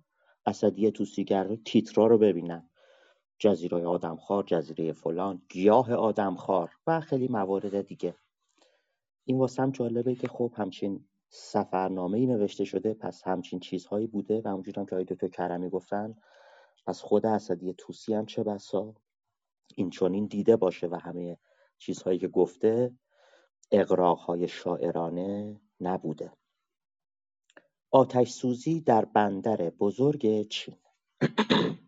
اسدیه 0.47 0.91
توسیگر 0.91 1.57
تیترا 1.65 2.07
رو 2.07 2.19
ببینن. 2.19 2.71
جزیره 3.39 3.87
آدمخوار 3.87 4.45
جزیره 4.47 4.93
فلان 4.93 5.43
گیاه 5.49 5.93
آدمخوار 5.93 6.71
و 6.87 7.01
خیلی 7.01 7.29
موارد 7.29 7.87
دیگه. 7.87 8.15
این 9.25 9.39
واسم 9.39 9.71
جالبه 9.71 10.15
که 10.15 10.29
خب 10.29 10.53
همچین 10.57 11.05
سفرنامه 11.29 12.19
ای 12.19 12.27
نوشته 12.27 12.65
شده 12.65 12.95
پس 12.95 13.23
همچین 13.27 13.61
چیزهایی 13.61 14.07
بوده 14.07 14.43
و 14.45 14.49
همونجور 14.49 14.79
هم 14.79 14.87
که 14.87 14.95
آقای 14.95 15.05
دکتر 15.05 15.29
کرمی 15.29 15.71
گفتن 15.71 16.15
پس 16.87 17.01
خود 17.03 17.27
اسدی 17.27 17.75
توسی 17.79 18.15
هم 18.15 18.27
چه 18.27 18.43
بسا؟ 18.43 18.95
این 19.77 19.91
چونین 19.91 20.27
دیده 20.27 20.57
باشه 20.57 20.87
و 20.87 20.95
همه 20.95 21.39
چیزهایی 21.79 22.19
که 22.19 22.29
گفته 22.29 22.93
اقراقهای 23.73 24.49
شاعرانه 24.49 25.61
نبوده. 25.81 26.33
آتش 27.91 28.31
سوزی 28.31 28.81
در 28.81 29.05
بندر 29.05 29.57
بزرگ 29.57 30.49
چین. 30.49 30.77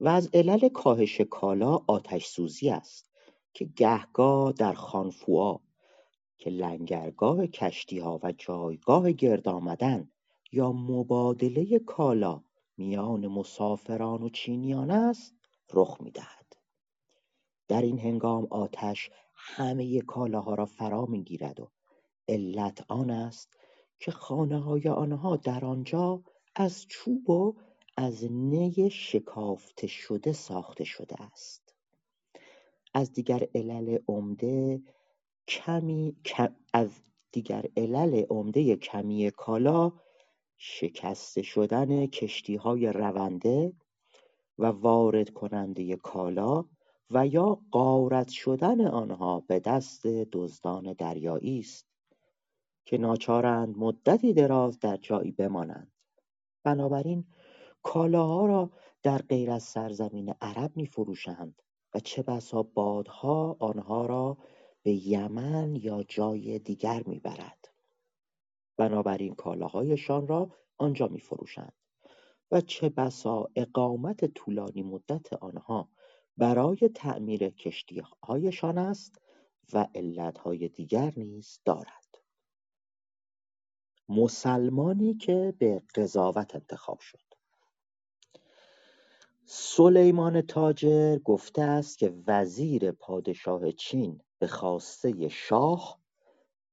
و 0.00 0.08
از 0.08 0.30
علل 0.34 0.68
کاهش 0.68 1.20
کالا 1.20 1.80
آتش 1.86 2.26
سوزی 2.26 2.70
است 2.70 3.10
که 3.54 3.64
گهگاه 3.64 4.52
در 4.52 4.72
خانفوا 4.72 5.60
که 6.38 6.50
لنگرگاه 6.50 7.46
کشتی 7.46 7.98
ها 7.98 8.20
و 8.22 8.32
جایگاه 8.32 9.12
گرد 9.12 9.48
آمدن 9.48 10.10
یا 10.52 10.72
مبادله 10.72 11.78
کالا 11.78 12.44
میان 12.76 13.26
مسافران 13.26 14.22
و 14.22 14.28
چینیان 14.28 14.90
است 14.90 15.34
رخ 15.72 16.00
می‌دهد. 16.00 16.56
در 17.72 17.82
این 17.82 17.98
هنگام 17.98 18.46
آتش 18.50 19.10
همه 19.34 20.00
کالاها 20.00 20.54
را 20.54 20.66
فرا 20.66 21.06
می‌گیرد 21.06 21.60
و 21.60 21.70
علت 22.28 22.84
آن 22.88 23.10
است 23.10 23.56
که 23.98 24.10
خانه 24.10 24.58
های 24.58 24.88
آنها 24.88 25.36
در 25.36 25.64
آنجا 25.64 26.22
از 26.56 26.86
چوب 26.88 27.30
و 27.30 27.56
از 27.96 28.24
نی 28.30 28.90
شکافته 28.90 29.86
شده 29.86 30.32
ساخته 30.32 30.84
شده 30.84 31.22
است. 31.22 31.74
از 32.94 33.12
دیگر 33.12 33.48
علل 33.54 33.98
عمده 34.08 34.82
کمی 35.48 36.16
از 36.72 36.90
دیگر 37.32 37.66
علل 37.76 38.24
عمده 38.30 38.76
کمی 38.76 39.30
کالا 39.30 39.92
شکسته 40.56 41.42
شدن 41.42 42.06
کشتی 42.06 42.56
های 42.56 42.92
رونده 42.92 43.72
و 44.58 44.66
وارد 44.66 45.30
کننده 45.30 45.96
کالا 45.96 46.64
و 47.14 47.26
یا 47.26 47.58
غارت 47.72 48.28
شدن 48.28 48.86
آنها 48.86 49.40
به 49.40 49.60
دست 49.60 50.06
دزدان 50.06 50.92
دریایی 50.92 51.58
است 51.58 51.86
که 52.84 52.98
ناچارند 52.98 53.78
مدتی 53.78 54.32
دراز 54.32 54.78
در 54.78 54.96
جایی 54.96 55.32
بمانند 55.32 55.92
بنابراین 56.64 57.24
کالاها 57.82 58.46
را 58.46 58.70
در 59.02 59.18
غیر 59.18 59.50
از 59.50 59.62
سرزمین 59.62 60.34
عرب 60.40 60.76
می 60.76 60.86
فروشند 60.86 61.62
و 61.94 62.00
چه 62.00 62.22
بسا 62.22 62.62
بادها 62.62 63.56
آنها 63.60 64.06
را 64.06 64.38
به 64.82 65.08
یمن 65.08 65.76
یا 65.76 66.02
جای 66.02 66.58
دیگر 66.58 67.02
می 67.06 67.20
برد. 67.20 67.68
بنابراین 68.76 69.34
کالاهایشان 69.34 70.26
را 70.28 70.50
آنجا 70.78 71.08
می 71.08 71.20
فروشند 71.20 71.72
و 72.50 72.60
چه 72.60 72.88
بسا 72.88 73.48
اقامت 73.56 74.24
طولانی 74.24 74.82
مدت 74.82 75.32
آنها 75.32 75.88
برای 76.36 76.90
تعمیر 76.94 77.48
کشتیهایشان 77.48 78.78
است 78.78 79.20
و 79.72 79.88
علتهای 79.94 80.68
دیگر 80.68 81.12
نیز 81.16 81.60
دارد. 81.64 82.18
مسلمانی 84.08 85.14
که 85.14 85.54
به 85.58 85.82
قضاوت 85.94 86.54
انتخاب 86.54 87.00
شد. 87.00 87.18
سلیمان 89.44 90.40
تاجر 90.40 91.18
گفته 91.18 91.62
است 91.62 91.98
که 91.98 92.14
وزیر 92.26 92.92
پادشاه 92.92 93.72
چین 93.72 94.20
به 94.38 94.46
خواسته 94.46 95.28
شاه 95.28 95.98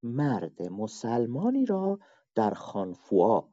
مرد 0.04 0.62
مسلمانی 0.62 1.66
را 1.66 2.00
در 2.36 2.54
خانفوا 2.54 3.50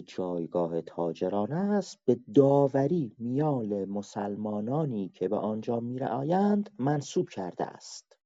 جایگاه 0.00 0.80
تاجران 0.80 1.52
است 1.52 1.98
به 2.04 2.20
داوری 2.34 3.16
میان 3.18 3.84
مسلمانانی 3.84 5.08
که 5.08 5.28
به 5.28 5.36
آنجا 5.36 5.80
میرآیند 5.80 6.70
منصوب 6.78 7.28
کرده 7.28 7.64
است. 7.64 8.16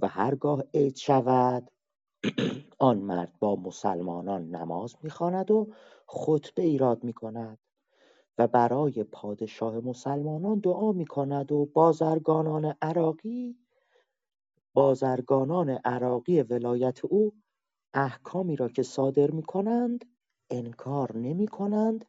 و 0.00 0.08
هرگاه 0.08 0.64
عید 0.74 0.96
شود 0.96 1.70
آن 2.78 2.98
مرد 2.98 3.32
با 3.40 3.56
مسلمانان 3.56 4.50
نماز 4.50 4.96
می‌خواند 5.02 5.50
و 5.50 5.72
خطبه 6.06 6.62
ایراد 6.62 7.04
می‌کند 7.04 7.58
و 8.38 8.46
برای 8.46 9.04
پادشاه 9.04 9.80
مسلمانان 9.80 10.58
دعا 10.58 10.92
می‌کند 10.92 11.52
و 11.52 11.66
بازرگانان 11.66 12.74
عراقی 12.82 13.58
بازرگانان 14.74 15.70
عراقی 15.70 16.42
ولایت 16.42 17.04
او 17.04 17.32
احکامی 17.94 18.56
را 18.56 18.68
که 18.68 18.82
صادر 18.82 19.30
می‌کنند 19.30 20.04
انکار 20.54 21.16
نمی 21.16 21.46
کنند 21.46 22.04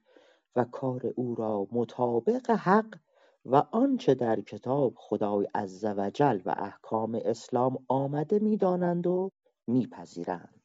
و 0.55 0.63
کار 0.63 1.13
او 1.15 1.35
را 1.35 1.67
مطابق 1.71 2.51
حق 2.51 2.99
و 3.45 3.55
آنچه 3.55 4.15
در 4.15 4.41
کتاب 4.41 4.93
خدای 4.97 5.47
عزوجل 5.55 6.41
و 6.45 6.55
احکام 6.57 7.21
اسلام 7.25 7.85
آمده 7.87 8.39
می‌دانند 8.39 9.07
و 9.07 9.31
میپذیرند. 9.67 10.61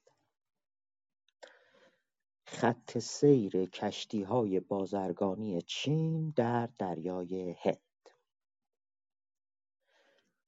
خط 2.46 2.98
سیر 2.98 3.66
کشتیهای 3.66 4.60
بازرگانی 4.60 5.62
چین 5.62 6.32
در 6.36 6.68
دریای 6.78 7.56
هند. 7.58 7.78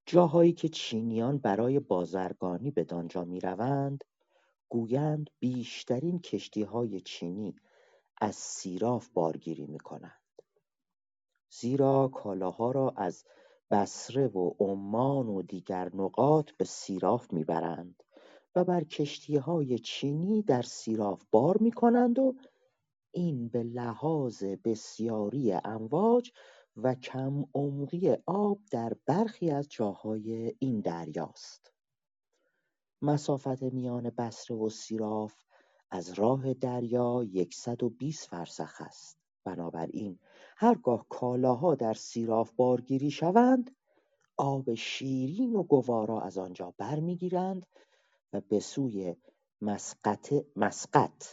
جاهایی 0.07 0.53
که 0.53 0.69
چینیان 0.69 1.39
برای 1.39 1.81
بازرگانی 1.81 2.71
به 2.71 2.85
دانجا 2.85 3.25
می‌روند 3.25 4.05
گویند 4.73 5.31
بیشترین 5.39 6.19
کشتیهای 6.19 7.01
چینی 7.01 7.57
از 8.21 8.35
سیراف 8.35 9.09
بارگیری 9.09 9.67
می‌کنند. 9.67 10.43
زیرا 11.51 12.09
کالاها 12.09 12.71
را 12.71 12.95
از 12.97 13.25
بصره 13.71 14.27
و 14.27 14.55
عمان 14.61 15.29
و 15.29 15.43
دیگر 15.43 15.91
نقاط 15.95 16.51
به 16.51 16.65
سیراف 16.65 17.33
می‌برند 17.33 18.03
و 18.55 18.65
بر 18.65 18.85
کشتیهای 18.85 19.79
چینی 19.79 20.43
در 20.43 20.63
سیراف 20.63 21.25
بار 21.31 21.59
می‌کنند 21.59 22.19
و 22.19 22.35
این 23.11 23.49
به 23.49 23.63
لحاظ 23.63 24.45
بسیاری 24.45 25.53
امواج 25.53 26.31
و 26.77 26.95
کم 26.95 27.45
عمقی 27.55 28.17
آب 28.27 28.59
در 28.71 28.93
برخی 29.07 29.51
از 29.51 29.69
جاهای 29.69 30.55
این 30.59 30.81
دریاست. 30.81 31.72
مسافت 33.03 33.63
میان 33.63 34.11
بصره 34.11 34.57
و 34.57 34.69
سیراف 34.69 35.35
از 35.91 36.13
راه 36.13 36.55
دریا 36.55 37.25
یکصد 37.25 37.83
و 37.83 37.89
بیست 37.89 38.29
فرسخ 38.29 38.81
است. 38.81 39.19
بنابراین 39.45 40.19
هرگاه 40.57 41.07
کالاها 41.09 41.75
در 41.75 41.95
سیراف 41.95 42.53
بارگیری 42.53 43.11
شوند 43.11 43.77
آب 44.37 44.75
شیرین 44.75 45.57
و 45.57 45.63
گوارا 45.63 46.21
از 46.21 46.39
آنجا 46.39 46.75
برمیگیرند 46.79 47.67
و 48.33 48.41
به 48.41 48.61
سوی 48.61 49.17
مسقط 50.57 51.25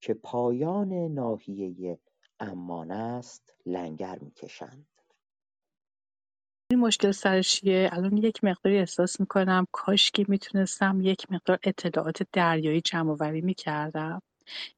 که 0.00 0.14
پایان 0.14 0.92
ناحیه 0.92 1.98
عمان 2.40 2.90
است 2.90 3.54
لنگر 3.66 4.18
می‌کشند. 4.18 4.86
این 6.70 6.80
مشکل 6.80 7.10
سرش 7.10 7.52
چیه 7.52 7.90
الان 7.92 8.16
یک 8.16 8.44
مقداری 8.44 8.78
احساس 8.78 9.20
می‌کنم 9.20 9.66
کاشکی 9.72 10.24
می‌تونستم 10.28 11.00
یک 11.02 11.32
مقدار 11.32 11.58
اطلاعات 11.64 12.22
دریایی 12.32 12.80
جمع 12.80 13.10
آوری 13.10 13.40
می‌کردم 13.40 14.22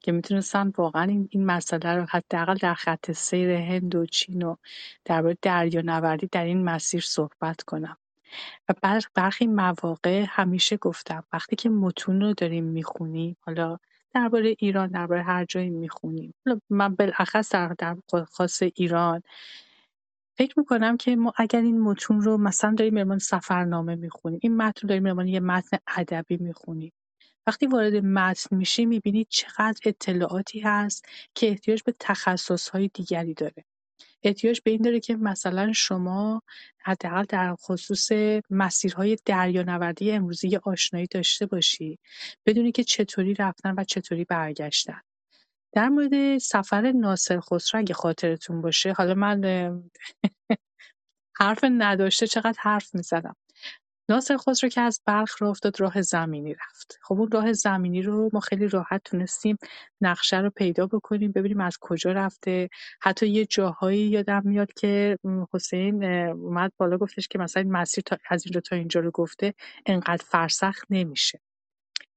که 0.00 0.12
می‌تونستم 0.12 0.72
واقعا 0.78 1.02
این, 1.02 1.28
این 1.30 1.46
مسئله 1.46 1.94
رو 1.94 2.06
حداقل 2.10 2.54
در 2.54 2.74
خط 2.74 3.12
سیر 3.12 3.50
هند 3.50 3.94
و 3.94 4.06
چین 4.06 4.42
و 4.42 4.56
درباره 5.04 5.38
دریانوردی 5.42 6.28
در 6.32 6.44
این 6.44 6.64
مسیر 6.64 7.00
صحبت 7.00 7.62
کنم. 7.62 7.96
و 8.68 8.74
بر 8.82 9.00
برخی 9.14 9.46
مواقع 9.46 10.24
همیشه 10.28 10.76
گفتم 10.76 11.24
وقتی 11.32 11.56
که 11.56 11.68
متون 11.68 12.20
رو 12.20 12.34
داریم 12.34 12.64
می‌خونیم 12.64 13.36
حالا 13.40 13.78
درباره 14.14 14.56
ایران 14.58 14.88
درباره 14.88 15.22
هر 15.22 15.44
جایی 15.44 15.70
می‌خونیم 15.70 16.34
من 16.70 16.94
بالاخص 16.94 17.54
در 17.54 17.96
خاص 18.30 18.62
ایران 18.62 19.22
فکر 20.38 20.54
می‌کنم 20.58 20.96
که 20.96 21.16
ما 21.16 21.32
اگر 21.36 21.60
این 21.60 21.80
متون 21.80 22.20
رو 22.20 22.36
مثلا 22.38 22.74
داریم 22.78 23.08
به 23.08 23.18
سفرنامه 23.18 23.94
می‌خونیم 23.94 24.38
این 24.42 24.56
متن 24.56 24.80
رو 24.82 24.88
داریم 24.88 25.16
به 25.16 25.30
یه 25.30 25.40
متن 25.40 25.78
ادبی 25.96 26.36
می‌خونیم. 26.36 26.92
وقتی 27.46 27.66
وارد 27.66 27.96
متن 27.96 28.56
میشی 28.56 28.86
می‌بینی 28.86 29.26
چقدر 29.30 29.80
اطلاعاتی 29.86 30.60
هست 30.60 31.06
که 31.34 31.48
احتیاج 31.48 31.82
به 31.82 31.94
تخصصهای 32.00 32.90
دیگری 32.94 33.34
داره. 33.34 33.64
احتیاج 34.22 34.60
به 34.64 34.70
این 34.70 34.82
داره 34.82 35.00
که 35.00 35.16
مثلا 35.16 35.72
شما 35.72 36.42
حداقل 36.78 37.24
در 37.28 37.54
خصوص 37.54 38.08
مسیرهای 38.50 39.16
دریانوردی 39.24 40.12
امروزی 40.12 40.56
آشنایی 40.56 41.06
داشته 41.06 41.46
باشی 41.46 41.98
بدونی 42.46 42.72
که 42.72 42.84
چطوری 42.84 43.34
رفتن 43.34 43.74
و 43.78 43.84
چطوری 43.84 44.24
برگشتن. 44.24 45.00
در 45.76 45.88
مورد 45.88 46.38
سفر 46.38 46.92
ناصر 46.92 47.40
خسرو 47.40 47.80
اگه 47.80 47.94
خاطرتون 47.94 48.60
باشه 48.60 48.92
حالا 48.92 49.14
من 49.14 49.40
حرف 51.40 51.64
نداشته 51.64 52.26
چقدر 52.26 52.58
حرف 52.58 52.94
می‌زدم. 52.94 53.36
ناصر 54.10 54.36
خسرو 54.36 54.70
که 54.70 54.80
از 54.80 55.00
بلخ 55.06 55.42
راه 55.42 55.50
افتاد 55.50 55.80
راه 55.80 56.02
زمینی 56.02 56.54
رفت. 56.54 56.98
خب 57.02 57.20
اون 57.20 57.30
راه 57.30 57.52
زمینی 57.52 58.02
رو 58.02 58.30
ما 58.32 58.40
خیلی 58.40 58.68
راحت 58.68 59.00
تونستیم 59.04 59.56
نقشه 60.00 60.40
رو 60.40 60.50
پیدا 60.50 60.86
بکنیم 60.86 61.32
ببینیم 61.32 61.60
از 61.60 61.78
کجا 61.80 62.12
رفته. 62.12 62.68
حتی 63.00 63.28
یه 63.28 63.46
جاهایی 63.46 64.08
یادم 64.08 64.42
میاد 64.44 64.72
که 64.72 65.18
حسین 65.52 66.04
اومد 66.28 66.72
بالا 66.76 66.98
گفتش 66.98 67.28
که 67.28 67.38
مثلا 67.38 67.64
مسیر 67.68 68.04
تا 68.06 68.16
از 68.30 68.46
اینجا 68.46 68.60
تا 68.60 68.76
اینجا 68.76 69.00
رو 69.00 69.10
گفته 69.10 69.54
انقدر 69.86 70.24
فرسخ 70.24 70.76
نمیشه. 70.90 71.40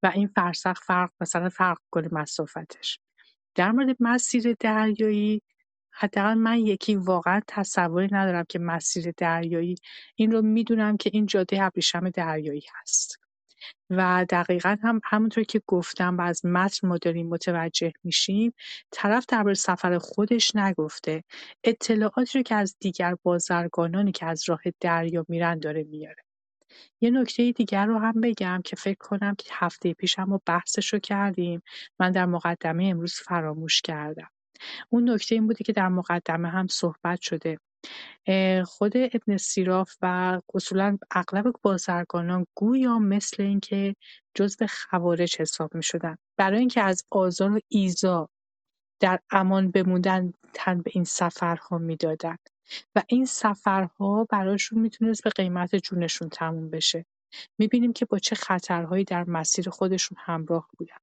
و 0.04 0.12
این 0.16 0.28
فرسخ 0.28 0.82
فرق 0.82 1.12
مثلا 1.22 1.50
فرق 1.50 1.78
کنه 1.92 2.10
مسافتش. 2.12 3.00
در 3.56 3.72
مورد 3.72 3.98
مسیر 4.00 4.56
دریایی 4.60 5.42
حداقل 5.92 6.34
من 6.34 6.58
یکی 6.58 6.96
واقعا 6.96 7.42
تصوری 7.48 8.08
ندارم 8.12 8.46
که 8.50 8.60
مسیر 8.60 9.14
دریایی 9.18 9.76
این 10.16 10.32
رو 10.32 10.42
می‌دونم 10.42 10.98
که 10.98 11.10
این 11.14 11.26
جاده 11.26 11.64
ابریشم 11.64 12.10
دریایی 12.10 12.64
هست. 12.82 13.20
و 13.90 14.26
دقیقا 14.30 14.78
هم 14.84 15.02
همونطور 15.04 15.44
که 15.44 15.62
گفتم 15.68 16.18
و 16.18 16.22
از 16.22 16.46
متن 16.46 16.88
ما 16.88 16.98
داریم 16.98 17.28
متوجه 17.28 17.92
میشیم 18.04 18.54
طرف 18.92 19.26
درباره 19.28 19.54
سفر 19.54 19.98
خودش 19.98 20.56
نگفته. 20.56 21.24
اطلاعاتی 21.64 22.38
رو 22.40 22.44
که 22.44 22.56
از 22.56 22.76
دیگر 22.80 23.16
بازرگانانی 23.24 24.12
که 24.12 24.26
از 24.26 24.50
راه 24.50 24.62
دریا 24.80 25.26
میرن 25.30 25.60
داره 25.60 25.84
میاره. 25.84 26.29
یه 27.02 27.10
نکته 27.10 27.52
دیگر 27.52 27.86
رو 27.86 27.98
هم 27.98 28.22
بگم 28.22 28.62
که 28.66 28.76
فکر 28.76 28.98
کنم 29.00 29.36
که 29.38 29.50
هفته 29.54 29.94
پیش 29.94 30.20
هم 30.20 30.40
بحثش 30.46 30.94
رو 30.94 31.00
کردیم. 31.00 31.62
من 32.00 32.12
در 32.12 32.26
مقدمه 32.26 32.86
امروز 32.86 33.14
فراموش 33.14 33.82
کردم. 33.82 34.30
اون 34.90 35.10
نکته 35.10 35.36
این 35.36 35.48
بوده 35.48 35.64
که 35.64 35.74
در 35.74 35.88
مقدمه 35.88 36.50
هم 36.50 36.68
صحبت 36.68 37.22
شده. 37.22 37.58
خود 38.66 38.98
ابن 38.98 39.38
سیراف 39.38 39.96
و 40.02 40.40
اصولا 40.54 40.98
اغلب 41.12 41.54
بازرگانان 41.62 42.46
گویا 42.56 43.00
مثل 43.00 43.44
اینکه 43.44 43.96
جزو 44.34 44.68
خوارج 44.68 45.42
حساب 45.42 45.76
می 45.76 45.84
شدن 45.84 46.18
برای 46.38 46.60
اینکه 46.60 46.82
از 46.82 47.04
آزار 47.12 47.52
و 47.52 47.60
ایزا 47.68 48.30
در 49.00 49.20
امان 49.32 49.72
بموندن 49.72 50.34
تن 50.54 50.82
به 50.82 50.92
این 50.94 51.04
سفرها 51.04 51.78
می‌دادند 51.78 52.50
و 52.96 53.04
این 53.08 53.26
سفرها 53.26 54.28
براشون 54.30 54.80
می‌تونست 54.80 55.24
به 55.24 55.30
قیمت 55.30 55.76
جونشون 55.76 56.30
تموم 56.30 56.70
بشه. 56.70 57.06
می‌بینیم 57.58 57.94
که 57.94 58.06
با 58.06 58.20
چه 58.20 58.36
خطرهایی 58.36 59.04
در 59.04 59.24
مسیر 59.24 59.70
خودشون 59.70 60.18
همراه 60.22 60.70
بودن. 60.78 60.96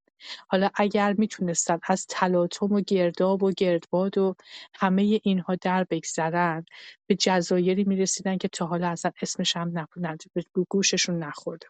حالا 0.48 0.70
اگر 0.74 1.14
می‌تونستن 1.18 1.78
از 1.88 2.06
تلاطم 2.06 2.72
و 2.72 2.80
گرداب 2.80 3.42
و 3.42 3.52
گردباد 3.52 4.18
و 4.18 4.34
همه 4.74 5.20
اینها 5.22 5.54
در 5.54 5.84
بگذرن 5.84 6.64
به 7.06 7.14
جزایری 7.14 7.84
می‌رسیدن 7.84 8.38
که 8.38 8.48
تا 8.48 8.66
حالا 8.66 8.88
اصلا 8.88 9.10
اسمش 9.22 9.56
هم 9.56 9.78
نبودن 9.78 10.16
به 10.32 10.44
گوششون 10.68 11.18
نخورده 11.18 11.66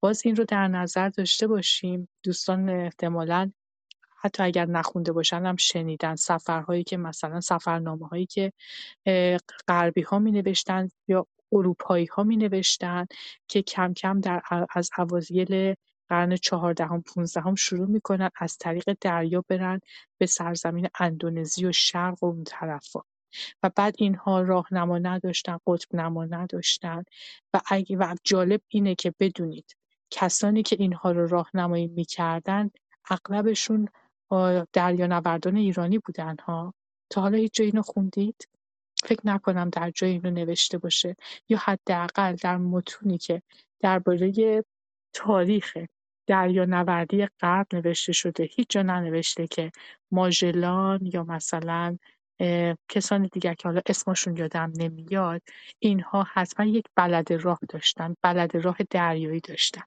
باز 0.00 0.22
این 0.24 0.36
رو 0.36 0.44
در 0.44 0.68
نظر 0.68 1.08
داشته 1.08 1.46
باشیم. 1.46 2.08
دوستان 2.22 2.68
احتمالا 2.68 3.52
حتی 4.24 4.42
اگر 4.42 4.66
نخونده 4.66 5.12
باشن 5.12 5.46
هم 5.46 5.56
شنیدن 5.56 6.14
سفرهایی 6.16 6.84
که 6.84 6.96
مثلا 6.96 7.40
سفرنامه 7.40 8.08
هایی 8.08 8.26
که 8.26 8.52
غربی 9.68 10.02
ها 10.02 10.18
می 10.18 10.32
نوشتن 10.32 10.88
یا 11.08 11.26
اروپایی 11.52 12.06
ها 12.06 12.22
می 12.22 12.36
نوشتن 12.36 13.06
که 13.48 13.62
کم 13.62 13.94
کم 13.94 14.20
در 14.20 14.42
از 14.70 14.90
اوازیل 14.98 15.74
قرن 16.08 16.36
چهاردهم 16.36 17.02
پونزدهم 17.02 17.54
شروع 17.54 17.88
می‌کنن 17.88 18.30
از 18.36 18.58
طریق 18.58 18.96
دریا 19.00 19.44
برن 19.48 19.80
به 20.18 20.26
سرزمین 20.26 20.88
اندونزی 21.00 21.66
و 21.66 21.72
شرق 21.72 22.22
و 22.22 22.26
اون 22.26 22.44
طرفا. 22.44 23.00
و 23.62 23.70
بعد 23.76 23.94
اینها 23.98 24.40
راهنما 24.40 24.98
نداشتن 24.98 25.58
قطب 25.66 25.96
نما 25.96 26.24
نداشتن. 26.24 27.04
و 27.54 27.60
اگه 27.66 27.96
و 27.96 28.14
جالب 28.24 28.60
اینه 28.68 28.94
که 28.94 29.14
بدونید 29.20 29.76
کسانی 30.10 30.62
که 30.62 30.76
اینها 30.78 31.10
رو 31.10 31.26
راهنمایی 31.26 31.86
می‌کردن 31.86 32.70
اغلبشون 33.10 33.88
دریانوردان 34.72 35.56
ایرانی 35.56 35.98
بودن 35.98 36.36
ها 36.36 36.74
تا 37.10 37.20
حالا 37.20 37.38
هیچ 37.38 37.54
جا 37.54 37.64
اینو 37.64 37.82
خوندید؟ 37.82 38.48
فکر 39.04 39.20
نکنم 39.24 39.70
در 39.70 39.90
جای 39.90 40.10
اینو 40.10 40.30
نوشته 40.30 40.78
باشه. 40.78 41.16
یا 41.48 41.58
حداقل 41.58 42.36
در 42.36 42.56
متونی 42.56 43.18
که 43.18 43.42
درباره 43.80 44.64
تاریخ 45.12 45.78
دریانوردی 46.26 47.26
غرب 47.40 47.66
نوشته 47.72 48.12
شده 48.12 48.44
هیچ 48.44 48.66
جا 48.70 48.82
ننوشته 48.82 49.46
که 49.46 49.72
ماژلان 50.10 51.00
یا 51.12 51.24
مثلا 51.24 51.98
کسان 52.88 53.28
دیگر 53.32 53.54
که 53.54 53.68
حالا 53.68 53.80
اسمشون 53.86 54.36
یادم 54.36 54.72
نمیاد 54.76 55.42
اینها 55.78 56.26
حتما 56.32 56.66
یک 56.66 56.84
بلد 56.96 57.32
راه 57.32 57.58
داشتن 57.68 58.14
بلد 58.22 58.56
راه 58.56 58.76
دریایی 58.90 59.40
داشتن. 59.40 59.82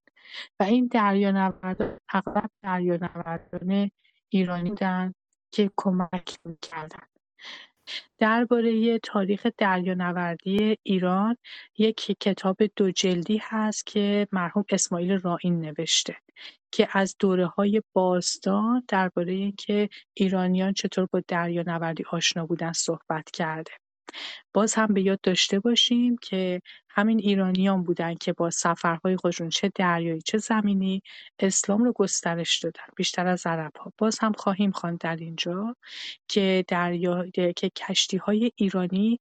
و 0.59 0.63
این 0.63 0.87
دریانوردان 0.87 1.97
اغلب 2.13 2.49
دریانوردان 2.63 3.91
ایرانی 4.29 4.69
بودن 4.69 5.13
که 5.51 5.71
کمک 5.77 6.37
می‌کردن 6.45 7.07
درباره 8.17 8.99
تاریخ 8.99 9.47
دریانوردی 9.57 10.77
ایران 10.83 11.37
یک 11.77 12.17
کتاب 12.19 12.57
دو 12.75 12.91
جلدی 12.91 13.41
هست 13.43 13.85
که 13.85 14.27
مرحوم 14.31 14.65
اسماعیل 14.69 15.11
رائین 15.11 15.61
نوشته 15.61 16.15
که 16.71 16.87
از 16.91 17.15
های 17.57 17.81
باستان 17.93 18.83
درباره 18.87 19.33
اینکه 19.33 19.89
ایرانیان 20.13 20.73
چطور 20.73 21.05
با 21.11 21.21
دریانوردی 21.27 22.03
آشنا 22.11 22.45
بودن 22.45 22.71
صحبت 22.71 23.31
کرده. 23.31 23.71
باز 24.53 24.73
هم 24.75 24.87
به 24.87 25.01
یاد 25.01 25.19
داشته 25.21 25.59
باشیم 25.59 26.17
که 26.17 26.61
همین 26.89 27.19
ایرانیان 27.19 27.83
بودن 27.83 28.15
که 28.15 28.33
با 28.33 28.49
سفرهای 28.49 29.15
خودشون 29.17 29.49
چه 29.49 29.71
دریایی 29.75 30.21
چه 30.21 30.37
زمینی 30.37 31.01
اسلام 31.39 31.83
رو 31.83 31.93
گسترش 31.93 32.59
دادن 32.59 32.83
بیشتر 32.95 33.27
از 33.27 33.45
ها 33.45 33.93
باز 33.97 34.19
هم 34.19 34.33
خواهیم 34.33 34.71
خواند 34.71 34.99
در 34.99 35.15
اینجا 35.15 35.75
که 36.27 36.65
دریا 36.67 37.25
که 37.55 37.69
کشتی 37.69 38.17
های 38.17 38.51
ایرانی 38.55 39.19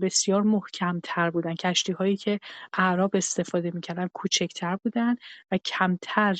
بسیار 0.00 0.42
محکمتر 0.42 1.30
بودن. 1.30 1.54
کشتی 1.54 1.92
هایی 1.92 2.16
که 2.16 2.40
اعراب 2.72 3.16
استفاده 3.16 3.70
می‌کردن 3.74 4.08
کوچکتر 4.14 4.76
بودن 4.76 5.14
و 5.50 5.58
کمتر 5.58 6.36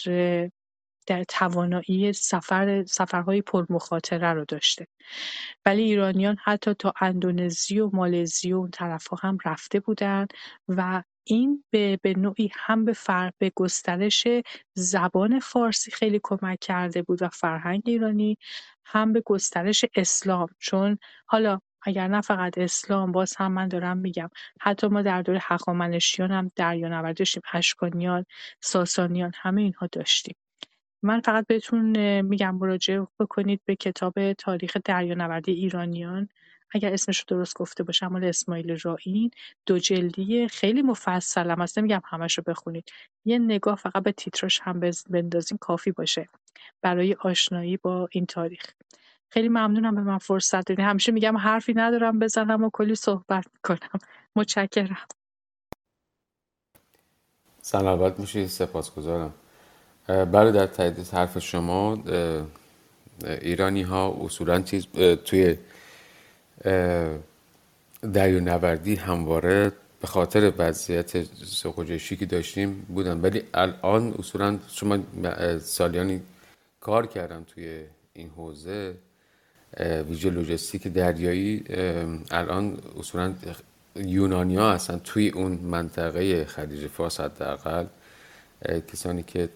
در 1.06 1.24
توانایی 1.24 2.12
سفر 2.12 2.84
سفرهای 2.84 3.42
پرمخاطره 3.42 4.32
رو 4.32 4.44
داشته. 4.44 4.86
ولی 5.66 5.82
ایرانیان 5.82 6.36
حتی 6.44 6.74
تا 6.74 6.92
اندونزی 7.00 7.80
و 7.80 7.90
مالزی 7.92 8.52
و 8.52 8.56
اون 8.56 8.70
طرفها 8.70 9.16
هم 9.28 9.38
رفته 9.44 9.80
بودند 9.80 10.32
و 10.68 11.02
این 11.24 11.64
به 11.70 11.98
به 12.02 12.14
نوعی 12.14 12.50
هم 12.54 12.84
به 12.84 12.92
فر... 12.92 13.30
به 13.38 13.52
گسترش 13.56 14.26
زبان 14.74 15.40
فارسی 15.40 15.90
خیلی 15.90 16.20
کمک 16.22 16.58
کرده 16.60 17.02
بود 17.02 17.22
و 17.22 17.28
فرهنگ 17.28 17.82
ایرانی 17.86 18.38
هم 18.84 19.12
به 19.12 19.22
گسترش 19.26 19.84
اسلام. 19.94 20.48
چون 20.58 20.98
حالا 21.26 21.60
اگر 21.82 22.08
نه 22.08 22.20
فقط 22.20 22.58
اسلام 22.58 23.12
باز 23.12 23.36
هم 23.36 23.52
من 23.52 23.68
دارم 23.68 23.98
میگم 23.98 24.30
حتی 24.60 24.86
ما 24.86 25.02
در 25.02 25.22
دوره 25.22 25.38
هخامنشیان 25.42 26.30
هم 26.30 26.50
دریانورد 26.56 27.16
داشتیم 27.16 27.42
اشکانیان 27.52 28.26
ساسانیان 28.60 29.32
همه 29.34 29.62
اینها 29.62 29.88
داشتیم. 29.92 30.36
من 31.02 31.20
فقط 31.20 31.46
بهتون 31.46 32.20
میگم 32.20 32.54
مراجعه 32.54 33.06
بکنید 33.20 33.60
به 33.64 33.76
کتاب 33.76 34.32
تاریخ 34.32 34.76
دریانوردی 34.84 35.52
ایرانیان. 35.52 36.28
اگر 36.70 36.92
اسمش 36.92 37.18
رو 37.18 37.24
درست 37.28 37.58
گفته 37.58 37.82
باشم 37.84 38.06
مال 38.06 38.24
اسماعیل 38.24 38.78
رائین 38.78 39.30
دو 39.66 39.78
جلدی 39.78 40.48
خیلی 40.48 40.82
مفصل 40.82 41.50
هم 41.50 41.62
هست 41.62 41.78
نمیگم 41.78 42.02
همش 42.04 42.38
رو 42.38 42.44
بخونید. 42.46 42.90
یه 43.24 43.38
نگاه 43.38 43.76
فقط 43.76 44.02
به 44.02 44.12
تیتراش 44.12 44.60
هم 44.60 44.80
بندازین 45.10 45.58
کافی 45.58 45.92
باشه. 45.92 46.28
برای 46.82 47.14
آشنایی 47.20 47.76
با 47.76 48.08
این 48.12 48.26
تاریخ. 48.26 48.62
خیلی 49.30 49.48
ممنونم 49.48 49.94
به 49.94 50.00
من 50.00 50.18
فرصت 50.18 50.66
دادین. 50.66 50.84
همیشه 50.84 51.12
میگم 51.12 51.36
حرفی 51.36 51.74
ندارم 51.74 52.18
بزنم 52.18 52.64
و 52.64 52.70
کلی 52.72 52.94
صحبت 52.94 53.46
کنم 53.64 53.98
متشکرم. 54.36 55.06
سلامت 57.62 58.20
میشی. 58.20 58.48
سپاسگزارم. 58.48 59.34
بله 60.08 60.52
در 60.52 60.66
تایید 60.66 60.98
حرف 60.98 61.38
شما 61.38 62.02
ایرانی 63.40 63.82
ها 63.82 64.18
اصولا 64.20 64.60
چیز 64.60 64.86
توی 65.24 65.56
دریو 68.12 68.40
نوردی 68.40 68.94
همواره 68.94 69.72
به 70.00 70.06
خاطر 70.06 70.52
وضعیت 70.58 71.22
سوخوجشی 71.44 72.16
که 72.16 72.26
داشتیم 72.26 72.86
بودن. 72.88 73.20
ولی 73.20 73.42
الان 73.54 74.14
اصولا 74.18 74.58
شما 74.68 74.98
سالیانی 75.58 76.20
کار 76.80 77.06
کردم 77.06 77.44
توی 77.54 77.80
این 78.14 78.30
حوزه 78.36 78.94
ویژه 79.80 80.30
لوجستیک 80.30 80.88
دریایی 80.88 81.64
الان 82.30 82.78
اصولا 82.98 83.34
یونانیا 83.96 84.72
هستن 84.72 85.00
توی 85.04 85.28
اون 85.28 85.52
منطقه 85.52 86.44
خلیج 86.44 86.86
فارس 86.86 87.20
حداقل. 87.20 87.86
کسانی 88.92 89.22
که 89.22 89.48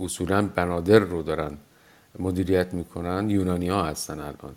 اصولا 0.00 0.42
بنادر 0.54 0.98
رو 0.98 1.22
دارن 1.22 1.58
مدیریت 2.18 2.74
می‌کنن 2.74 3.30
یونانی 3.30 3.68
ها 3.68 3.84
هستن 3.84 4.20
الان. 4.20 4.56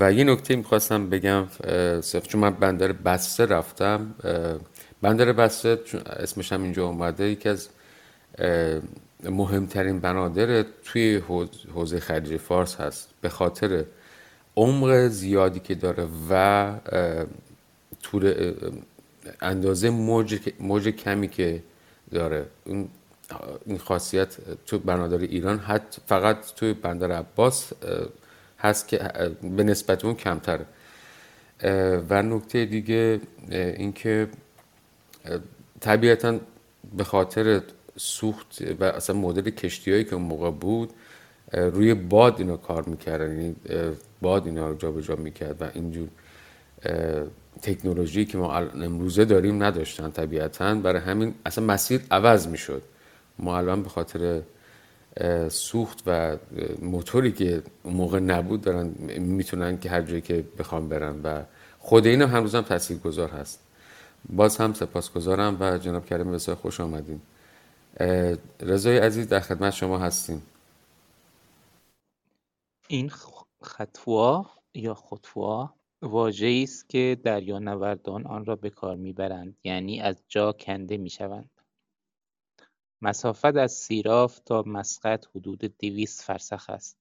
و 0.00 0.12
یه 0.12 0.24
نکته 0.24 0.56
می‌خواستم 0.56 1.10
بگم 1.10 1.46
چون 2.02 2.40
من 2.40 2.50
بندر 2.50 2.92
بسته 2.92 3.46
رفتم 3.46 4.14
بندر 5.02 5.32
بسته 5.32 5.80
اسمش 6.06 6.52
هم 6.52 6.62
اینجا 6.62 6.86
اومده 6.86 7.24
یکی 7.24 7.48
از 7.48 7.68
مهمترین 9.24 10.00
بنادر 10.00 10.64
توی 10.84 11.22
حوزه 11.74 12.00
خلیج 12.00 12.36
فارس 12.36 12.76
هست. 12.76 13.08
به 13.20 13.28
خاطر 13.28 13.84
عمق 14.56 15.06
زیادی 15.08 15.60
که 15.60 15.74
داره 15.74 16.08
و 16.30 16.72
طور 18.02 18.34
اندازه 19.40 19.90
موج, 19.90 20.38
موج 20.60 20.88
کمی 20.88 21.28
که 21.28 21.62
داره. 22.10 22.46
اون 22.64 22.88
این 23.66 23.78
خاصیت 23.78 24.36
تو 24.66 24.78
بنادر 24.78 25.18
ایران 25.18 25.58
حتی 25.58 26.02
فقط 26.06 26.54
توی 26.56 26.72
بندر 26.72 27.12
عباس 27.12 27.72
هست 28.58 28.88
که 28.88 28.98
به 29.42 29.64
نسبت 29.64 30.04
اون 30.04 30.14
کمتر. 30.14 30.60
و 32.10 32.22
نکته 32.22 32.64
دیگه 32.64 33.20
اینکه 33.50 34.28
طبیعتا 35.80 36.38
به 36.96 37.04
خاطر 37.04 37.62
سوخت 37.96 38.58
و 38.80 38.84
اصلا 38.84 39.16
مدل 39.16 39.50
کشتی 39.50 40.04
که 40.04 40.14
اون 40.14 40.24
موقع 40.24 40.50
بود 40.50 40.90
روی 41.52 41.94
باد 41.94 42.34
اینا 42.38 42.56
کار 42.56 42.82
می‌کردن. 42.82 43.30
یعنی 43.30 43.56
باد 44.20 44.46
اینا 44.46 44.68
رو 44.68 44.76
جابجا 44.76 45.16
می‌کرد 45.16 45.62
و 45.62 45.68
اینجور 45.74 46.08
تکنولوژی 47.62 48.24
که 48.24 48.38
ما 48.38 48.56
امروزه 48.58 49.24
داریم 49.24 49.62
نداشتن 49.62 50.10
طبیعتا. 50.10 50.74
برای 50.74 51.02
همین 51.02 51.34
اصلا 51.46 51.64
مسیر 51.64 52.00
عوض 52.10 52.48
می‌شد. 52.48 52.82
ما 53.38 53.76
به 53.76 53.88
خاطر 53.88 54.42
سوخت 55.48 56.02
و 56.06 56.36
موتوری 56.82 57.32
که 57.32 57.62
اون 57.82 57.94
موقع 57.94 58.18
نبود 58.18 58.60
دارن 58.60 58.86
می‌تونن 59.18 59.78
که 59.78 59.90
هر 59.90 60.02
جایی 60.02 60.20
که 60.20 60.44
بخوام 60.58 60.88
برن 60.88 61.20
و 61.22 61.42
خود 61.78 62.06
اینا 62.06 62.26
هم 62.26 62.42
روز 62.42 62.54
هم 62.54 62.62
تاثیر 62.62 62.98
گذار 62.98 63.28
هست. 63.28 63.60
باز 64.28 64.56
هم 64.56 64.74
سپاسگزارم 64.74 65.56
و 65.60 65.78
جناب 65.78 66.06
کریم 66.06 66.32
بسیار 66.32 66.56
خوش 66.56 66.80
آمدین. 66.80 67.20
رضای 68.60 68.98
عزیز 68.98 69.28
در 69.28 69.40
خدمت 69.40 69.72
شما 69.72 69.98
هستیم. 69.98 70.42
این 72.88 73.10
خطوا 73.62 74.46
یا 74.74 74.94
خطوا 74.94 75.74
واژه‌ای 76.02 76.62
است 76.62 76.88
که 76.88 77.18
دریانوردان 77.24 78.26
آن 78.26 78.44
را 78.44 78.56
به 78.56 78.70
کار 78.70 78.96
می‌برند. 78.96 79.56
یعنی 79.64 80.00
از 80.00 80.16
جا 80.28 80.52
کنده 80.52 80.96
می‌شوند. 80.96 81.50
مسافت 83.04 83.56
از 83.56 83.72
سیراف 83.72 84.38
تا 84.38 84.62
مسقط 84.66 85.26
حدود 85.26 85.58
دویست 85.58 86.22
فرسخ 86.22 86.70
است. 86.70 86.98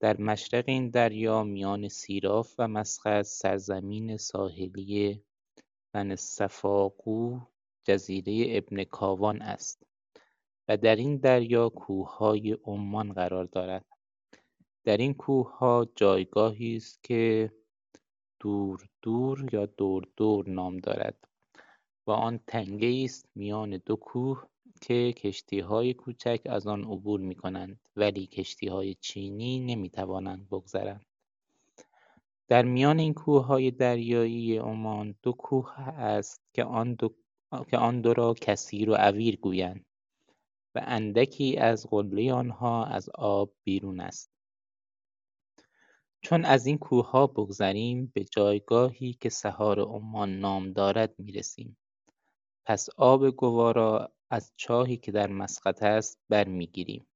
در 0.00 0.20
مشرق 0.20 0.64
این 0.66 0.90
دریا 0.90 1.42
میان 1.42 1.88
سیراف 1.88 2.54
و 2.58 2.68
مسقط 2.68 3.24
سرزمین 3.24 4.16
ساحلی 4.16 5.22
بنسفاقو 5.92 7.40
جزیره 7.84 8.56
ابن 8.58 8.84
کاوان 8.84 9.42
است 9.42 9.82
و 10.68 10.76
در 10.76 10.96
این 10.96 11.16
دریا 11.16 11.68
کوههای 11.68 12.58
عمان 12.64 13.12
قرار 13.12 13.44
دارد. 13.44 13.84
در 14.84 14.96
این 14.96 15.14
کوهها 15.14 15.86
جایگاهی 15.94 16.76
است 16.76 17.02
که 17.02 17.52
دور 18.40 18.88
دور 19.02 19.54
یا 19.54 19.66
دور 19.66 20.08
دور 20.16 20.48
نام 20.48 20.76
دارد 20.76 21.28
و 22.06 22.10
آن 22.10 22.40
تنگه 22.46 23.04
است 23.04 23.28
میان 23.34 23.80
دو 23.86 23.96
کوه 23.96 24.46
که 24.80 25.12
کشتیهای 25.12 25.94
کوچک 25.94 26.40
از 26.44 26.66
آن 26.66 26.84
عبور 26.84 27.20
می‌کنند 27.20 27.80
ولی 27.96 28.26
کشتیهای 28.26 28.94
چینی 28.94 29.58
نمی‌توانند 29.58 30.48
بگذرند. 30.48 31.06
در 32.48 32.62
میان 32.62 32.98
این 32.98 33.14
کوههای 33.14 33.70
دریایی 33.70 34.56
عمان 34.56 35.14
دو 35.22 35.32
کوه 35.32 35.80
است 35.80 36.40
که 36.52 36.64
آن 36.64 36.94
دو, 36.94 37.14
که 37.70 37.78
آن 37.78 38.00
دو 38.00 38.14
را 38.14 38.34
کثیر 38.34 38.90
و 38.90 38.94
عویر 38.94 39.36
گویند 39.36 39.86
و 40.74 40.80
اندکی 40.84 41.56
از 41.56 41.86
قله 41.90 42.32
آنها 42.32 42.84
از 42.84 43.08
آب 43.14 43.52
بیرون 43.64 44.00
است. 44.00 44.30
چون 46.20 46.44
از 46.44 46.66
این 46.66 46.78
کوهها 46.78 47.26
بگذریم 47.26 48.12
به 48.14 48.24
جایگاهی 48.24 49.12
که 49.12 49.28
سهار 49.28 49.80
عمان 49.80 50.38
نام 50.38 50.72
دارد 50.72 51.14
می‌رسیم. 51.18 51.76
پس 52.64 52.88
آب 52.96 53.30
گوارا 53.30 54.12
از 54.30 54.52
چاهی 54.56 54.96
که 54.96 55.12
در 55.12 55.26
مسقط 55.26 55.82
است 55.82 56.20
برمیگیریم. 56.28 57.06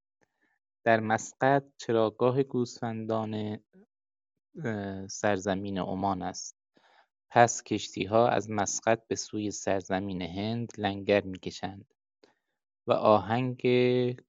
در 0.84 1.00
مسقط 1.00 1.64
چراگاه 1.76 2.42
گوسفندان 2.42 3.60
سرزمین 5.08 5.78
عمان 5.78 6.22
است. 6.22 6.56
پس 7.30 7.62
کشتیها 7.62 8.28
از 8.28 8.50
مسقط 8.50 9.06
به 9.06 9.14
سوی 9.14 9.50
سرزمین 9.50 10.22
هند 10.22 10.72
لنگر 10.78 11.24
می‌کشند 11.24 11.94
و 12.86 12.92
آهنگ 12.92 13.62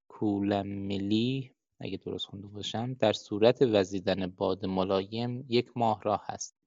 کولملی 0.07 1.55
اگه 1.79 1.97
درست 1.97 2.25
خونده 2.25 2.47
باشم 2.47 2.93
در 2.93 3.13
صورت 3.13 3.61
وزیدن 3.61 4.27
باد 4.27 4.65
ملایم 4.65 5.45
یک 5.49 5.71
ماه 5.75 6.01
راه 6.03 6.25
است. 6.29 6.60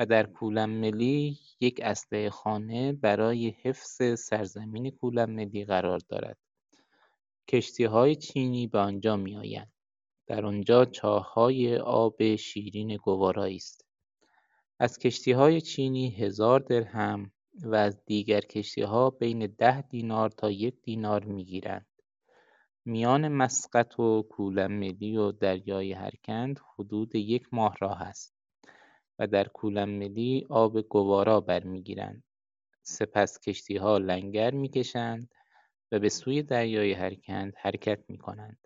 و 0.00 0.06
در 0.06 0.26
ملی 0.66 1.38
یک 1.60 1.80
اسلحه 1.82 2.30
خانه 2.30 2.92
برای 2.92 3.54
حفظ 3.62 4.20
سرزمین 4.20 4.98
ملی 5.02 5.64
قرار 5.64 5.98
دارد. 6.08 6.38
های 7.88 8.16
چینی 8.16 8.66
به 8.66 8.78
آنجا 8.78 9.16
میآیند. 9.16 9.72
در 10.26 10.46
آنجا 10.46 10.84
چاههای 10.84 11.76
آب 11.76 12.36
شیرین 12.36 12.96
گوارایی 12.96 13.56
است. 13.56 13.84
از 14.78 14.98
های 15.26 15.60
چینی 15.60 16.10
هزار 16.10 16.60
درهم 16.60 17.32
و 17.64 17.74
از 17.74 18.04
دیگر 18.04 18.42
ها 18.78 19.10
بین 19.10 19.46
ده 19.58 19.82
دینار 19.82 20.30
تا 20.30 20.50
یک 20.50 20.74
دینار 20.82 21.24
می‌گیرند. 21.24 21.86
میان 22.84 23.28
مسقط 23.28 24.00
و 24.00 24.22
ملی 24.68 25.16
و 25.16 25.32
دریای 25.32 25.92
هرکند 25.92 26.60
حدود 26.74 27.14
یک 27.14 27.46
ماه 27.52 27.76
راه 27.80 28.02
است. 28.02 28.39
و 29.20 29.26
در 29.26 29.48
ملی 29.84 30.46
آب 30.50 30.80
گوارا 30.80 31.40
برمیگیرند. 31.40 32.22
سپس 32.82 33.40
کشتیها 33.40 33.98
لنگر 33.98 34.50
می‌کشند 34.50 35.34
و 35.92 35.98
به 35.98 36.08
سوی 36.08 36.42
دریای 36.42 36.92
هرکند 36.92 37.54
حرکت 37.56 38.04
می‌کنند. 38.08 38.58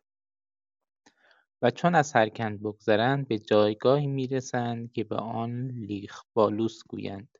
و 1.62 1.70
چون 1.70 1.94
از 1.94 2.12
هرکند 2.12 2.60
بگذرند 2.60 3.28
به 3.28 3.38
جایگاهی 3.38 4.06
می‌رسند 4.06 4.92
که 4.92 5.04
به 5.04 5.16
آن 5.16 5.70
لیخبالوس 5.70 6.82
گویند. 6.88 7.38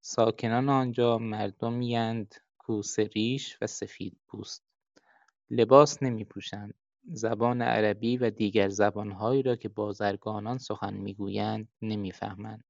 ساکنان 0.00 0.68
آنجا 0.68 1.18
مردمی 1.18 1.96
اند 1.96 2.34
ریش 2.98 3.58
و 3.60 3.66
سفید 3.66 4.16
پوست. 4.28 4.64
لباس 5.50 6.02
نمیپوشند. 6.02 6.74
زبان 7.12 7.62
عربی 7.62 8.16
و 8.16 8.30
دیگر 8.30 8.68
زبانهایی 8.68 9.42
را 9.42 9.56
که 9.56 9.68
بازرگانان 9.68 10.58
سخن 10.58 10.94
می‌گویند 10.94 11.68
نمی‌فهمند. 11.82 12.64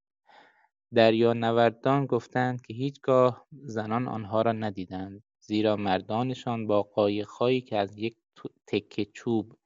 دریانوردان 0.95 2.07
گفتند 2.07 2.63
که 2.63 2.75
هیچگاه 2.75 3.47
زنان 3.53 4.09
آنها 4.09 4.43
را 4.43 4.53
ندیدند 4.53 5.23
زیرا 5.41 5.77
مردانشان 5.77 6.67
با 6.67 6.83
قایقهایی 6.83 7.61
که 7.61 7.77
از 7.77 7.99
یک 7.99 8.17
تکه 8.67 9.05
چوب 9.05 9.59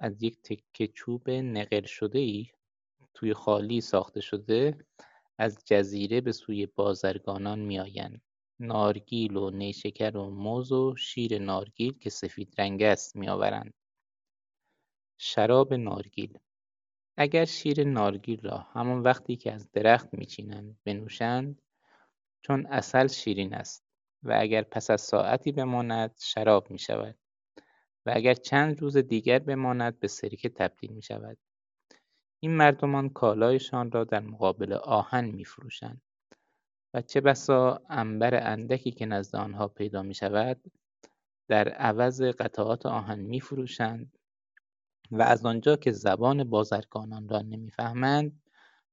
از 0.00 0.22
یک 0.22 0.42
تکه 0.42 0.86
چوب 0.86 1.30
نقل 1.30 1.86
ای 2.12 2.46
توی 3.14 3.34
خالی 3.34 3.80
ساخته 3.80 4.20
شده 4.20 4.78
از 5.38 5.64
جزیره 5.66 6.20
به 6.20 6.32
سوی 6.32 6.66
بازرگانان 6.66 7.58
میآیند. 7.58 8.22
نارگیل 8.62 9.36
و 9.36 9.50
نیشکر 9.50 10.16
و 10.16 10.30
موز 10.30 10.72
و 10.72 10.96
شیر 10.96 11.38
نارگیل 11.38 11.98
که 11.98 12.10
سفید 12.10 12.54
رنگ 12.58 12.82
است 12.82 13.16
میآورند. 13.16 13.74
شراب 15.18 15.74
نارگیل. 15.74 16.38
اگر 17.16 17.44
شیر 17.44 17.84
نارگیل 17.84 18.40
را 18.40 18.58
همان 18.58 19.02
وقتی 19.02 19.36
که 19.36 19.52
از 19.52 19.72
درخت 19.72 20.14
میچینند 20.14 20.78
بنوشند 20.84 21.62
چون 22.42 22.66
اصل 22.66 23.06
شیرین 23.06 23.54
است 23.54 23.84
و 24.22 24.36
اگر 24.40 24.62
پس 24.62 24.90
از 24.90 25.00
ساعتی 25.00 25.52
بماند 25.52 26.16
شراب 26.20 26.70
می‌شود 26.70 27.18
و 28.06 28.12
اگر 28.14 28.34
چند 28.34 28.80
روز 28.80 28.96
دیگر 28.96 29.38
بماند 29.38 30.00
به 30.00 30.08
سرکه 30.08 30.48
تبدیل 30.48 30.92
می‌شود. 30.92 31.38
این 32.40 32.56
مردمان 32.56 33.08
کالایشان 33.08 33.90
را 33.90 34.04
در 34.04 34.20
مقابل 34.20 34.72
آهن 34.72 35.24
میفروشند. 35.24 36.02
و 36.94 37.02
چه 37.02 37.20
بسا 37.20 37.82
عنبر 37.88 38.34
اندکی 38.34 38.90
که 38.90 39.06
نزد 39.06 39.36
آنها 39.36 39.68
پیدا 39.68 40.02
می‌شود 40.02 40.60
در 41.48 41.68
عوض 41.68 42.22
قطعات 42.22 42.86
آهن 42.86 43.18
میفروشند 43.18 44.18
و 45.10 45.22
از 45.22 45.46
آنجا 45.46 45.76
که 45.76 45.92
زبان 45.92 46.44
بازرگانان 46.44 47.28
را 47.28 47.42
نمی‌فهمند 47.42 48.42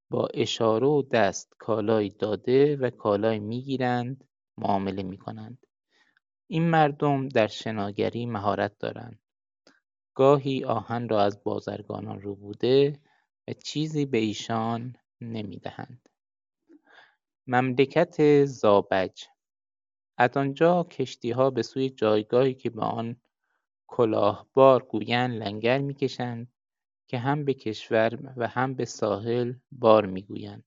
با 0.09 0.27
اشاره 0.33 0.87
و 0.87 1.01
دست 1.01 1.53
کالایی 1.59 2.09
داده 2.09 2.75
و 2.75 2.89
کالایی 2.89 3.39
می‌گیرند 3.39 4.23
معامله 4.57 5.03
می‌کنند. 5.03 5.65
این 6.47 6.69
مردم 6.69 7.29
در 7.29 7.47
شناگری 7.47 8.25
مهارت 8.25 8.79
دارند. 8.79 9.19
گاهی 10.15 10.65
آهن 10.65 11.09
را 11.09 11.21
از 11.21 11.43
بازرگانان 11.43 12.19
ربوده 12.23 12.99
و 13.47 13.53
چیزی 13.53 14.05
به 14.05 14.17
ایشان 14.17 14.95
نمی‌دهند. 15.21 16.08
مملکت 17.51 18.45
زابج. 18.45 19.23
از 20.17 20.37
آنجا 20.37 20.83
کشتیها 20.83 21.49
به 21.49 21.61
سوی 21.61 21.89
جایگاهی 21.89 22.53
که 22.53 22.69
به 22.69 22.81
آن 22.81 23.15
کلاهبار 23.87 24.83
گویند 24.83 25.43
لنگر 25.43 25.77
می‌کشند 25.77 26.47
که 27.07 27.17
هم 27.17 27.45
به 27.45 27.53
کشور 27.53 28.33
و 28.37 28.47
هم 28.47 28.73
به 28.73 28.85
ساحل 28.85 29.53
بار 29.71 30.05
می‌گویند 30.05 30.63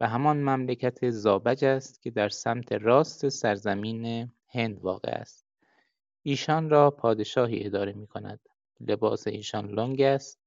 و 0.00 0.08
همان 0.08 0.36
مملکت 0.36 1.10
زابج 1.10 1.64
است 1.64 2.02
که 2.02 2.10
در 2.10 2.28
سمت 2.28 2.72
راست 2.72 3.28
سرزمین 3.28 4.32
هند 4.48 4.80
واقع 4.80 5.10
است. 5.10 5.46
ایشان 6.22 6.70
را 6.70 6.90
پادشاهی 6.90 7.66
اداره 7.66 7.92
می‌کند. 7.92 8.40
لباس 8.80 9.26
ایشان 9.26 9.70
لنگ 9.70 10.00
است 10.00 10.40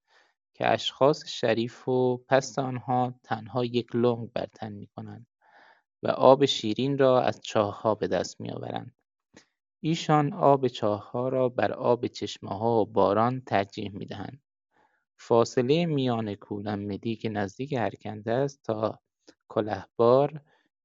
که 0.53 0.67
اشخاص 0.67 1.27
شریف 1.27 1.87
و 1.87 2.17
پست 2.17 2.59
آنها 2.59 3.13
تنها 3.23 3.65
یک 3.65 3.95
لنگ 3.95 4.31
بر 4.33 4.45
تن 4.45 4.71
می‌کنند. 4.71 5.28
و 6.03 6.07
آب 6.07 6.45
شیرین 6.45 6.97
را 6.97 7.21
از 7.21 7.41
چاهها 7.41 7.95
به 7.95 8.07
دست 8.07 8.41
میآورند. 8.41 8.95
ایشان 9.83 10.33
آب 10.33 10.67
چاهها 10.67 11.29
را 11.29 11.49
بر 11.49 11.71
آب 11.71 12.05
ها 12.43 12.81
و 12.81 12.85
باران 12.85 13.41
ترجیح 13.41 13.91
می‌دهند. 13.93 14.41
فاصله 15.19 15.85
میان 15.85 16.35
مدی 16.65 17.15
که 17.15 17.29
نزدیک 17.29 17.73
هرکنده 17.73 18.31
است 18.31 18.63
تا 18.63 18.99
کلهبار 19.49 20.41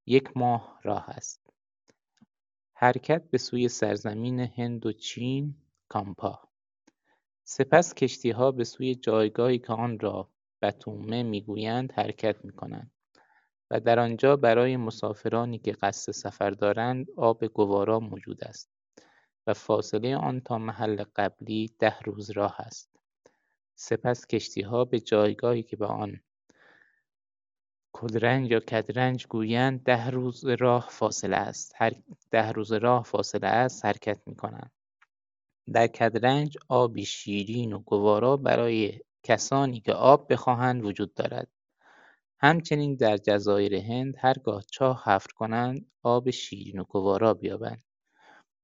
یک 0.07 0.37
ماه 0.37 0.81
راه 0.83 1.11
است. 1.11 1.41
حرکت 2.77 3.31
به 3.31 3.39
سوی 3.39 3.69
سرزمین 3.69 4.41
هند 4.41 4.87
و 4.87 4.93
چین 4.93 5.55
کامپا. 5.89 6.41
سپس 7.45 7.95
کشتیها 7.95 8.53
به 8.53 8.65
سوی 8.65 8.95
جایگاهی 8.95 9.59
که 9.59 9.73
آن 9.73 9.99
را 9.99 10.31
بطومه 10.63 11.23
می‌گویند 11.23 11.93
حرکت 11.93 12.45
می‌کنند. 12.45 12.94
در 13.81 13.99
آنجا 13.99 14.37
برای 14.37 14.77
مسافرانی 14.77 15.59
که 15.59 15.73
قصد 15.73 16.13
سفر 16.13 16.51
دارند 16.51 17.07
آب 17.17 17.45
گوارا 17.47 18.01
موجود 18.01 18.45
است 18.45 18.71
و 19.47 19.55
فاصله 19.55 20.17
آن 20.17 20.41
تا 20.41 20.59
محل 20.59 21.05
قبلی 21.17 21.71
ده 21.79 22.01
روز 22.01 22.31
راه 22.31 22.61
است. 22.61 22.97
سپس 23.75 24.27
کشتیها 24.27 24.85
به 24.85 25.01
جایگاهی 25.01 25.63
که 25.63 25.77
به 25.77 25.87
آن 25.87 26.21
کدرنج 27.93 28.51
یا 28.51 28.61
کدرنج 28.61 29.27
گویند 29.27 29.83
ده 29.83 30.11
روز 30.11 30.45
راه 30.45 30.89
فاصله 30.91 31.37
است. 31.37 31.73
هر 31.77 31.93
ده 32.31 32.53
روز 32.53 32.73
راه 32.73 33.03
فاصله 33.03 33.47
است 33.47 33.85
حرکت 33.85 34.21
می 34.27 34.35
کنند 34.35 34.73
در 35.73 35.87
کدرنج 35.87 36.59
آبی 36.69 37.05
شیرین 37.05 37.73
و 37.73 37.79
گوارا 37.79 38.37
برای 38.37 39.01
کسانی 39.23 39.81
که 39.81 39.93
آب 39.93 40.33
بخواهند 40.33 40.85
وجود 40.85 41.15
دارد. 41.15 41.49
همچنین 42.45 42.95
در 42.95 43.17
جزایر 43.17 43.75
هند 43.75 44.15
هرگاه 44.19 44.63
چاه 44.71 45.03
حفر 45.05 45.31
کنند 45.35 45.87
آب 46.03 46.31
شیرین 46.31 46.79
و 46.79 46.85
گوارا 46.85 47.35
بیابند. 47.35 47.83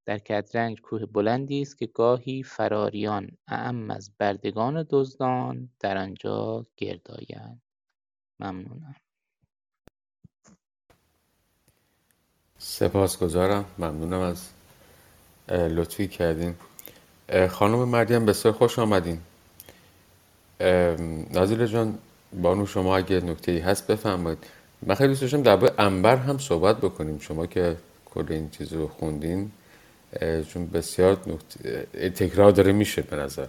در 0.06 0.18
کدرنج 0.18 0.80
کوه 0.80 1.06
بلندی 1.06 1.62
است 1.62 1.78
که 1.78 1.86
گاهی 1.86 2.42
فراریان 2.42 3.30
اعم 3.48 3.90
از 3.90 4.10
بردگان 4.18 4.86
دزدان 4.90 5.70
در 5.80 5.96
آنجا 5.96 6.66
گرد 6.76 7.10
آیند. 7.10 7.62
ممنونم. 8.40 8.96
سپاسگزارم. 12.58 13.64
ممنونم 13.78 14.20
از 14.20 14.48
لطفی 15.48 16.08
کردین. 16.08 16.54
خانم 17.50 17.88
مریم 17.88 18.26
بسیار 18.26 18.54
خوش 18.54 18.78
آمدین. 18.78 19.20
نازیل 21.30 21.66
جان 21.66 21.98
بانو 22.32 22.66
شما 22.66 22.96
اگه 22.96 23.20
نکته 23.20 23.52
ای 23.52 23.58
هست 23.58 23.86
بفرمایید. 23.86 24.38
من 24.82 24.94
خیلی 24.94 25.08
دوست 25.08 25.20
داشتم 25.20 25.42
درباره 25.42 25.74
انبر 25.78 26.16
هم 26.16 26.38
صحبت 26.38 26.76
بکنیم. 26.76 27.18
شما 27.18 27.46
که 27.46 27.76
کل 28.04 28.24
این 28.28 28.50
چیز 28.50 28.72
رو 28.72 28.88
خوندین 28.88 29.50
چون 30.48 30.66
بسیار 30.66 31.18
نکته 31.26 32.10
تکرار 32.10 32.50
داره 32.50 32.72
میشه 32.72 33.02
به 33.02 33.16
نظر. 33.16 33.46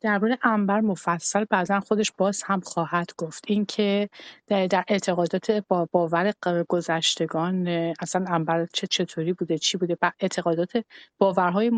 درباره 0.00 0.38
انبر 0.42 0.80
مفصل 0.80 1.44
بعضا 1.50 1.80
خودش 1.80 2.12
باز 2.12 2.42
هم 2.42 2.60
خواهد 2.60 3.10
گفت. 3.16 3.44
اینکه 3.46 4.08
در, 4.46 4.66
در 4.66 4.84
اعتقادات 4.88 5.50
با 5.50 5.88
باور 5.92 6.32
گذشتگان 6.68 7.68
اصلا 8.00 8.24
انبر 8.28 8.66
چه 8.72 8.86
چطوری 8.86 9.32
بوده 9.32 9.58
چی 9.58 9.76
بوده 9.78 9.96
اعتقادات 10.20 10.84
باورهای 11.18 11.70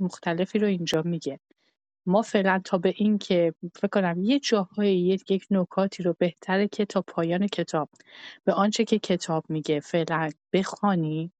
مختلفی 0.00 0.58
رو 0.58 0.66
اینجا 0.66 1.02
میگه. 1.02 1.40
ما 2.06 2.22
فعلا 2.22 2.60
تا 2.64 2.78
به 2.78 2.94
این 2.96 3.18
که 3.18 3.54
فکر 3.74 3.88
کنم 3.88 4.22
یه 4.22 4.38
جاهای 4.38 4.98
یک 4.98 5.30
یک 5.30 5.46
نکاتی 5.50 6.02
رو 6.02 6.14
بهتره 6.18 6.68
که 6.68 6.84
تا 6.84 7.02
پایان 7.02 7.46
کتاب. 7.46 7.88
به 8.44 8.52
آنچه 8.52 8.84
که 8.84 8.98
کتاب 8.98 9.44
میگه 9.48 9.80
فعلا 9.80 10.30
بخوانی 10.52 11.32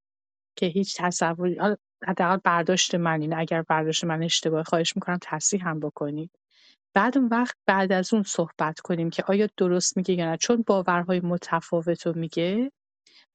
که 0.57 0.67
هیچ 0.67 0.97
تصوری 0.99 1.61
حداقل 2.07 2.37
برداشت 2.45 2.95
من 2.95 3.21
اینه 3.21 3.39
اگر 3.39 3.63
برداشت 3.63 4.05
من 4.05 4.23
اشتباه 4.23 4.63
خواهش 4.63 4.97
می‌کنم 4.97 5.19
تصحیح 5.23 5.69
هم 5.69 5.81
بکنید 5.81 6.31
بعد 6.95 7.19
اون 7.19 7.29
وقت 7.29 7.57
بعد 7.67 7.93
از 7.93 8.15
اون 8.15 8.23
صحبت 8.23 8.81
کنیم 8.81 9.11
که 9.11 9.25
آیا 9.27 9.49
درست 9.57 9.97
میگه 9.97 10.15
یا 10.15 10.31
نه. 10.31 10.37
چون 10.37 10.65
باورهای 10.67 11.21
متفاوت 11.21 12.07
رو 12.07 12.19
میگه 12.19 12.73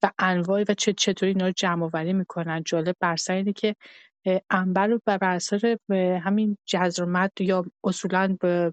و 0.02 0.10
انواع 0.18 0.64
و 0.68 0.74
چه 0.74 0.92
چطوری 0.92 1.32
اینا 1.32 1.46
رو 1.46 1.52
جمع 1.56 1.84
آوری 1.84 2.12
می‌کنن. 2.12 2.62
جالب 2.66 2.96
بر 3.00 3.16
اینه 3.28 3.52
که 3.52 3.76
انبر 4.50 4.86
رو 4.86 5.00
بر 5.06 5.18
اثر 5.22 5.78
همین 6.22 6.58
جزر 6.66 7.02
و 7.02 7.06
مد 7.06 7.40
یا 7.40 7.64
اصولا 7.84 8.36
به 8.40 8.72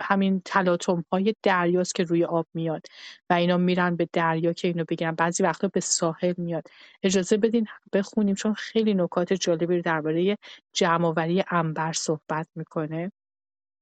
همین 0.00 0.42
تلاطم 0.44 1.04
های 1.12 1.34
دریاست 1.42 1.94
که 1.94 2.04
روی 2.04 2.24
آب 2.24 2.46
میاد 2.54 2.86
و 3.30 3.34
اینا 3.34 3.56
میرن 3.56 3.96
به 3.96 4.08
دریا 4.12 4.52
که 4.52 4.68
اینو 4.68 4.84
بگیرن. 4.88 5.14
بعضی 5.14 5.42
وقتا 5.42 5.68
به 5.68 5.80
ساحل 5.80 6.34
میاد. 6.36 6.66
اجازه 7.02 7.36
بدین 7.36 7.66
بخونیم 7.92 8.34
چون 8.34 8.54
خیلی 8.54 8.94
نکات 8.94 9.32
جالبی 9.32 9.82
درباره 9.82 10.36
جمع 10.72 11.06
آوری 11.06 11.44
انبر 11.50 11.92
صحبت 11.92 12.48
می‌کنه. 12.54 13.12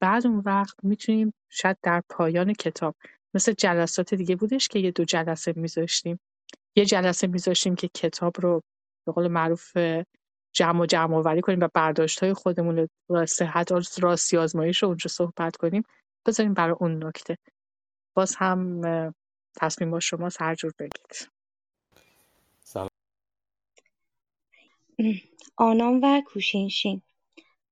بعد 0.00 0.26
اون 0.26 0.42
وقت 0.46 0.76
می‌تونیم 0.82 1.34
شاید 1.48 1.76
در 1.82 2.02
پایان 2.08 2.52
کتاب 2.52 2.94
مثل 3.34 3.52
جلسات 3.52 4.14
دیگه 4.14 4.36
بودش 4.36 4.68
که 4.68 4.78
یه 4.78 4.90
دو 4.90 5.04
جلسه 5.04 5.52
میذاشتیم. 5.56 6.20
یه 6.76 6.84
جلسه 6.84 7.26
میذاشتیم 7.26 7.74
که 7.74 7.88
کتاب 7.94 8.40
رو 8.40 8.62
به 9.06 9.12
قول 9.12 9.28
معروف 9.28 9.76
جمع 10.52 10.80
و 10.80 10.86
جمع 10.86 11.16
آوری 11.16 11.40
کنیم 11.40 11.60
و 11.60 11.68
برداشت 11.74 12.22
های 12.22 12.34
خودمون 12.34 12.88
رو 13.08 13.26
صحت 13.26 13.72
راستی 14.00 14.36
آزمایش 14.36 14.82
رو 14.82 14.88
اونجا 14.88 15.08
صحبت 15.08 15.56
کنیم 15.56 15.82
بذاریم 16.26 16.54
برای 16.54 16.76
اون 16.80 17.04
نکته. 17.04 17.38
باز 18.14 18.36
هم 18.38 18.82
تصمیم 19.56 19.90
با 19.90 20.00
شما 20.00 20.28
هر 20.40 20.54
جور 20.54 20.72
بگید 20.78 21.28
سلام. 22.64 22.90
آنان 25.56 26.00
و 26.02 26.20
کوشینشین. 26.26 27.02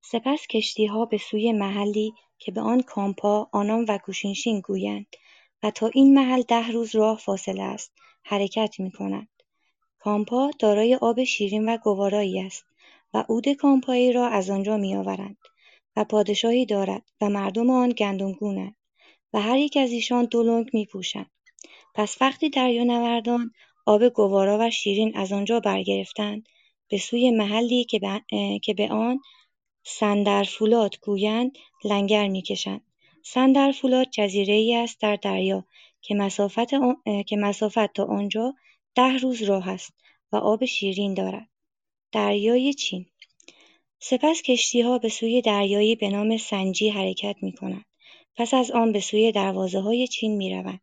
سپس 0.00 0.46
ها 0.90 1.04
به 1.04 1.18
سوی 1.18 1.52
محلی 1.52 2.12
که 2.38 2.52
به 2.52 2.60
آن 2.60 2.82
کامپا 2.82 3.48
آنان 3.52 3.84
و 3.88 3.98
کوشینشین 3.98 4.60
گویند 4.60 5.06
و 5.62 5.70
تا 5.70 5.90
این 5.94 6.14
محل 6.14 6.42
ده 6.42 6.72
روز 6.72 6.94
راه 6.96 7.18
فاصله 7.18 7.62
است. 7.62 7.92
حرکت 8.24 8.80
می‌کنند. 8.80 9.28
کامپا 10.06 10.50
دارای 10.58 10.94
آب 10.94 11.24
شیرین 11.24 11.68
و 11.68 11.76
گوارایی 11.76 12.40
است 12.40 12.64
و 13.14 13.24
عود 13.28 13.48
کامپایی 13.48 14.12
را 14.12 14.26
از 14.28 14.50
آنجا 14.50 14.76
میآورند 14.76 15.36
و 15.96 16.04
پادشاهی 16.04 16.66
دارد 16.66 17.02
و 17.20 17.28
مردم 17.28 17.70
آن 17.70 17.88
گندمگونند 17.88 18.76
و 19.32 19.40
هر 19.40 19.58
یک 19.58 19.76
از 19.76 19.90
ایشان 19.90 20.24
دو 20.24 20.64
میپوشند. 20.72 21.30
پس 21.94 22.16
وقتی 22.20 22.50
دریانوردان 22.50 23.50
آب 23.86 24.08
گوارا 24.08 24.58
و 24.60 24.70
شیرین 24.70 25.16
از 25.16 25.32
آنجا 25.32 25.60
برگرفتند 25.60 26.48
به 26.88 26.98
سوی 26.98 27.30
محلی 27.30 27.84
که 28.62 28.74
به 28.74 28.88
آن 28.88 29.20
سندرفولاد 29.84 31.00
گویند 31.00 31.58
لنگر 31.84 32.28
می‌کشند. 32.28 32.82
سندرفولاد 33.24 34.06
ای 34.18 34.74
است 34.74 35.00
در 35.00 35.16
دریا 35.16 35.64
که 36.02 37.36
مسافت 37.36 37.92
تا 37.92 38.04
آنجا 38.04 38.54
ده 38.96 39.18
روز 39.18 39.42
راه 39.42 39.68
است 39.68 39.92
و 40.32 40.36
آب 40.36 40.64
شیرین 40.64 41.14
دارد. 41.14 41.48
دریای 42.12 42.74
چین 42.74 43.06
سپس 44.00 44.42
کشتیها 44.42 44.98
به 44.98 45.08
سوی 45.08 45.42
دریایی 45.42 45.96
به 45.96 46.10
نام 46.10 46.36
سنجی 46.36 46.88
حرکت 46.88 47.36
می‌کنند. 47.42 47.84
پس 48.36 48.54
از 48.54 48.70
آن 48.70 48.92
به 48.92 49.00
سوی 49.00 49.32
های 49.84 50.08
چین 50.08 50.36
می‌روند 50.36 50.80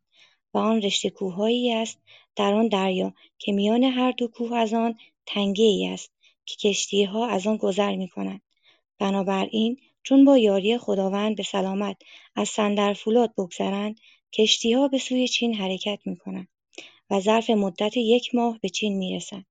و 0.54 0.58
آن 0.58 0.82
رشته 0.82 1.10
کوههایی 1.10 1.72
است 1.72 1.98
در 2.36 2.54
آن 2.54 2.68
دریا 2.68 3.14
که 3.38 3.52
میان 3.52 3.84
هر 3.84 4.10
دو 4.10 4.28
کوه 4.28 4.56
از 4.56 4.74
آن 4.74 4.98
ای 5.36 5.86
است 5.86 6.12
که 6.46 6.56
کشتیها 6.68 7.26
از 7.26 7.46
آن 7.46 7.56
گذر 7.56 7.96
می‌کنند. 7.96 8.42
بنابراین 8.98 9.76
چون 10.02 10.24
با 10.24 10.38
یاری 10.38 10.78
خداوند 10.78 11.36
به 11.36 11.42
سلامت 11.42 11.96
از 12.36 12.48
سندرفولاد 12.48 13.32
بگذرند 13.38 14.00
کشتیها 14.32 14.88
به 14.88 14.98
سوی 14.98 15.28
چین 15.28 15.54
حرکت 15.54 15.98
می‌کنند 16.04 16.48
و 17.10 17.20
ظرف 17.20 17.50
مدت 17.50 17.96
یک 17.96 18.34
ماه 18.34 18.58
به 18.62 18.68
چین 18.68 18.96
می‌رسند 18.96 19.46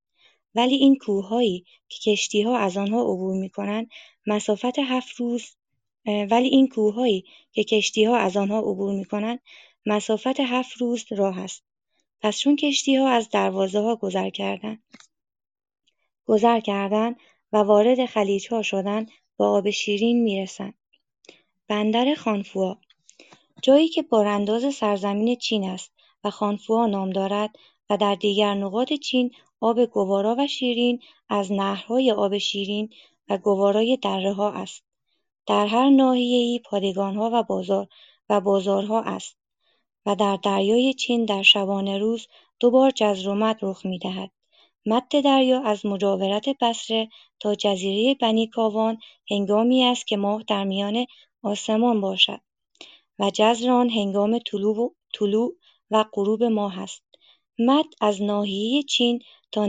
ولی 0.55 0.75
این 0.75 0.97
کوههایی 0.97 1.65
که 1.89 2.11
کشتیها 2.11 2.57
از 2.57 2.77
آنها 2.77 3.01
عبور 3.01 3.35
می‌کنند 3.35 3.89
مسافت 4.27 4.79
هفت 4.79 5.15
روز 5.15 5.55
ولی 6.05 6.47
این 6.47 6.67
کوههایی 6.67 7.25
که 7.51 7.63
کشتیها 7.63 8.17
از 8.17 8.37
آنها 8.37 8.59
عبور 8.59 8.93
می‌کنند 8.93 9.39
مسافت 9.85 10.39
هفت 10.39 10.77
روز 10.77 11.05
راه 11.11 11.39
است. 11.39 11.63
پس 12.21 12.39
چون 12.39 12.55
کشتیها 12.55 13.09
از 13.09 13.29
دروازه 13.29 13.79
ها 13.79 13.95
گذر 13.95 14.29
کردند 14.29 14.83
گذر 16.25 16.59
کردند 16.59 17.15
و 17.53 17.57
وارد 17.57 18.05
خلیجها 18.05 18.61
شدند 18.61 19.11
با 19.37 19.57
آب 19.57 19.69
شیرین 19.69 20.23
می‌رسند. 20.23 20.73
بندر 21.67 22.15
خانفوا 22.15 22.77
جایی 23.61 23.89
که 23.89 24.01
بارانداز 24.01 24.75
سرزمین 24.75 25.35
چین 25.35 25.63
است. 25.63 25.92
و 26.23 26.29
خانفوا 26.29 26.85
نام 26.85 27.09
دارد 27.09 27.55
و 27.89 27.97
در 27.97 28.15
دیگر 28.15 28.53
نقاط 28.53 28.93
چین 28.93 29.31
آب 29.61 29.85
گوارا 29.85 30.35
و 30.39 30.47
شیرین 30.47 30.99
از 31.29 31.51
نهرهای 31.51 32.11
آب 32.11 32.37
شیرین 32.37 32.89
و 33.29 33.37
گوارای 33.37 33.97
ها 34.37 34.51
است. 34.51 34.83
در 35.47 35.67
هر 35.67 35.89
ناحیه‌ای 35.89 36.59
پادگانها 36.59 37.29
و 37.33 37.43
بازار 37.43 37.87
و 38.29 38.41
بازارها 38.41 39.01
است 39.01 39.37
و 40.05 40.15
در 40.15 40.35
دریای 40.43 40.93
چین 40.93 41.25
در 41.25 41.41
شبانه 41.41 41.97
روز 41.97 42.27
دو 42.59 42.71
بار 42.71 42.91
جزر 42.91 43.29
و 43.29 43.35
مد 43.35 43.59
رخ 43.61 43.85
می‌دهد. 43.85 44.31
مد 44.85 45.07
دریا 45.07 45.61
از 45.61 45.85
مجاورت 45.85 46.49
بصره 46.61 47.09
تا 47.39 47.55
جزیره 47.55 48.15
کاوان 48.53 48.97
هنگامی 49.29 49.83
است 49.83 50.07
که 50.07 50.17
ماه 50.17 50.43
در 50.47 50.63
میان 50.63 51.05
آسمان 51.43 52.01
باشد 52.01 52.39
و 53.19 53.29
جزر 53.33 53.71
آن 53.71 53.89
هنگام 53.89 54.39
طلوع 55.13 55.55
و 55.93 56.05
غروب 56.13 56.43
ماه 56.43 56.79
است. 56.79 57.03
مد 57.59 57.85
از 58.01 58.21
ناحیه 58.21 58.83
چین 58.83 59.21
تا 59.51 59.65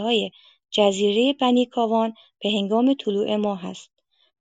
های 0.00 0.30
جزیره 0.70 1.64
کاوان 1.64 2.14
به 2.40 2.50
هنگام 2.50 2.94
طلوع 2.94 3.36
ماه 3.36 3.66
است. 3.66 3.90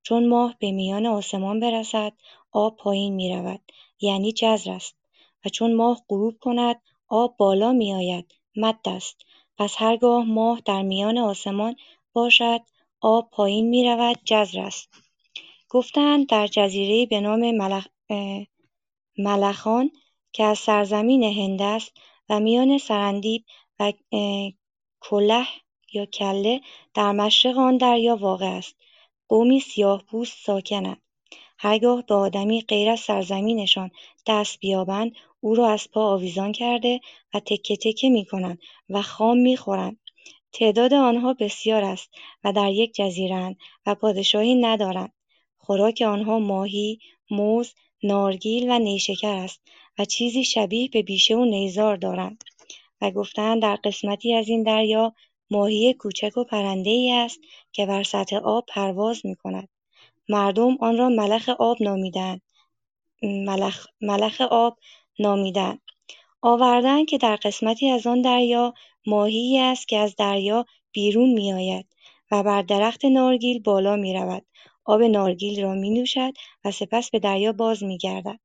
چون 0.03 0.27
ماه 0.27 0.55
به 0.59 0.71
میان 0.71 1.05
آسمان 1.05 1.59
برسد 1.59 2.13
آب 2.51 2.75
پایین 2.77 3.13
می‌رود 3.13 3.61
یعنی 4.01 4.31
جزر 4.31 4.71
است 4.71 4.95
و 5.45 5.49
چون 5.49 5.73
ماه 5.73 6.01
غروب 6.09 6.37
کند 6.41 6.81
آب 7.07 7.37
بالا 7.37 7.71
میآید 7.71 8.35
مد 8.55 8.79
است 8.85 9.21
پس 9.57 9.75
هرگاه 9.77 10.25
ماه 10.25 10.61
در 10.65 10.81
میان 10.81 11.17
آسمان 11.17 11.75
باشد 12.13 12.61
آب 13.01 13.29
پایین 13.31 13.69
می‌رود 13.69 14.19
جزر 14.25 14.59
است 14.59 14.89
گفتند 15.69 16.27
در 16.27 16.47
جزیره 16.47 17.05
به 17.05 17.21
نام 17.21 17.51
ملخان 19.17 19.91
که 20.31 20.43
از 20.43 20.59
سرزمین 20.59 21.23
هند 21.23 21.61
است 21.61 21.91
و 22.29 22.39
میان 22.39 22.77
سرندیب 22.77 23.45
و 23.79 23.93
کله 25.01 25.45
یا 25.93 26.05
کله 26.05 26.61
در 26.93 27.11
مشرق 27.11 27.57
آن 27.57 27.77
دریا 27.77 28.15
واقع 28.15 28.45
است. 28.45 28.75
قومی 29.29 29.63
پوست 30.07 30.45
ساکنند. 30.45 31.01
هرگاه 31.59 32.01
به 32.01 32.15
آدمی 32.15 32.61
غیر 32.61 32.89
از 32.89 32.99
سرزمینشان 32.99 33.91
دست 34.27 34.59
بیابند 34.59 35.11
او 35.39 35.55
را 35.55 35.69
از 35.69 35.91
پا 35.91 36.13
آویزان 36.13 36.51
کرده 36.51 36.99
و 37.33 37.39
تکه 37.39 37.77
تکه 37.77 38.09
می‌کنند 38.09 38.59
و 38.89 39.01
خام 39.01 39.37
می‌خورند. 39.37 39.99
تعداد 40.53 40.93
آنها 40.93 41.33
بسیار 41.33 41.83
است 41.83 42.09
و 42.43 42.53
در 42.53 42.71
یک 42.71 42.93
جزیرهاند 42.93 43.57
و 43.85 43.95
پادشاهی 43.95 44.55
ندارند. 44.55 45.13
خوراک 45.57 46.03
آنها 46.07 46.39
ماهی 46.39 46.99
موز 47.31 47.73
نارگیل 48.03 48.69
و 48.69 48.79
نیشکر 48.79 49.35
است 49.35 49.61
و 49.97 50.05
چیزی 50.05 50.43
شبیه 50.43 50.89
به 50.89 51.03
بیشه 51.03 51.35
و 51.35 51.45
نیزار 51.45 51.95
دارند 51.97 52.43
و 53.01 53.11
گفتند 53.11 53.61
در 53.61 53.75
قسمتی 53.75 54.33
از 54.33 54.49
این 54.49 54.63
دریا 54.63 55.13
ماهی 55.51 55.93
کوچک 55.93 56.37
و 56.37 56.45
ای 56.85 57.11
است 57.11 57.39
که 57.71 57.85
بر 57.85 58.03
سطح 58.03 58.35
آب 58.35 58.65
پرواز 58.67 59.25
می‌کند. 59.25 59.69
مردم 60.29 60.77
آن 60.79 60.97
را 60.97 61.09
ملخ 61.09 61.49
آب 61.49 61.77
نامیدند 61.81 62.41
ملخ, 63.23 63.87
ملخ 64.01 64.41
آب 64.41 64.77
نامیدند 65.19 65.81
آوردند 66.41 67.05
که 67.07 67.17
در 67.17 67.35
قسمتی 67.35 67.89
از 67.89 68.07
آن 68.07 68.21
دریا 68.21 68.73
ماهی 69.05 69.59
است 69.59 69.87
که 69.87 69.97
از 69.97 70.15
دریا 70.15 70.65
بیرون 70.91 71.29
میآید 71.29 71.85
و 72.31 72.43
بر 72.43 72.61
درخت 72.61 73.05
نارگیل 73.05 73.59
بالا 73.59 73.95
می‌رود. 73.95 74.45
آب 74.87 75.01
نارگیل 75.01 75.61
را 75.63 75.73
نوشد 75.73 76.33
و 76.65 76.71
سپس 76.71 77.09
به 77.09 77.19
دریا 77.19 77.51
باز 77.51 77.83
میگردد. 77.83 78.39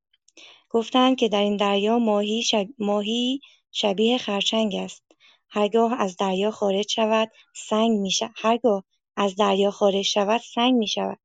گفتند 0.70 1.16
که 1.16 1.28
در 1.28 1.40
این 1.40 1.56
دریا 1.56 1.98
ماهی, 1.98 2.42
شب... 2.42 2.66
ماهی 2.78 3.40
شبیه 3.72 4.18
خرچنگ 4.18 4.74
است. 4.74 5.02
هرگاه 5.48 6.00
از 6.00 6.16
دریا 6.16 6.50
خارج 6.50 6.88
شود 6.88 7.30
سنگ 7.54 7.98
می 7.98 8.12
هرگاه 8.36 8.84
از 9.16 9.36
دریا 9.36 9.70
خارج 9.70 10.02
شود 10.02 10.40
سنگ 10.54 10.74
می 10.74 10.88
شود 10.88 11.18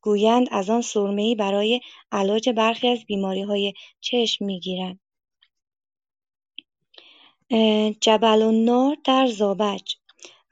گویند 0.00 0.48
از 0.50 0.70
آن 0.70 0.82
سرمهای 0.82 1.34
برای 1.34 1.80
علاج 2.12 2.48
برخی 2.48 2.88
از 2.88 3.04
بیماریهای 3.06 3.72
چشم 4.00 4.44
می‌گیرند. 4.44 5.00
جبل 8.00 8.42
النار 8.42 8.96
در 9.04 9.26
زابج. 9.26 9.94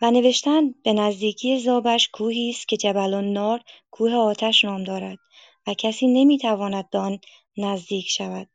و 0.02 0.10
نوشتند 0.10 0.82
به 0.82 0.92
نزدیکی 0.92 1.58
زابش 1.58 2.08
کوهی 2.08 2.50
است 2.50 2.68
که 2.68 2.76
جبل 2.76 3.14
النار 3.14 3.60
کوه 3.90 4.12
آتش 4.12 4.64
نام 4.64 4.84
دارد 4.84 5.18
و 5.66 5.74
کسی 5.74 6.06
نمی‌تواند 6.06 6.90
به 6.90 6.98
آن 6.98 7.18
نزدیک 7.56 8.08
شود 8.08 8.48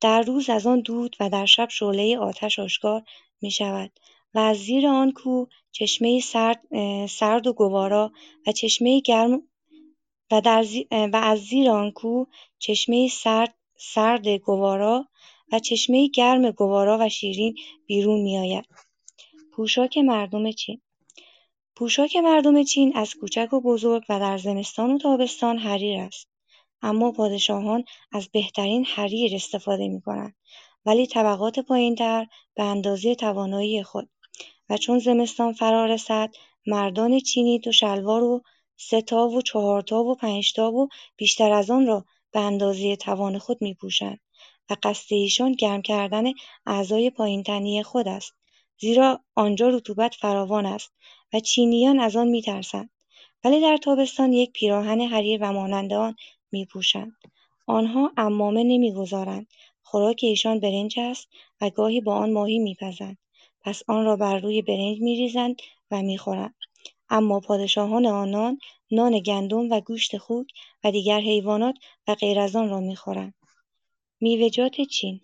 در 0.00 0.22
روز 0.22 0.50
از 0.50 0.66
آن 0.66 0.80
دود 0.80 1.16
و 1.20 1.30
در 1.30 1.46
شب 1.46 1.68
شعله 1.70 2.18
آتش 2.18 2.58
آشکار 2.58 3.02
می‌شود 3.40 3.90
و 4.34 4.38
از 4.38 4.56
زیر 4.56 4.86
آن 4.86 5.12
کوه 5.12 5.48
چشمه 5.72 6.20
سرد, 6.20 6.62
سرد 7.08 7.46
و 7.46 7.52
گوارا 7.52 8.12
و 8.46 8.52
چشمه 8.52 9.00
گرم 9.00 9.42
و, 10.30 10.40
در 10.40 10.64
و 10.90 11.16
از 11.16 11.38
زیر 11.38 11.70
آن 11.70 11.90
کوه 11.90 12.26
چشمه 12.58 13.08
سرد, 13.08 13.54
سرد 13.76 14.28
گوارا 14.28 15.08
و 15.52 15.58
چشمه 15.58 16.08
گرم 16.08 16.50
گوارا 16.50 16.98
و 17.00 17.08
شیرین 17.08 17.54
بیرون 17.86 18.20
میآید. 18.20 18.64
پوشاک 19.52 19.98
مردم 19.98 20.52
چین 20.52 20.80
پوشاک 21.78 22.16
مردم 22.16 22.62
چین 22.62 22.96
از 22.96 23.14
کوچک 23.14 23.52
و 23.52 23.60
بزرگ 23.60 24.02
و 24.08 24.20
در 24.20 24.38
زمستان 24.38 24.94
و 24.94 24.98
تابستان 24.98 25.58
حریر 25.58 26.00
است. 26.00 26.28
اما 26.82 27.12
پادشاهان 27.12 27.84
از 28.12 28.28
بهترین 28.28 28.84
حریر 28.84 29.34
استفاده 29.34 29.88
می‌کنند 29.88 30.34
ولی 30.86 31.06
طبقات 31.06 31.58
پایین‌تر 31.58 32.26
به 32.54 32.62
اندازه 32.62 33.14
توانایی 33.14 33.82
خود 33.82 34.08
و 34.68 34.76
چون 34.76 34.98
زمستان 34.98 35.52
فرا 35.52 35.86
رسد 35.86 36.30
مردان 36.66 37.20
چینی 37.20 37.58
دو 37.58 37.72
شلوار 37.72 38.22
و 38.22 38.42
سه 38.76 39.02
تا 39.02 39.28
و 39.28 39.42
چهار 39.42 39.82
تا 39.82 40.04
و 40.04 40.14
پنج 40.14 40.52
تا 40.52 40.72
و 40.72 40.88
بیشتر 41.16 41.52
از 41.52 41.70
آن 41.70 41.86
را 41.86 42.04
به 42.32 42.40
اندازه 42.40 42.96
توان 42.96 43.38
خود 43.38 43.62
می‌پوشند 43.62 44.20
و 44.70 44.76
قصد 44.82 45.14
ایشان 45.14 45.52
گرم 45.52 45.82
کردن 45.82 46.24
اعضای 46.66 47.10
پایین‌تنی 47.10 47.82
خود 47.82 48.08
است 48.08 48.37
زیرا 48.80 49.20
آنجا 49.34 49.68
رطوبت 49.68 50.14
فراوان 50.14 50.66
است 50.66 50.92
و 51.32 51.40
چینیان 51.40 52.00
از 52.00 52.16
آن 52.16 52.28
می‌ترسند. 52.28 52.90
ولی 53.44 53.60
در 53.60 53.76
تابستان 53.76 54.32
یک 54.32 54.52
پیراهن 54.52 55.00
حریر 55.00 55.38
و 55.42 55.52
مانند 55.52 55.92
آن 55.92 56.16
می‌پوشند. 56.52 57.12
آنها 57.66 58.12
عمامه 58.16 58.64
نمی‌گذارند. 58.64 59.46
خوراک 59.82 60.20
ایشان 60.22 60.60
برنج 60.60 61.00
است 61.00 61.28
و 61.60 61.70
گاهی 61.70 62.00
با 62.00 62.14
آن 62.14 62.32
ماهی 62.32 62.58
می‌پزند. 62.58 63.18
پس 63.60 63.82
آن 63.88 64.04
را 64.04 64.16
بر 64.16 64.38
روی 64.38 64.62
برنج 64.62 65.00
می‌ریزند 65.00 65.56
و 65.90 66.02
می‌خورند. 66.02 66.54
اما 67.10 67.40
پادشاهان 67.40 68.06
آنان 68.06 68.58
نان 68.90 69.18
گندم 69.18 69.70
و 69.70 69.80
گوشت 69.80 70.18
خوک 70.18 70.46
و 70.84 70.90
دیگر 70.90 71.20
حیوانات 71.20 71.74
و 72.08 72.14
غیر 72.14 72.40
از 72.40 72.56
آن 72.56 72.68
را 72.68 72.80
می‌خورند. 72.80 73.34
میوه‌جات 74.20 74.80
چین 74.80 75.20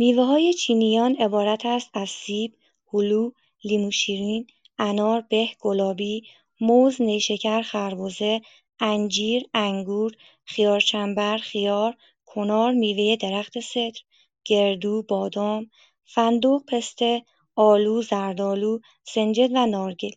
های 0.00 0.54
چینیان 0.54 1.16
عبارت 1.16 1.66
است 1.66 1.90
از 1.94 2.08
سیب، 2.10 2.54
هلو، 2.92 3.30
لیمو 3.64 3.90
شیرین، 3.90 4.46
انار، 4.78 5.20
به، 5.20 5.48
گلابی، 5.60 6.22
موز، 6.60 7.02
نیشکر، 7.02 7.62
خربزه، 7.62 8.40
انجیر، 8.80 9.46
انگور، 9.54 10.12
خیارچنبر، 10.44 11.38
خیار، 11.38 11.96
کنار، 12.26 12.72
میوه 12.72 13.16
درخت 13.16 13.60
سدر، 13.60 14.00
گردو، 14.44 15.02
بادام، 15.02 15.70
فندق، 16.04 16.62
پسته، 16.68 17.22
آلو، 17.56 18.02
زردآلو، 18.02 18.78
سنجد 19.04 19.50
و 19.52 19.66
نارگیل. 19.66 20.16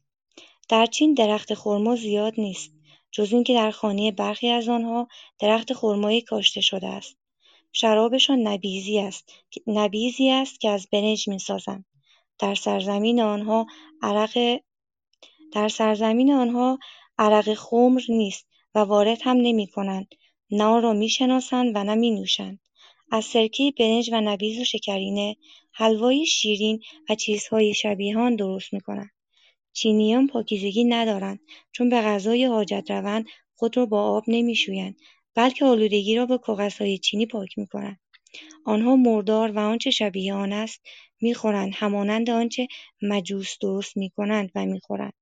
در 0.70 0.86
چین 0.86 1.14
درخت 1.14 1.54
خرما 1.54 1.96
زیاد 1.96 2.34
نیست 2.38 2.72
جز 3.12 3.34
اینکه 3.34 3.54
در 3.54 3.72
خانه 3.72 4.12
برخی 4.12 4.50
از 4.50 4.70
آنها 4.70 5.08
درخت 5.40 5.74
خرمایی 5.74 6.22
کاشته 6.22 6.62
شده 6.62 6.88
است. 6.88 7.18
شرابشان 7.78 8.48
نبیزی 8.48 9.00
است 9.00 9.30
نبیزی 9.68 10.30
است 10.30 10.60
که 10.60 10.70
از 10.70 10.88
برنج 10.92 11.30
می‌سازند. 11.30 11.86
در 12.40 12.56
سرزمین 12.56 13.22
آنها 13.22 13.66
عرق 14.02 14.60
در 15.54 15.70
سرزمین 15.70 16.32
آنها 16.32 16.80
عرق 17.18 17.54
خمر 17.54 18.02
نیست 18.10 18.48
و 18.76 18.80
وارد 18.80 19.18
هم 19.22 19.38
نمی‌کنند 19.38 20.08
نه 20.52 20.64
آن 20.64 20.82
را 20.82 20.94
می‌شناسند 20.94 21.72
و 21.76 21.84
نه 21.84 21.96
می‌نوشند. 21.96 22.60
از 23.12 23.26
سرکه 23.26 23.74
برنج 23.80 24.10
و 24.14 24.22
نبیذ 24.22 24.60
و 24.60 24.64
شکرینه، 24.64 25.36
حلوای 25.72 26.26
شیرین 26.26 26.80
و 27.10 27.16
چیزهای 27.16 27.74
شبیه 27.74 28.18
آن 28.18 28.36
درست 28.36 28.74
می‌کنند. 28.74 29.12
چینیان 29.74 30.28
پاکیزگی 30.28 30.84
ندارند 30.84 31.40
چون 31.72 31.90
به 31.90 32.02
غذای 32.02 32.46
حاجت 32.46 32.92
روند 32.92 33.26
خود 33.56 33.78
را 33.78 33.86
با 33.86 34.04
آب 34.04 34.24
نمی‌شویند 34.28 34.96
بلکه 35.36 35.66
آلودگی 35.66 36.16
را 36.16 36.26
با 36.26 36.38
کاغذهای 36.38 36.98
چینی 36.98 37.26
پاک 37.26 37.58
می‌کنند. 37.58 38.00
آنها 38.66 38.96
مردار 38.96 39.52
و 39.52 39.60
آنچه 39.60 39.92
شبیه 39.92 40.34
آن 40.34 40.54
است 40.54 40.82
می‌خورند 41.22 41.72
همانند 41.76 42.30
آنچه 42.30 42.68
مجوس 43.02 43.58
درست 43.62 43.98
می‌کنند 43.98 44.52
و 44.56 44.66
می‌خورند. 44.66 45.14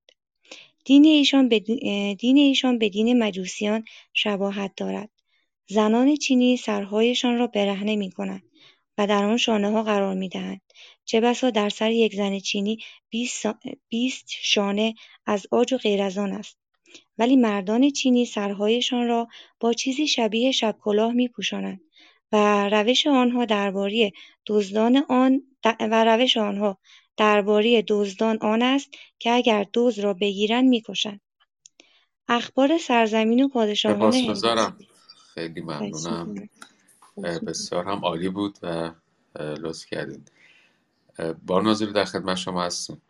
دین 0.86 1.06
ایشان 1.06 1.50
به 1.50 1.60
دین 2.20 2.38
ایشان 2.38 2.78
به 2.78 2.90
دین 2.90 3.24
مجوسیان 3.24 3.84
شباهت 4.14 4.72
دارد. 4.78 5.10
زنان 5.68 6.16
چینی 6.16 6.58
سرهایشان 6.58 7.38
را 7.38 7.48
برهنه 7.48 7.96
می‌کنند 7.96 8.44
و 8.98 9.08
در 9.08 9.24
آن 9.48 9.64
ها 9.64 9.84
قرار 9.84 10.16
می‌دهند. 10.16 10.62
چه 11.06 11.22
بسا 11.22 11.50
در 11.50 11.70
سر 11.70 11.92
یک 11.92 12.16
زن 12.16 12.40
چینی 12.40 12.78
بیست 13.90 14.28
شانه 14.28 14.94
از 15.26 15.48
آج 15.52 15.74
و 15.74 15.78
غیر 15.78 16.02
از 16.02 16.18
آن 16.18 16.32
است. 16.32 16.58
ولی 17.18 17.36
مردان 17.36 17.90
چینی 17.90 18.26
سرهایشان 18.26 19.08
را 19.08 19.28
با 19.60 19.74
چیزی 19.74 20.08
شبیه 20.08 20.52
شبکلاه 20.52 21.14
می‌پوشانند 21.14 21.82
و 22.32 22.70
روش 22.70 23.08
آنها 23.08 23.46
درباره 23.46 24.12
دزدان 24.48 25.06
آن 25.10 25.42
و 25.80 26.04
روش 26.04 26.38
آنها 26.38 26.78
درباره 27.18 27.84
دزدان 27.88 28.38
آن 28.42 28.62
است 28.62 28.90
که 29.20 29.32
اگر 29.32 29.66
دزد 29.74 30.02
را 30.02 30.14
بگیرند 30.14 30.66
می‌کشند. 30.66 31.22
اخبار 32.28 32.78
سرزمین 32.78 33.44
و 33.44 33.48
پادشاهان 33.48 34.14
هند 34.14 34.78
خیلی 35.34 35.62
ممنونم. 35.62 36.50
بسیار 37.48 37.86
هم 37.86 38.06
عالی 38.06 38.30
بود 38.30 38.58
و 38.62 38.92
لطف 39.40 39.86
کردین. 39.86 40.26
ناظری 41.50 41.94
در 41.94 42.06
خدمت 42.06 42.38
شما 42.38 42.64
هستیم 42.64 43.02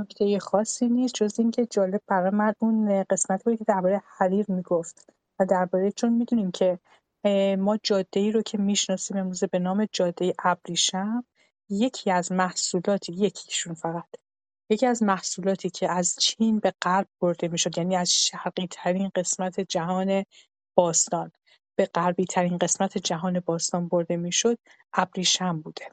نکته 0.00 0.38
خاصی 0.38 0.88
نیست 0.88 1.14
جز 1.14 1.40
اینکه 1.40 1.66
جالب 1.66 2.00
برای 2.08 2.30
من 2.30 2.54
اون 2.60 3.04
قسمت 3.10 3.44
بود 3.44 3.58
که 3.58 3.64
درباره 3.64 4.02
حریر 4.18 4.46
می‌گفت 4.48 5.10
و 5.40 5.46
درباره 5.46 5.92
چون 5.92 6.12
می‌دونیم 6.12 6.50
که 6.50 6.78
ما 7.58 7.78
جاده 7.82 8.20
ای 8.20 8.32
رو 8.32 8.42
که 8.42 8.58
می‌شناسیم 8.58 9.16
امروزه 9.16 9.46
به 9.46 9.58
نام 9.58 9.86
جاده 9.92 10.34
ابریشم 10.44 11.24
یکی 11.70 12.10
از 12.10 12.32
محصولات 12.32 13.08
یکیشون 13.08 13.74
فقط 13.74 14.08
یکی 14.70 14.86
از 14.86 15.02
محصولاتی 15.02 15.70
که 15.70 15.90
از 15.92 16.16
چین 16.20 16.58
به 16.58 16.74
غرب 16.82 17.08
برده 17.20 17.48
می‌شد 17.48 17.78
یعنی 17.78 17.96
از 17.96 18.12
شرقی 18.12 18.68
ترین 18.70 19.10
قسمت 19.14 19.60
جهان 19.60 20.24
باستان 20.76 21.32
به 21.78 21.86
غربی 21.94 22.24
ترین 22.24 22.58
قسمت 22.58 22.98
جهان 22.98 23.40
باستان 23.40 23.88
برده 23.88 24.16
می‌شد 24.16 24.58
ابریشم 24.94 25.60
بوده. 25.60 25.86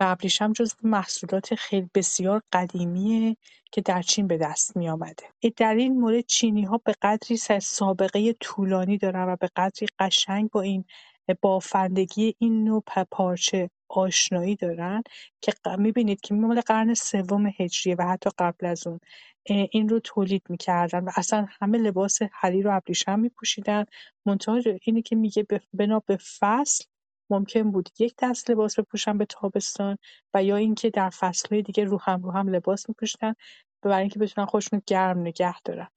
و 0.00 0.04
ابریشم 0.04 0.52
جزو 0.52 0.76
محصولات 0.82 1.54
خیلی 1.54 1.90
بسیار 1.94 2.42
قدیمیه 2.52 3.36
که 3.72 3.80
در 3.80 4.02
چین 4.02 4.26
به 4.26 4.36
دست 4.38 4.76
می 4.76 4.88
آمده. 4.88 5.24
در 5.56 5.74
این 5.74 6.00
مورد 6.00 6.26
چینی 6.26 6.62
ها 6.62 6.80
به 6.84 6.94
قدری 7.02 7.36
سابقه 7.60 8.32
طولانی 8.32 8.98
دارن 8.98 9.28
و 9.28 9.36
به 9.36 9.48
قدری 9.56 9.86
قشنگ 9.98 10.50
با 10.50 10.60
این 10.60 10.84
بافندگی 11.40 12.34
این 12.38 12.64
نوع 12.64 12.82
پارچه 13.10 13.70
آشنایی 13.88 14.56
دارن 14.56 15.02
که 15.40 15.52
می‌بینید 15.78 16.20
که 16.20 16.34
مال 16.34 16.60
قرن 16.60 16.94
سوم 16.94 17.52
هجریه 17.58 17.96
و 17.98 18.02
حتی 18.02 18.30
قبل 18.38 18.66
از 18.66 18.86
اون 18.86 19.00
این 19.46 19.88
رو 19.88 20.00
تولید 20.00 20.42
می‌کردن 20.48 21.04
و 21.04 21.10
اصلا 21.16 21.46
همه 21.60 21.78
لباس 21.78 22.18
حریر 22.32 22.68
و 22.68 22.76
ابریشم 22.76 23.20
میپوشیدن 23.20 23.84
منتها 24.26 24.60
اینی 24.82 25.02
که 25.02 25.16
میگه 25.16 25.46
بنا 25.74 26.00
به 26.06 26.18
فصل 26.38 26.84
ممکن 27.30 27.70
بود 27.70 27.88
یک 27.98 28.14
دست 28.22 28.50
لباس 28.50 28.78
بپوشن 28.78 29.18
به 29.18 29.24
تابستان 29.24 29.98
و 30.34 30.44
یا 30.44 30.56
اینکه 30.56 30.90
در 30.90 31.10
فصلهای 31.10 31.62
دیگه 31.62 31.84
رو 31.84 32.00
هم 32.00 32.22
رو 32.22 32.30
هم 32.30 32.48
لباس 32.48 32.88
میپوشیدن 32.88 33.34
برای 33.82 34.00
اینکه 34.00 34.18
بتونن 34.18 34.46
خودشون 34.46 34.82
گرم 34.86 35.18
نگه 35.18 35.60
دارن. 35.64 35.88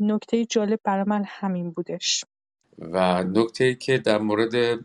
نکته 0.00 0.44
جالب 0.44 0.80
برای 0.84 1.04
من 1.06 1.24
همین 1.26 1.70
بودش. 1.70 2.24
و 2.78 3.24
نکته 3.24 3.74
که 3.74 3.98
در 3.98 4.18
مورد 4.18 4.80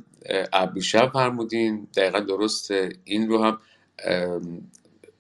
ابریشم 0.54 1.10
فرمودین 1.10 1.88
دقیقا 1.96 2.20
درسته 2.20 2.90
این 3.04 3.30
رو 3.30 3.44
هم 3.44 3.60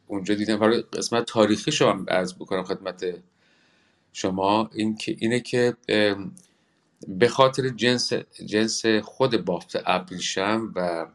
اونجا 0.07 0.35
دیدم. 0.35 0.60
برای 0.60 0.81
قسمت 0.81 1.26
تاریخی 1.26 1.72
شما 1.72 2.06
ارز 2.07 2.35
بکنم 2.35 2.64
خدمت 2.64 3.06
شما. 4.14 4.69
این 4.73 4.95
که 4.95 5.15
اینه 5.19 5.39
که 5.39 5.76
به 7.07 7.28
خاطر 7.28 7.69
جنس 7.69 8.14
جنس 8.45 8.86
خود 8.86 9.45
بافت 9.45 9.76
ابریشم 9.86 10.73
و 10.76 11.07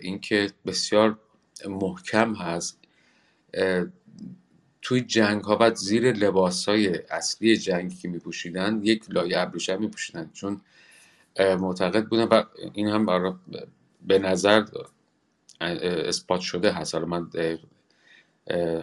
اینکه 0.00 0.50
بسیار 0.66 1.18
محکم 1.68 2.34
هست 2.34 2.78
توی 4.82 5.00
جنگ 5.00 5.44
ها 5.44 5.58
و 5.60 5.74
زیر 5.74 6.12
لباس 6.12 6.68
های 6.68 6.98
اصلی 7.10 7.56
جنگی 7.56 7.96
که 7.96 8.08
می 8.08 8.18
پوشیدن 8.18 8.80
یک 8.82 9.04
لایه 9.08 9.38
ابریشم 9.38 9.80
می 9.80 9.88
پوشیدن 9.88 10.30
چون 10.32 10.60
معتقد 11.38 12.06
بودن 12.06 12.24
و 12.24 12.42
این 12.74 12.88
هم 12.88 13.38
به 14.06 14.18
نظر 14.18 14.64
اثبات 15.60 16.40
شده 16.40 16.72
هست. 16.72 16.94
حالا 16.94 17.06
من 17.06 17.30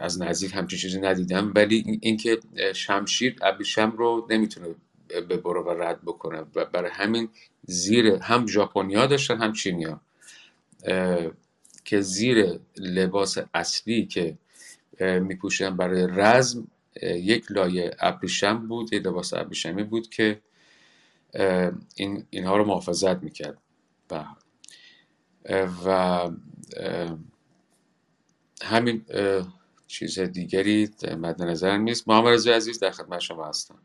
از 0.01 0.21
نزدیک 0.21 0.55
همچین 0.55 0.79
چیزی 0.79 0.99
ندیدم 1.01 1.51
ولی 1.55 1.99
اینکه 2.01 2.39
شمشیر 2.73 3.35
ابریشم 3.41 3.91
رو 3.91 4.27
نمی‌تونه 4.29 4.75
به 5.07 5.37
و 5.37 5.69
رد 5.69 6.01
بکنه. 6.01 6.45
و 6.55 6.65
برای 6.65 6.91
همین 6.91 7.29
زیر 7.63 8.07
هم 8.07 8.47
ژاپنیا 8.47 9.05
داشتن 9.05 9.41
هم 9.41 9.53
چینیا. 9.53 10.01
که 11.85 12.01
زیر 12.01 12.59
لباس 12.77 13.37
اصلی 13.53 14.05
که 14.05 14.37
میپوشیدن 15.01 15.77
برای 15.77 16.07
رزم 16.09 16.67
یک 17.03 17.45
لایه 17.49 17.95
ابریشم 17.99 18.67
بود 18.67 18.93
یک 18.93 19.05
لباس 19.05 19.33
ابریشمی 19.33 19.83
بود 19.83 20.09
که 20.09 20.41
این 21.95 22.25
اینها 22.29 22.57
رو 22.57 22.65
محافظت 22.65 23.23
می‌کرد. 23.23 23.57
و 24.11 24.25
و 25.85 26.29
همین 28.63 29.05
چیز 29.87 30.19
دیگری 30.19 30.89
مد 31.17 31.41
نظر 31.41 31.77
نیست. 31.77 32.07
محمد 32.07 32.27
رضا 32.27 32.51
عزیز 32.51 32.79
در 32.79 32.91
خدمت 32.91 33.19
شما 33.19 33.47
هستم. 33.47 33.79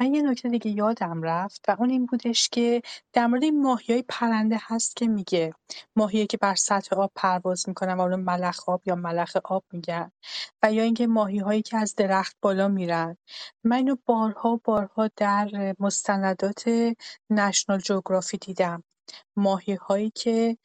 من 0.00 0.14
یه 0.14 0.22
نکته 0.22 0.48
دیگه 0.48 0.70
یادم 0.70 1.22
رفت 1.22 1.64
و 1.68 1.76
اون 1.78 1.90
این 1.90 2.06
بودش 2.06 2.48
که 2.48 2.82
در 3.12 3.26
مورد 3.26 3.42
این 3.42 3.64
های 3.64 4.04
پرنده 4.08 4.58
هست 4.60 4.96
که 4.96 5.06
میگه. 5.08 5.52
ماهیایی 5.96 6.26
که 6.26 6.36
بر 6.36 6.54
سطح 6.54 6.96
آب 6.96 7.12
پرواز 7.14 7.68
می‌کنن 7.68 7.94
و 7.94 8.00
اون 8.00 8.20
ملخ 8.20 8.68
آب 8.68 8.82
یا 8.86 8.94
ملخ 8.94 9.36
آب 9.44 9.64
میگن 9.72 10.10
و 10.62 10.72
یا 10.72 10.82
اینکه 10.82 11.08
هایی 11.44 11.62
که 11.62 11.76
از 11.76 11.94
درخت 11.94 12.36
بالا 12.42 12.68
میرن. 12.68 13.16
من 13.64 13.76
اینو 13.76 13.96
بارها 14.06 14.60
بارها 14.64 15.10
در 15.16 15.74
مستندات 15.78 16.64
نشنال 17.30 17.78
جغرافی 17.78 18.36
دیدم. 18.38 18.84
هایی 19.80 20.10
که 20.14 20.56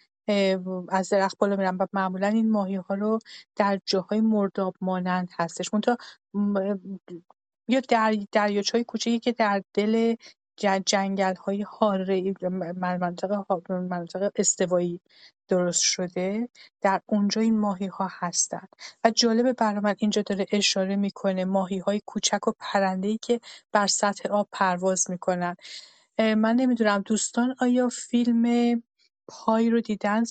از 0.90 1.10
درخت 1.10 1.38
بالا 1.38 1.56
میرن 1.56 1.78
و 1.78 1.88
معمولا 1.94 2.28
این 2.28 2.56
ها 2.56 2.96
رو 2.96 3.20
در 3.56 3.80
جاهای 3.86 4.22
مرداب 4.22 4.76
مانند 4.82 5.30
هستش. 5.40 5.74
منتها 5.74 5.98
یا 7.68 7.80
در 7.90 8.16
دریاچه‌های 8.32 8.84
کوچیکی 8.84 9.20
که 9.20 9.32
در 9.32 9.64
دل 9.74 10.16
جنگل‌های 10.86 11.62
حاره 11.62 12.34
مناطق 12.76 13.46
مناطق 13.70 14.32
استوایی 14.36 15.02
درست 15.48 15.82
شده 15.82 16.50
در 16.82 17.02
اونجا 17.06 17.42
این 17.42 17.60
ماهی‌ها 17.60 18.08
هستن. 18.12 18.68
و 19.04 19.12
جالبه 19.12 19.54
برای 19.54 19.80
من 19.80 19.96
اینجا 19.98 20.22
داره 20.22 20.46
اشاره 20.52 20.96
می‌کنه 20.96 21.46
ماهی‌های 21.46 22.02
کوچک 22.06 22.48
و 22.48 22.52
پرنده‌ای 22.60 23.18
که 23.22 23.40
بر 23.72 23.88
سطح 23.88 24.30
آب 24.30 24.48
پرواز 24.52 25.12
می‌کنن. 25.12 25.56
من 26.20 26.56
نمی‌دونم 26.56 27.02
دوستان 27.02 27.56
آیا 27.60 27.90
فیلم 27.90 28.84
پای 29.28 29.70
رو 29.70 29.82
دیدن؟ 29.82 30.24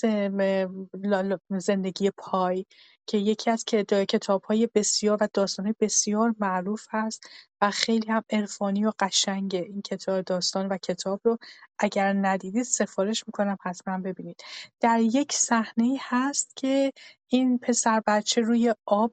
زندگی 1.59 2.11
پای؟ 2.17 2.67
که 3.07 3.19
یکی 3.19 3.51
از 3.51 3.65
کتاب‌های 3.65 4.69
بسیار 4.75 5.19
و 5.21 5.29
داستان‌های 5.35 5.75
بسیار 5.81 6.35
معروف 6.39 6.87
هست 6.91 7.25
و 7.61 7.71
خیلی 7.71 8.13
هم 8.13 8.25
عرفانی 8.31 8.85
و 8.85 8.93
قشنگه 8.99 9.59
این 9.59 9.83
کتاب 9.83 10.21
داستان 10.21 10.69
و 10.69 10.77
کتاب 10.77 11.21
رو. 11.25 11.39
اگر 11.79 12.13
ندیدید 12.13 12.63
سفارش 12.63 13.25
می‌کنم 13.27 13.57
حتما 13.63 13.99
ببینید. 13.99 14.41
در 14.81 15.01
یک 15.01 15.33
صحنه 15.33 15.99
هست 16.01 16.57
که 16.57 16.93
این 17.29 17.59
پسر 17.59 18.03
بچه 18.07 18.41
روی 18.41 18.75
آب 18.87 19.13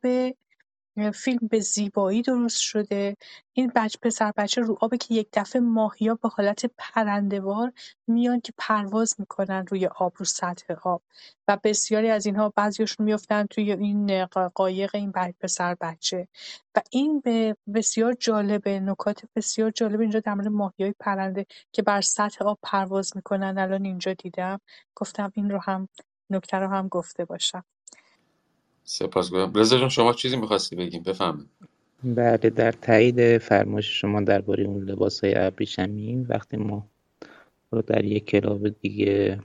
فیلم 1.12 1.48
به 1.52 1.60
زیبایی 1.60 2.22
درست 2.22 2.60
شده. 2.60 3.18
این 3.54 3.72
بچه 3.76 4.00
پسر 4.02 4.34
بچه 4.38 4.62
رو 4.62 4.78
آبه 4.82 4.98
که 4.98 5.16
یک 5.16 5.28
دفعه 5.34 5.62
ماهیا 5.62 6.16
به 6.16 6.30
حالت 6.30 6.66
پرندهوار 6.78 7.74
میان 8.08 8.42
که 8.42 8.54
پرواز 8.58 9.16
می‌کنن 9.20 9.66
روی 9.70 9.88
آب 9.88 10.14
رو 10.18 10.26
سطح 10.26 10.74
آب. 10.84 11.02
و 11.48 11.58
بسیاری 11.64 12.10
از 12.10 12.26
اینها 12.26 12.54
بعضیشون 12.56 13.06
میفتن 13.06 13.46
توی 13.46 13.72
این 13.72 14.26
قایق 14.56 14.96
این 14.96 15.12
پسر 15.12 15.76
بچه. 15.82 16.28
و 16.76 16.82
این 16.92 17.20
به 17.20 17.56
بسیار 17.74 18.14
جالبه 18.14 18.80
نکات 18.80 19.22
بسیار 19.36 19.72
جالب 19.72 20.00
اینجا 20.02 20.20
در 20.20 20.34
مورد 20.34 20.74
های 20.80 20.94
پرنده 21.00 21.46
که 21.72 21.82
بر 21.82 22.02
سطح 22.02 22.46
آب 22.46 22.60
پرواز 22.64 23.12
می‌کنن. 23.16 23.58
الان 23.58 23.86
اینجا 23.86 24.14
دیدم. 24.14 24.60
گفتم 24.96 25.32
این 25.36 25.50
رو 25.50 25.60
هم 25.60 25.90
نکته 26.30 26.58
رو 26.58 26.68
هم 26.68 26.88
گفته 26.88 27.26
باشم. 27.26 27.64
سپاسگزارم 28.90 29.54
رضا 29.54 29.78
جان 29.78 29.90
شما 29.90 30.14
چیزی 30.14 30.38
می‌خواستی 30.38 30.76
بگیم؟ 30.76 31.04
بفهمید 31.04 31.48
بله 32.04 32.38
در 32.38 32.72
تایید 32.72 33.38
فرمایش 33.38 34.02
شما 34.02 34.22
درباره 34.22 34.64
اون 34.64 34.84
لباس 34.84 35.24
های 35.24 35.38
ابریشمی 35.38 36.26
وقتی 36.30 36.58
ما 36.58 36.88
رو 37.72 37.82
در 37.82 38.06
یک 38.06 38.26
کلاب 38.26 38.70
دیگه 38.70 39.40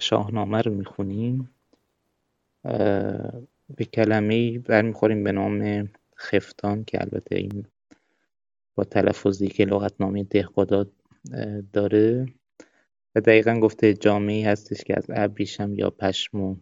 شاهنامه 0.00 0.62
رو 0.62 0.74
می‌خونیم 0.74 1.50
به 3.76 3.84
کلمه 3.92 4.58
برمیخوریم 4.58 5.24
به 5.24 5.32
نام 5.32 5.90
خفتان 6.16 6.84
که 6.84 7.00
البته 7.00 7.36
این 7.36 7.66
با 8.74 8.84
تلفظی 8.84 9.48
که 9.48 9.64
لغتنامه 9.64 10.24
دهقداد 10.24 10.90
داره. 11.72 12.26
و 13.14 13.20
دقیقا 13.20 13.60
گفته 13.60 13.94
جامعه 13.94 14.48
هستش 14.48 14.84
که 14.84 14.96
از 14.96 15.06
ابریشم 15.08 15.74
یا 15.74 15.90
پشم 15.90 16.60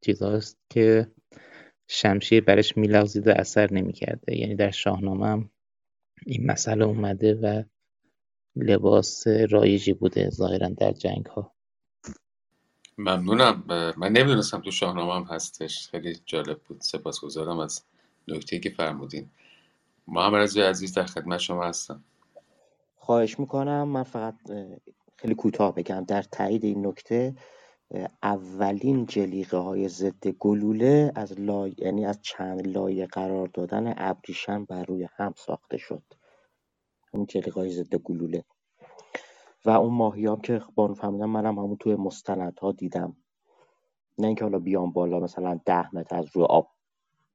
چیزاست 0.00 0.58
که 0.70 1.10
شمشیر 1.88 2.44
برش 2.44 2.76
میلغزید 2.76 3.28
و 3.28 3.30
اثر 3.30 3.72
نمی‌کرده. 3.72 4.36
یعنی 4.36 4.54
در 4.54 4.70
شاهنامه 4.70 5.26
هم 5.26 5.50
این 6.26 6.50
مسئله 6.50 6.84
اومده 6.84 7.34
و 7.34 7.62
لباس 8.56 9.26
رایجی 9.26 9.92
بوده 9.92 10.30
ظاهرا 10.30 10.68
در 10.68 10.92
جنگ 10.92 11.26
ها 11.26 11.52
ممنونم. 12.98 13.64
من 13.96 14.12
نمی‌دونستم 14.12 14.60
تو 14.60 14.70
شاهنامه 14.70 15.14
هم 15.14 15.34
هستش. 15.34 15.88
خیلی 15.88 16.20
جالب 16.26 16.58
بود. 16.58 16.80
سپاسگزارم 16.80 17.58
از 17.58 17.82
نکته 18.28 18.58
که 18.58 18.70
فرمودین. 18.70 19.30
محمد 20.08 20.40
رضا 20.40 20.62
عزیز 20.62 20.94
در 20.94 21.04
خدمت 21.04 21.38
شما 21.38 21.64
هستم. 21.64 22.04
خواهش 22.96 23.38
می‌کنم. 23.38 23.88
من 23.88 24.02
فقط 24.02 24.34
خیلی 25.16 25.34
کوتاه 25.34 25.74
بگم. 25.74 26.04
در 26.04 26.22
تایید 26.22 26.64
این 26.64 26.86
نکته 26.86 27.34
اولین 28.22 29.06
های 29.52 29.88
ضد 29.88 30.28
گلوله 30.28 31.12
از 31.14 31.40
لای... 31.40 31.74
یعنی 31.78 32.06
از 32.06 32.18
چند 32.22 32.66
لایه 32.68 33.06
قرار 33.06 33.46
دادن 33.46 33.94
ابریشم 33.96 34.64
بر 34.64 34.84
روی 34.84 35.08
هم 35.16 35.34
ساخته 35.36 35.76
شد. 35.76 36.02
اون 37.12 37.26
های 37.56 37.70
ضد 37.70 37.94
گلوله. 37.94 38.44
و 39.64 39.70
اون 39.70 39.94
ماهیام 39.94 40.40
که 40.40 40.62
بانو 40.74 40.94
فهمیدم 40.94 41.30
منم 41.30 41.58
همون 41.58 41.76
توی 41.76 41.96
مستندها 41.96 42.72
دیدم. 42.72 43.16
نه 44.18 44.26
اینکه 44.26 44.44
حالا 44.44 44.58
بیان 44.58 44.92
بالا 44.92 45.20
مثلا 45.20 45.60
ده 45.66 45.94
متر 45.94 46.16
از 46.16 46.26
روی 46.32 46.44
آب 46.44 46.70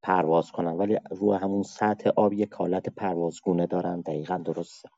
پرواز 0.04 0.52
کنن 0.52 0.72
ولی 0.72 1.00
روی 1.12 1.38
همون 1.38 1.64
سطح 1.64 2.10
آب 2.16 2.34
یک 2.34 2.54
حالت 2.54 2.90
پروازگونه 2.90 3.68
دارن. 3.68 4.02
دقیقا 4.02 4.38
درسته. 4.38 4.90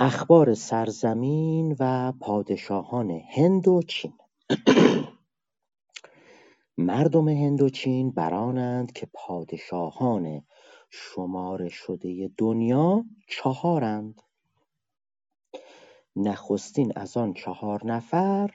اخبار 0.00 0.54
سرزمین 0.54 1.76
و 1.80 2.12
پادشاهان 2.20 3.10
هند 3.10 3.68
و 3.68 3.82
چین. 3.82 4.12
مردم 6.78 7.28
هند 7.28 7.62
و 7.62 7.68
چین 7.68 8.10
برانند 8.10 8.92
که 8.92 9.08
پادشاهان 9.12 10.42
شمار 10.90 11.68
شده 11.68 12.30
دنیا 12.38 13.04
چهارند. 13.28 14.22
نخستین 16.16 16.92
از 16.96 17.16
آن 17.16 17.32
چهار 17.32 17.86
نفر 17.86 18.50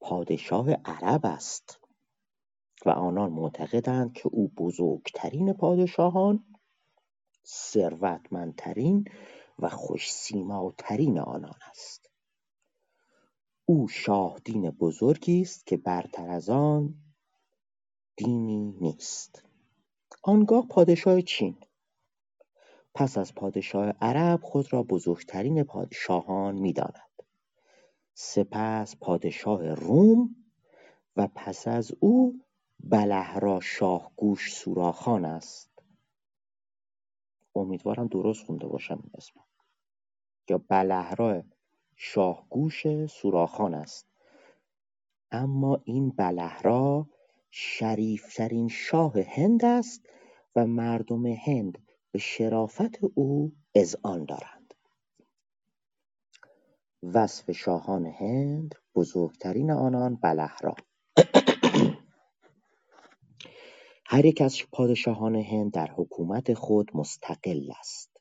پادشاه 0.00 0.70
عرب 0.72 1.26
است 1.26 1.80
و 2.86 2.90
آنان 2.90 3.32
معتقدند 3.32 4.12
که 4.12 4.28
او 4.32 4.48
بزرگترین 4.48 5.52
پادشاهان 5.52 6.44
ثروتمندترین 7.46 9.04
و 9.58 9.68
خوشسیماترین 9.68 11.18
آنان 11.18 11.58
است. 11.70 12.10
او 13.64 13.88
شاه 13.88 14.38
دین 14.44 14.70
بزرگی 14.70 15.40
است 15.42 15.66
که 15.66 15.76
برتر 15.76 16.30
از 16.30 16.50
آن 16.50 16.94
دینی 18.16 18.72
نیست. 18.80 19.42
آنگاه 20.22 20.66
پادشاه 20.68 21.22
چین. 21.22 21.56
پس 22.94 23.18
از 23.18 23.34
پادشاه 23.34 23.88
عرب 24.00 24.40
خود 24.42 24.72
را 24.72 24.82
بزرگترین 24.82 25.62
پادشاهان 25.62 26.54
می‌داند. 26.54 27.22
سپس 28.14 28.96
پادشاه 28.96 29.74
روم 29.74 30.36
و 31.16 31.28
پس 31.34 31.68
از 31.68 31.92
او 32.00 32.40
بلهرا 32.80 33.60
شاهگوش 33.60 34.54
سوراخان 34.54 35.24
است. 35.24 35.67
امیدوارم 37.58 38.08
درست 38.08 38.46
خونده 38.46 38.68
باشم 38.68 39.00
این 39.04 39.12
اسم. 39.14 39.40
یا 40.50 40.58
بلهرا 40.58 41.44
شاهگوش 41.96 43.06
سوراخان 43.06 43.74
است. 43.74 44.08
اما 45.32 45.82
این 45.84 46.10
بلهرا 46.10 47.10
شریفترین 47.50 48.68
شاه 48.68 49.14
هند 49.20 49.64
است 49.64 50.06
و 50.56 50.66
مردم 50.66 51.26
هند 51.26 51.78
به 52.12 52.18
شرافت 52.18 53.04
او 53.14 53.52
اذعان 53.74 54.24
دارند. 54.24 54.74
وصف 57.02 57.52
شاهان 57.52 58.06
هند 58.06 58.74
بزرگترین 58.94 59.70
آنان 59.72 60.16
بلهرا. 60.16 60.74
هر 64.10 64.24
یک 64.24 64.40
از 64.40 64.58
پادشاهان 64.72 65.36
هند 65.36 65.72
در 65.72 65.90
حکومت 65.96 66.54
خود 66.54 66.90
مستقل 66.94 67.70
است. 67.80 68.16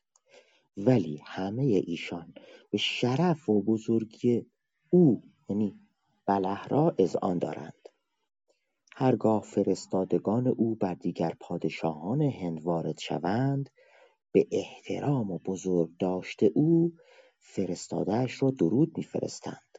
ولی 0.78 1.22
همه 1.26 1.64
ایشان 1.64 2.34
به 2.70 2.78
شرف 2.78 3.50
و 3.50 3.62
بزرگی 3.62 4.46
او 4.90 5.24
یعنی 5.50 5.80
بلهرا 6.26 6.96
اذعان 6.98 7.38
دارند. 7.38 7.90
هرگاه 8.96 9.42
فرستادگان 9.42 10.48
او 10.48 10.76
بر 10.76 10.94
دیگر 10.94 11.34
پادشاهان 11.40 12.22
هند 12.22 12.62
وارد 12.62 13.00
شوند 13.00 13.70
به 14.32 14.48
احترام 14.52 15.32
و 15.32 15.40
بزرگداشت 15.46 16.44
او 16.44 16.94
فرستادهاش 17.40 18.44
را 18.44 18.52
درود 18.52 18.98
میفرستند. 18.98 19.78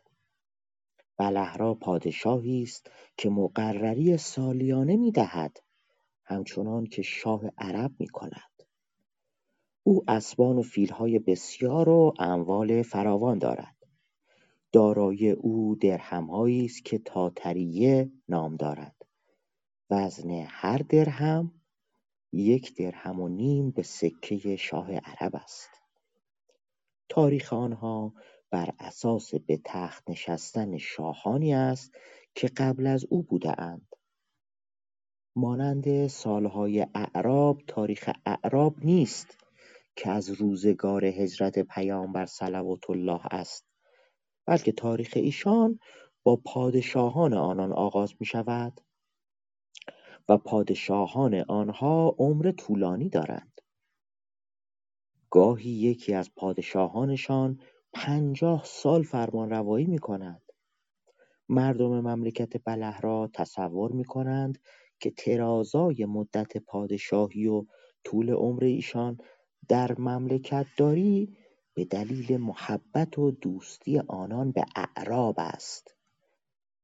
بلهرا 1.16 1.74
پادشاهی 1.74 2.62
است 2.62 2.90
که 3.16 3.30
مقرری 3.30 4.16
سالیانه 4.16 4.96
می‌دهد. 4.96 5.67
همچنان 6.28 6.86
که 6.86 7.02
شاه 7.02 7.42
عرب 7.58 7.92
می‌کند. 7.98 8.62
او 9.82 10.04
اسبان 10.08 10.58
و 10.58 10.62
فیلهای 10.62 11.18
بسیار 11.18 11.88
و 11.88 12.14
اموال 12.18 12.82
فراوان 12.82 13.38
دارد. 13.38 13.76
دارایی 14.72 15.30
او 15.30 15.76
درهمهایی 15.76 16.64
است 16.64 16.84
که 16.84 16.98
تاتریه 16.98 18.12
نام 18.28 18.56
دارد. 18.56 19.06
وزن 19.90 20.30
هر 20.48 20.78
درهم 20.78 21.52
یک 22.32 22.76
درهم 22.76 23.20
و 23.20 23.28
نیم 23.28 23.70
به 23.70 23.82
سکه 23.82 24.56
شاه 24.56 24.92
عرب 24.92 25.36
است. 25.36 25.70
تاریخ 27.08 27.52
آنها 27.52 28.14
بر 28.50 28.74
اساس 28.78 29.34
به 29.34 29.60
تخت 29.64 30.10
نشستن 30.10 30.78
شاهانی 30.78 31.54
است 31.54 31.94
که 32.34 32.48
قبل 32.48 32.86
از 32.86 33.04
او 33.10 33.26
اند. 33.58 33.97
مانند 35.38 36.06
سالهای 36.06 36.86
اعراب 36.94 37.62
تاریخ 37.66 38.10
اعراب 38.26 38.74
نیست 38.84 39.38
که 39.96 40.10
از 40.10 40.30
روزگار 40.30 41.04
هجرت 41.04 41.58
پیامبر 41.58 42.26
صلوات 42.26 42.90
الله 42.90 43.20
است 43.30 43.66
بلکه 44.46 44.72
تاریخ 44.72 45.12
ایشان 45.16 45.78
با 46.22 46.36
پادشاهان 46.36 47.34
آنان 47.34 47.72
آغاز 47.72 48.14
می 48.20 48.26
شود 48.26 48.80
و 50.28 50.38
پادشاهان 50.38 51.34
آنها 51.48 52.14
عمر 52.18 52.52
طولانی 52.52 53.08
دارند. 53.08 53.60
گاهی 55.30 55.70
یکی 55.70 56.14
از 56.14 56.34
پادشاهانشان 56.34 57.60
پنجاه 57.92 58.64
سال 58.64 59.02
فرمانروایی 59.02 59.86
می 59.86 59.98
کند 59.98 60.42
مردم 61.48 62.00
مملکت 62.00 62.64
بلهرا 62.64 63.30
تصور 63.34 63.92
می 63.92 64.04
کنند 64.04 64.58
که 65.00 65.10
ترازای 65.10 66.04
مدت 66.04 66.56
پادشاهی 66.56 67.46
و 67.46 67.64
طول 68.04 68.30
عمر 68.30 68.64
ایشان 68.64 69.18
در 69.68 69.98
مملکت 69.98 70.66
داری 70.76 71.36
به 71.74 71.84
دلیل 71.84 72.36
محبت 72.36 73.18
و 73.18 73.30
دوستی 73.30 73.98
آنان 73.98 74.52
به 74.52 74.64
اعراب 74.76 75.34
است 75.38 75.94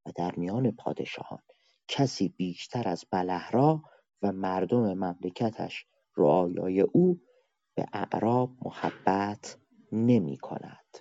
و 0.06 0.12
در 0.16 0.34
میان 0.36 0.70
پادشاهان 0.70 1.42
کسی 1.88 2.28
بیشتر 2.28 2.88
از 2.88 3.04
بلهرا 3.10 3.82
و 4.22 4.32
مردم 4.32 4.94
مملکتش 4.94 5.86
رعایای 6.16 6.80
او 6.80 7.20
به 7.74 7.86
اعراب 7.92 8.50
محبت 8.64 9.58
نمی 9.92 10.38
کند. 10.38 10.98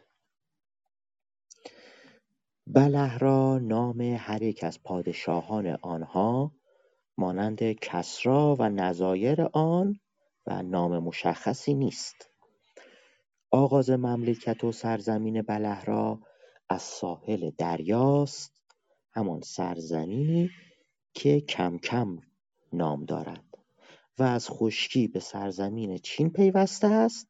بلهرا 2.67 3.59
نام 3.59 4.01
هر 4.01 4.41
یک 4.41 4.63
از 4.63 4.83
پادشاهان 4.83 5.67
آنها 5.81 6.51
مانند 7.17 7.71
کسرا 7.71 8.55
و 8.59 8.69
نظایر 8.69 9.41
آن 9.41 9.99
و 10.47 10.63
نام 10.63 10.99
مشخصی 10.99 11.73
نیست. 11.73 12.29
آغاز 13.51 13.89
مملکت 13.89 14.63
و 14.63 14.71
سرزمین 14.71 15.41
بلهرا 15.41 16.19
از 16.69 16.81
ساحل 16.81 17.51
دریاست 17.57 18.61
همان 19.11 19.41
سرزمینی 19.41 20.49
که 21.13 21.41
کم 21.41 21.77
کم 21.77 22.19
نام 22.73 23.05
دارد 23.05 23.45
و 24.19 24.23
از 24.23 24.49
خشکی 24.49 25.07
به 25.07 25.19
سرزمین 25.19 25.97
چین 25.97 26.29
پیوسته 26.29 26.87
است 26.87 27.27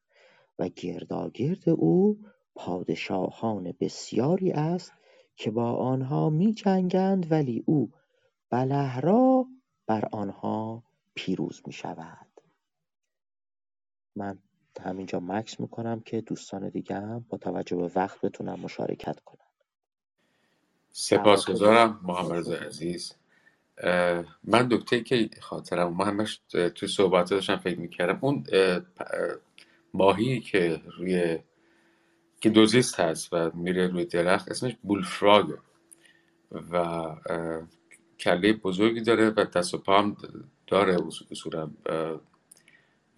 و 0.58 0.68
گرداگرد 0.68 1.68
او 1.68 2.18
پادشاهان 2.54 3.74
بسیاری 3.80 4.50
است 4.52 4.92
که 5.36 5.50
با 5.50 5.72
آنها 5.72 6.30
می 6.30 6.52
جنگند 6.52 7.32
ولی 7.32 7.62
او 7.66 7.90
بلهرا 8.50 9.46
بر 9.86 10.08
آنها 10.12 10.82
پیروز 11.14 11.62
می 11.66 11.72
شود 11.72 12.26
من 14.16 14.38
همینجا 14.80 15.20
مکس 15.20 15.60
می‌کنم 15.60 16.00
که 16.00 16.20
دوستان 16.20 16.68
دیگه 16.68 16.96
هم 16.96 17.26
با 17.28 17.38
توجه 17.38 17.76
به 17.76 17.90
وقت 17.94 18.20
بتونم 18.20 18.60
مشارکت 18.60 19.20
کنم 19.20 19.38
سپاسگزارم 20.92 22.00
محمد 22.02 22.52
عزیز. 22.52 23.14
من 24.44 24.68
دکته 24.70 25.02
که 25.02 25.30
خاطرم 25.40 25.92
ما 25.92 26.04
همش 26.04 26.40
توی 26.74 26.88
صحبت 26.88 27.30
داشتم 27.30 27.56
فکر 27.56 27.78
می‌کردم 27.80 28.18
اون 28.20 28.44
ماهی 29.94 30.40
که 30.40 30.82
روی 30.98 31.38
که 32.40 32.50
دوزیست 32.50 33.00
هست 33.00 33.32
و 33.32 33.50
میره 33.54 33.86
روی 33.86 34.04
درخت 34.04 34.50
اسمش 34.50 34.76
بولفراگ. 34.82 35.54
و 36.70 36.76
کله 38.20 38.52
بزرگی 38.52 39.00
داره 39.00 39.30
و 39.30 39.44
دست 39.44 39.74
و 39.74 39.78
پام 39.78 40.16
داره 40.66 40.96
اصولا. 41.30 41.70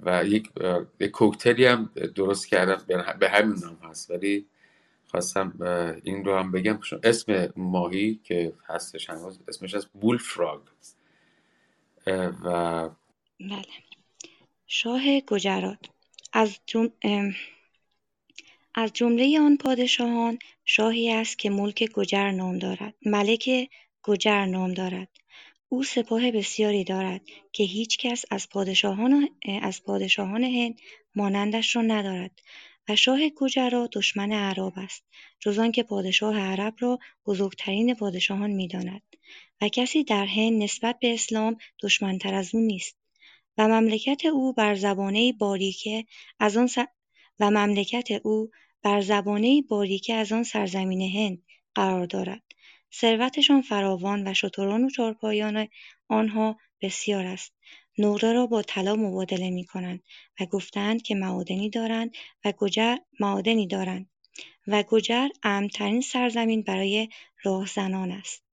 و 0.00 0.24
یک, 0.26 0.50
یک 1.00 1.10
کوکتلی 1.10 1.66
هم 1.66 1.90
درست 2.14 2.46
کردم 2.46 2.84
به 3.18 3.28
همین 3.30 3.56
نام 3.58 3.78
هست. 3.82 4.10
ولی 4.10 4.46
خواستم 5.10 5.52
این 6.02 6.24
رو 6.24 6.38
هم 6.38 6.52
بگم. 6.52 6.80
اسم 7.02 7.52
ماهی 7.56 8.20
که 8.24 8.52
هستش 8.66 9.10
هنوز 9.10 9.40
اسمش 9.48 9.74
از 9.74 9.86
بول 9.86 10.18
فراگ 10.18 10.60
و 12.44 12.88
بله. 13.40 13.64
شاه 14.66 15.20
گجرات 15.20 15.78
از 16.32 16.58
جم... 16.66 16.90
از 18.74 18.92
جمله 18.92 19.40
آن 19.40 19.56
پادشاهان 19.56 20.38
شاهی 20.64 21.12
است 21.12 21.38
که 21.38 21.50
ملک 21.50 21.92
گجر 21.92 22.30
نام 22.30 22.58
دارد. 22.58 22.94
ملک 23.06 23.70
گجر 24.08 24.44
نام 24.44 24.74
دارد. 24.74 25.08
او 25.68 25.84
سپاه 25.84 26.30
بسیاری 26.30 26.84
دارد 26.84 27.20
که 27.52 27.64
هیچ 27.64 27.98
کس 27.98 28.24
از 28.30 28.48
پادشاهان 28.48 29.28
از 29.62 29.82
پادشاهان 29.82 30.44
هند 30.44 30.78
مانندش 31.14 31.76
را 31.76 31.82
ندارد 31.82 32.40
و 32.88 32.96
شاه 32.96 33.28
گجرا 33.28 33.88
دشمن 33.92 34.32
اعراب 34.32 34.72
است 34.76 35.04
جز 35.40 35.58
آنکه 35.58 35.82
پادشاه 35.82 36.38
عرب 36.40 36.74
را 36.78 36.98
بزرگترین 37.26 37.94
پادشاهان 37.94 38.50
می‌داند 38.50 39.02
و 39.60 39.68
کسی 39.68 40.04
در 40.04 40.26
هند 40.26 40.62
نسبت 40.62 40.98
به 40.98 41.14
اسلام 41.14 41.56
دشمنتر 41.82 42.34
از 42.34 42.54
او 42.54 42.60
نیست 42.60 42.96
و 43.58 43.68
مملکت 43.68 44.26
او 44.26 44.52
بر 44.52 44.74
زبانه 44.74 45.32
باریکه 45.32 46.04
از 46.38 46.56
آن 46.56 46.68
و 47.40 47.50
مملکت 47.50 48.08
او 48.10 48.50
بر 48.82 49.00
زبانه 49.00 49.62
باریکه 49.62 50.14
از 50.14 50.32
آن 50.32 50.42
سرزمین 50.42 51.00
هند 51.00 51.42
قرار 51.74 52.06
دارد. 52.06 52.42
ثروتشان 52.94 53.62
فراوان 53.62 54.28
و 54.28 54.34
شتران 54.34 54.84
و 54.84 54.90
چارپایان 54.90 55.68
آنها 56.08 56.58
بسیار 56.80 57.26
است. 57.26 57.52
نقره 57.98 58.32
را 58.32 58.46
با 58.46 58.62
طلا 58.62 58.96
مبادله 58.96 59.50
می‌کنند 59.50 60.02
و 60.40 60.46
گفتند 60.46 61.02
که 61.02 61.14
معادنی 61.14 61.70
دارند 61.70 62.10
و 64.66 64.82
گجر 64.82 65.28
امترین 65.42 66.00
سرزمین 66.00 66.62
برای 66.62 67.08
راهزنان 67.42 68.10
است. 68.10 68.44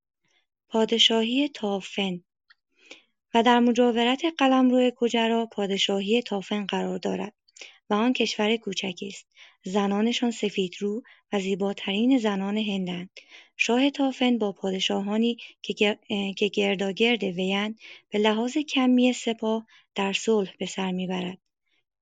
پادشاهی 0.69 1.49
تافن 1.49 2.23
و 3.33 3.43
در 3.43 3.59
مجاورت 3.59 4.21
قلمرو 4.37 4.91
گجرا 4.97 5.45
پادشاهی 5.45 6.21
تافن 6.21 6.65
قرار 6.65 6.97
دارد 6.97 7.33
و 7.89 7.93
آن 7.93 8.13
کشور 8.13 8.55
کوچکی 8.55 9.07
است. 9.07 9.27
زنانشان 9.63 10.31
سفیدرو 10.31 11.03
و 11.33 11.39
زیباترین 11.39 12.17
زنان 12.17 12.57
هندند. 12.57 13.09
شاه 13.57 13.89
تافن 13.89 14.37
با 14.37 14.51
پادشاهانی 14.51 15.37
که 16.37 16.47
گرداگرد 16.53 17.23
ویند 17.23 17.79
به 18.09 18.19
لحاظ 18.19 18.57
کمی 18.57 19.13
سپاه 19.13 19.67
در 19.95 20.13
صلح 20.13 20.53
به 20.59 20.65
سر 20.65 20.91
می‌برد. 20.91 21.37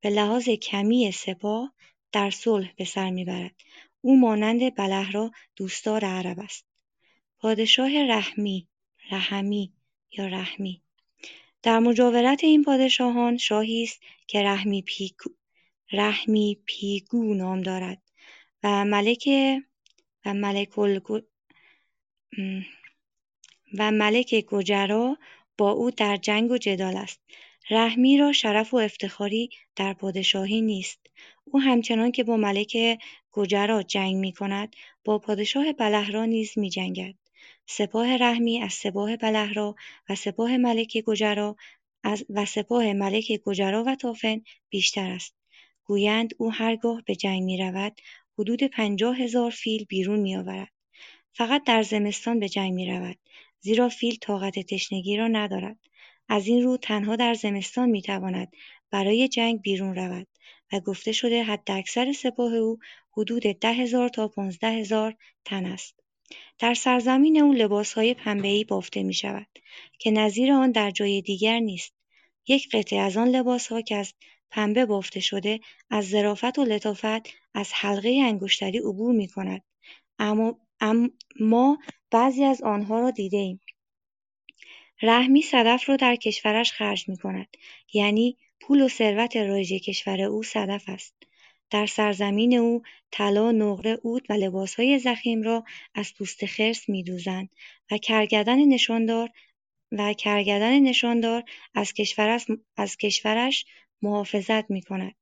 به 0.01 0.09
لحاظ 0.09 0.49
کمی 0.49 1.11
سپاه 1.11 1.73
در 2.11 2.29
صلح 2.29 2.73
به 2.75 2.85
سر 2.85 3.09
می‌برد. 3.09 3.55
او 4.01 4.19
مانند 4.19 4.75
بلهرا 4.75 5.31
دوستدار 5.55 6.05
عرب 6.05 6.39
است. 6.39 6.65
پادشاه 7.39 8.03
رحمی 8.03 8.67
رحمی 9.11 9.73
یا 10.17 10.27
رحمی. 10.27 10.81
در 11.63 11.79
مجاورت 11.79 12.43
این 12.43 12.63
پادشاهان 12.63 13.37
شاهی 13.37 13.83
است 13.83 14.01
که 14.27 14.43
رحمی 14.43 14.81
رحمی 15.91 16.57
پیگو 16.65 17.33
نام 17.33 17.61
دارد 17.61 18.01
و 18.63 18.85
ملک 18.85 19.29
و 20.25 20.33
ملک, 20.33 20.79
و 23.77 23.91
ملک 23.91 24.45
گجرا 24.45 25.17
با 25.57 25.71
او 25.71 25.91
در 25.91 26.17
جنگ 26.17 26.51
و 26.51 26.57
جدال 26.57 26.97
است 26.97 27.19
رحمی 27.69 28.17
را 28.17 28.31
شرف 28.31 28.73
و 28.73 28.77
افتخاری 28.77 29.49
در 29.75 29.93
پادشاهی 29.93 30.61
نیست 30.61 30.99
او 31.43 31.59
همچنان 31.59 32.11
که 32.11 32.23
با 32.23 32.37
ملک 32.37 32.77
گجرا 33.31 33.83
جنگ 33.83 34.15
می 34.15 34.33
کند 34.33 34.75
با 35.03 35.19
پادشاه 35.19 35.73
بلهرا 35.73 36.25
نیز 36.25 36.57
می 36.57 36.69
جنگد. 36.69 37.15
سپاه 37.65 38.17
رحمی 38.17 38.61
از 38.61 38.73
سپاه 38.73 39.17
بلهرا 39.17 39.75
و 40.09 40.15
سپاه 40.15 40.57
ملک 40.57 40.97
گجرا 40.97 41.55
و 42.29 42.45
سپاه 42.45 42.93
ملک 42.93 43.31
گجرا 43.45 43.83
و 43.87 43.95
تافن 43.95 44.41
بیشتر 44.69 45.09
است. 45.09 45.40
گویند 45.91 46.33
او 46.37 46.51
هرگاه 46.51 47.01
به 47.05 47.15
جنگ 47.15 47.43
می 47.43 47.57
رود 47.57 48.01
حدود 48.39 48.63
پنجاه 48.63 49.17
هزار 49.17 49.51
فیل 49.51 49.85
بیرون 49.85 50.19
می 50.19 50.35
آورد. 50.35 50.71
فقط 51.33 51.63
در 51.63 51.83
زمستان 51.83 52.39
به 52.39 52.49
جنگ 52.49 52.73
می 52.73 52.85
رود 52.91 53.19
زیرا 53.59 53.89
فیل 53.89 54.17
طاقت 54.21 54.59
تشنگی 54.59 55.17
را 55.17 55.27
ندارد. 55.27 55.77
از 56.29 56.47
این 56.47 56.63
رو 56.63 56.77
تنها 56.77 57.15
در 57.15 57.33
زمستان 57.33 57.89
می 57.89 58.01
تواند 58.01 58.51
برای 58.91 59.27
جنگ 59.27 59.61
بیرون 59.61 59.95
رود 59.95 60.27
و 60.73 60.79
گفته 60.79 61.11
شده 61.11 61.43
حداکثر 61.43 62.13
سپاه 62.13 62.53
او 62.53 62.77
حدود 63.17 63.43
ده 63.43 63.73
هزار 63.73 64.09
تا 64.09 64.27
پانزده 64.27 64.71
هزار 64.71 65.15
تن 65.45 65.65
است. 65.65 65.99
در 66.59 66.73
سرزمین 66.73 67.41
او 67.41 67.53
لباسهای 67.53 68.13
پنبه‌ای 68.13 68.63
بافته 68.63 69.03
می 69.03 69.13
شود 69.13 69.47
که 69.99 70.11
نظیر 70.11 70.51
آن 70.51 70.71
در 70.71 70.91
جای 70.91 71.21
دیگر 71.21 71.59
نیست. 71.59 71.93
یک 72.47 72.69
قطعه 72.71 72.99
از 72.99 73.17
آن 73.17 73.27
لباسها 73.27 73.81
که 73.81 73.95
از 73.95 74.13
پنبه 74.51 74.85
بافته 74.85 75.19
شده 75.19 75.59
از 75.89 76.09
ظرافت 76.09 76.59
و 76.59 76.63
لطافت 76.63 77.29
از 77.53 77.71
حلقه 77.73 78.21
انگشتری 78.23 78.77
عبور. 78.77 79.61
اما 80.19 80.59
ما 81.39 81.77
بعضی 82.11 82.43
از 82.43 82.61
آنها 82.61 82.99
را 82.99 83.11
دیده 83.11 83.37
ایم. 83.37 83.59
رحمی 85.01 85.41
صدف 85.41 85.89
را 85.89 85.95
در 85.95 86.15
کشورش 86.15 86.71
خرج 86.71 87.09
می 87.09 87.17
کند. 87.17 87.47
یعنی 87.93 88.37
پول 88.59 88.81
و 88.81 88.87
ثروت 88.87 89.37
رایج 89.37 89.73
کشور 89.73 90.21
او 90.21 90.43
صدف 90.43 90.83
است. 90.87 91.15
در 91.69 91.85
سرزمین 91.85 92.57
او 92.57 92.81
طلا، 93.11 93.51
نقره، 93.51 93.99
عود 94.03 94.25
و 94.29 94.33
لباسهای 94.33 94.99
زخیم 94.99 95.41
را 95.41 95.63
از 95.93 96.13
پوست 96.17 96.45
خرس 96.45 96.89
میدوزند 96.89 97.49
و 97.91 97.97
کرگدن 97.97 98.65
نشاندار 98.65 99.29
و 99.91 100.13
کرگدن 100.13 100.79
نشاندار 100.79 101.43
از 101.75 101.93
کشورش 101.93 103.65
محافظت 104.01 104.71
می 104.71 104.81
کند. 104.81 105.15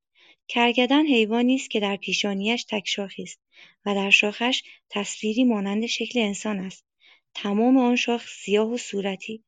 کرگدن 0.47 1.05
حیوانی 1.05 1.55
است 1.55 1.69
که 1.69 1.79
در 1.79 1.95
پیشانیش 1.95 2.63
تک 2.63 2.83
شاخی 2.87 3.23
است 3.23 3.39
و 3.85 3.95
در 3.95 4.09
شاخش 4.09 4.63
تصویری 4.89 5.43
مانند 5.43 5.85
شکل 5.85 6.19
انسان 6.19 6.59
است. 6.59 6.85
تمام 7.33 7.77
آن 7.77 7.95
شاخ 7.95 8.27
سیاه 8.27 8.69
و 8.69 8.77
صورتی 8.77 9.43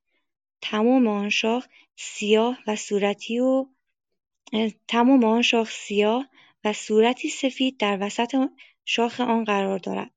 تمام 0.61 1.07
آن 1.07 1.29
شاخ 1.29 1.67
سیاه 1.95 2.59
و 2.67 2.75
صورتی 2.75 3.39
و 3.39 3.65
تمام 4.87 5.23
آن 5.23 5.41
شاخ 5.41 5.71
سیاه 5.71 6.29
و 6.63 6.73
صورتی 6.73 7.29
سفید 7.29 7.77
در 7.77 7.97
وسط 8.01 8.49
شاخ 8.85 9.19
آن 9.19 9.43
قرار 9.43 9.79
دارد. 9.79 10.11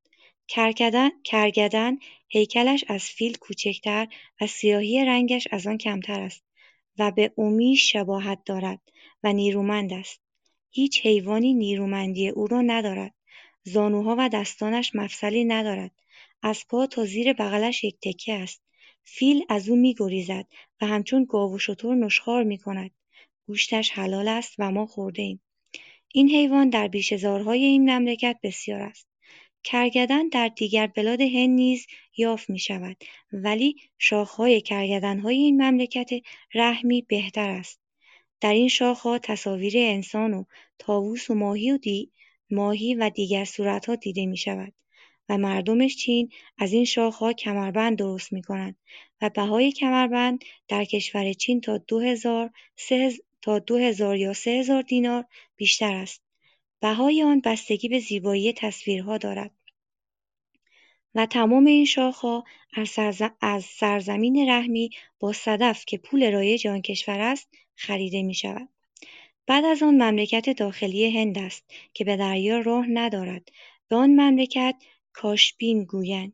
کرگدن 1.25 1.99
هیکلش 2.29 2.85
از 2.89 3.05
فیل 3.05 3.37
کوچکتر 3.37 4.09
و 4.41 4.47
سیاهی 4.47 5.05
رنگش 5.05 5.49
از 5.51 5.67
آن 5.67 5.79
کمتر 5.79 6.21
است 6.21 6.45
و 6.99 7.11
به 7.11 7.33
اومی 7.37 7.77
شباهت 7.77 8.39
دارد 8.47 8.81
و 9.25 9.33
نیرومند 9.33 9.93
است. 9.93 10.21
هیچ 10.71 11.07
حیوانی 11.07 11.55
نیرومندی 11.55 12.29
او 12.29 12.47
را 12.47 12.61
ندارد. 12.61 13.15
زانوها 13.63 14.17
و 14.19 14.29
دستانش 14.29 14.95
مفصلی 14.95 15.45
ندارد. 15.45 15.91
از 16.43 16.65
پا 16.69 16.87
تا 16.87 17.05
زیر 17.05 17.33
بغلش 17.33 17.85
یک 17.85 17.97
تکه 18.03 18.33
است. 18.33 18.63
فیل 19.05 19.45
از 19.49 19.69
او 19.69 19.77
میگریزد 19.77 20.47
و 20.81 20.87
همچون 20.87 21.25
گاو 21.25 21.55
و 21.55 21.59
شتر 21.59 21.95
نشخوار 21.95 22.45
می‌کند. 22.45 22.91
گوشتش 23.47 23.91
حلال 23.91 24.29
است 24.29 24.55
و 24.59 24.71
ما 24.71 24.89
ایم. 25.17 25.41
این 26.13 26.31
حیوان 26.31 26.69
در 26.69 26.89
بیشهزارهای 26.89 27.65
این 27.65 27.91
مملکت 27.91 28.37
بسیار 28.43 28.83
است. 28.83 29.09
کرگدن 29.65 30.29
در 30.29 30.49
دیگر 30.49 30.87
بلاد 30.87 31.21
هند 31.21 31.51
نیز 31.51 31.87
یافت 32.17 32.51
می‌شود 32.51 32.97
ولی 33.33 33.77
شاخهای 33.99 34.61
کرگدنهای 34.61 35.37
این 35.37 35.63
مملکت 35.63 36.11
رحمی 36.55 37.03
بهتر 37.03 37.51
است. 37.51 37.84
در 38.45 38.53
این 38.53 38.69
شاخها 38.69 39.19
تصاویر 39.19 39.75
انسان 39.77 40.35
و 40.35 40.45
طاووس 40.79 41.31
و 41.31 41.35
ماهی 42.51 42.95
و 42.95 43.11
دیگر 43.11 43.45
صورتها 43.45 43.95
دیده 43.95 44.27
می 44.27 44.37
شود 44.37 44.73
و 45.29 45.39
مردمش 45.39 45.97
چین 45.97 46.29
از 46.59 46.73
این 46.73 46.85
شاخها 46.85 47.33
کمربند 47.33 47.99
درست 47.99 48.33
می 48.33 48.43
کنند 48.43 48.77
و 49.23 49.31
بهای 49.31 49.73
کمربند 49.73 50.45
در 50.69 50.85
کشور 50.85 51.33
چین 51.33 51.61
تا 51.61 51.79
دو 51.79 52.01
هزار 52.01 52.51
تا 53.43 53.59
دو 53.59 53.77
هزار 53.77 54.17
یا 54.17 54.33
سه 54.33 54.51
هزار 54.51 54.83
دینار 54.83 55.25
بیشتر 55.57 55.95
است. 55.95 56.23
بهای 56.81 57.23
آن 57.23 57.41
بستگی 57.41 57.89
به 57.89 57.99
زیبایی 57.99 58.53
تصویرها 58.53 59.19
دارد. 59.19 59.51
و 61.15 61.27
تمام 61.27 61.67
این 61.67 61.85
شاخها 61.85 62.45
از 63.41 63.65
سرزمین 63.65 64.49
رحمی 64.49 64.91
با 65.19 65.33
صدف 65.33 65.85
که 65.85 65.99
پول 65.99 66.33
رایج 66.33 66.67
آن 66.67 66.83
کشور 66.83 67.21
است 67.21 67.49
خریده 67.75 68.23
می 68.23 68.35
شود. 68.35 68.69
بعد 69.47 69.65
از 69.65 69.83
آن 69.83 70.03
مملکت 70.03 70.51
داخلی 70.51 71.19
هند 71.19 71.39
است 71.39 71.65
که 71.93 72.05
به 72.05 72.17
دریا 72.17 72.59
راه 72.59 72.87
ندارد. 72.87 73.49
به 73.89 73.97
آن 73.97 74.11
مملکت 74.11 74.75
کاشبین 75.13 75.85
گویند. 75.85 76.33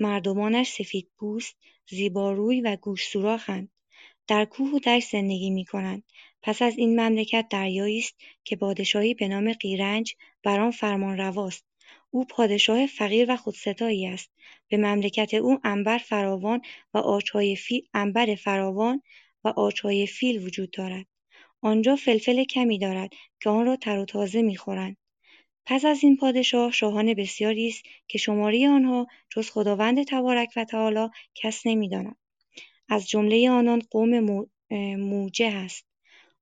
مردمانش 0.00 0.80
پوست، 1.18 1.56
زیباروی 1.88 2.60
و 2.60 2.76
گوش 2.76 3.06
سوراخند. 3.06 3.68
در 4.26 4.44
کوه 4.44 4.70
و 4.70 4.78
دشت 4.78 5.10
زندگی 5.10 5.50
می 5.50 5.64
کنند. 5.64 6.02
پس 6.42 6.62
از 6.62 6.78
این 6.78 7.00
مملکت 7.00 7.46
دریایی 7.50 7.98
است 7.98 8.14
که 8.44 8.56
پادشاهی 8.56 9.14
به 9.14 9.28
نام 9.28 9.52
قیرنج 9.52 10.14
بر 10.42 10.60
آن 10.60 10.70
فرمانرواست. 10.70 11.69
او 12.10 12.24
پادشاه 12.24 12.86
فقیر 12.86 13.32
و 13.32 13.36
خودستایی 13.36 14.06
است. 14.06 14.30
به 14.68 14.76
مملکت 14.76 15.34
او 15.34 15.58
انبر 15.64 15.98
فراوان 15.98 16.60
و 16.94 16.98
آجهای 16.98 17.56
فیل 17.56 17.82
انبر 17.94 18.34
فراوان 18.34 19.02
و 19.44 19.48
آجهای 19.48 20.06
فیل 20.06 20.44
وجود 20.44 20.70
دارد. 20.70 21.06
آنجا 21.62 21.96
فلفل 21.96 22.44
کمی 22.44 22.78
دارد 22.78 23.10
که 23.40 23.50
آن 23.50 23.66
را 23.66 23.76
تر 23.76 23.98
و 23.98 24.04
تازه 24.04 24.42
می‌خورند. 24.42 24.96
پس 25.66 25.84
از 25.84 26.04
این 26.04 26.16
پادشاه 26.16 26.72
شاهان 26.72 27.14
بسیاری 27.14 27.68
است 27.68 27.82
که 28.08 28.18
شماره 28.18 28.68
آنها 28.68 29.06
جز 29.30 29.50
خداوند 29.50 30.04
تبارک 30.08 30.48
و 30.56 30.64
تعالی 30.64 31.08
کس 31.34 31.66
نمی‌داند. 31.66 32.16
از 32.88 33.08
جمله 33.08 33.50
آنان 33.50 33.82
قوم 33.90 34.46
موجه 34.96 35.52
است. 35.52 35.86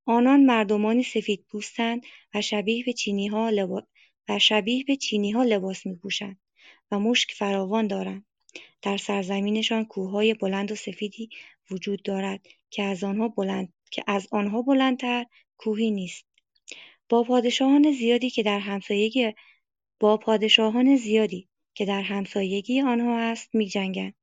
آنان 0.07 0.45
مردمانی 0.45 1.07
پوستند 1.51 2.03
و 2.35 2.40
شبیه 2.43 2.85
به 2.85 2.93
چینیها 2.93 3.51
و 4.29 4.39
شبیه 4.39 4.85
به 4.85 4.97
چینیها 4.97 5.43
لباس 5.43 5.87
میپوشند 5.87 6.41
و 6.91 6.99
مشک 6.99 7.33
فراوان 7.33 7.87
دارند. 7.87 8.25
در 8.83 8.97
سرزمینشان 8.97 9.85
کوههای 9.85 10.35
بلند 10.35 10.73
و 10.73 10.75
سفیدی 10.75 11.29
وجود 11.71 12.03
دارد 12.03 12.47
که 12.71 12.83
از 12.83 13.05
آنها 13.05 13.29
بلند 13.29 13.73
که 13.91 14.05
از 14.07 14.29
آنها 14.31 14.63
بلندتر 14.63 15.27
کوهی 15.57 15.91
نیست. 15.91 16.25
با 17.09 17.23
پادشاهان 17.23 17.93
زیادی 17.93 18.31
که 18.31 18.43
در 18.43 18.59
همسایگی 18.59 19.35
با 20.01 20.17
پادشاهان 20.17 20.97
زیادی 20.97 21.49
که 21.75 21.85
در 21.85 22.03
همسایگی 22.03 22.81
آنها 22.81 23.19
است 23.19 23.55
میجنگند. 23.55 24.15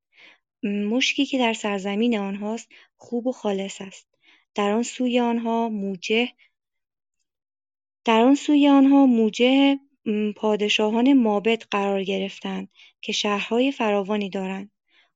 مشکی 0.63 1.25
که 1.25 1.37
در 1.37 1.53
سرزمین 1.53 2.17
آنهاست 2.17 2.69
خوب 2.97 3.27
و 3.27 3.31
خالص 3.31 3.81
است. 3.81 4.07
در 4.55 4.71
آن 4.71 4.83
سوی 4.83 5.19
آنها 5.19 5.69
موجه 9.07 9.79
پادشاهان 10.35 11.13
مابد 11.13 11.63
قرار 11.71 12.03
گرفتند 12.03 12.69
که 13.01 13.11
شهرهای 13.11 13.71
فراوانی 13.71 14.29
دارند. 14.29 14.71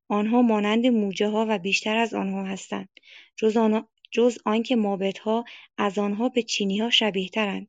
آنها 0.07 0.41
مانند 0.41 0.86
ها 1.22 1.45
و 1.49 1.60
بیشتر 1.60 1.98
از 1.98 2.14
آنها 2.14 2.44
هستند 2.44 2.90
جز, 3.36 3.57
آن... 3.57 3.88
جز 4.11 4.38
آنکه 4.45 4.76
مابدها 4.76 5.45
از 5.78 5.98
آنها 5.98 6.30
به 6.30 6.44
چینیها 6.44 6.90
ترند. 7.34 7.68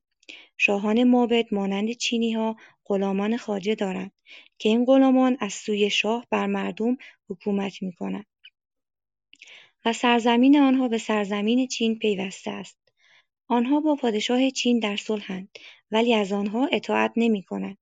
شاهان 0.57 1.05
مابد 1.05 1.55
مانند 1.55 1.93
چینیها 1.93 2.57
غلامان 2.85 3.37
خاجه 3.37 3.75
دارند 3.75 4.13
که 4.59 4.69
این 4.69 4.85
غلامان 4.85 5.37
از 5.41 5.53
سوی 5.53 5.91
شاه 5.91 6.27
بر 6.31 6.47
مردم 6.47 6.97
حکومت 7.29 7.83
می‌کنند 7.83 8.27
و 9.85 9.93
سرزمین 9.93 10.61
آنها 10.61 10.89
به 10.89 10.99
سرزمین 10.99 11.67
چین 11.67 11.99
پیوسته 11.99 12.51
است. 12.51 12.80
آنها 13.53 13.81
با 13.81 13.95
پادشاه 13.95 14.51
چین 14.51 14.79
در 14.79 14.97
صلحند 14.97 15.49
ولی 15.91 16.15
از 16.15 16.33
آنها 16.33 16.69
اطاعت 16.73 17.13
نمی‌کنند. 17.17 17.77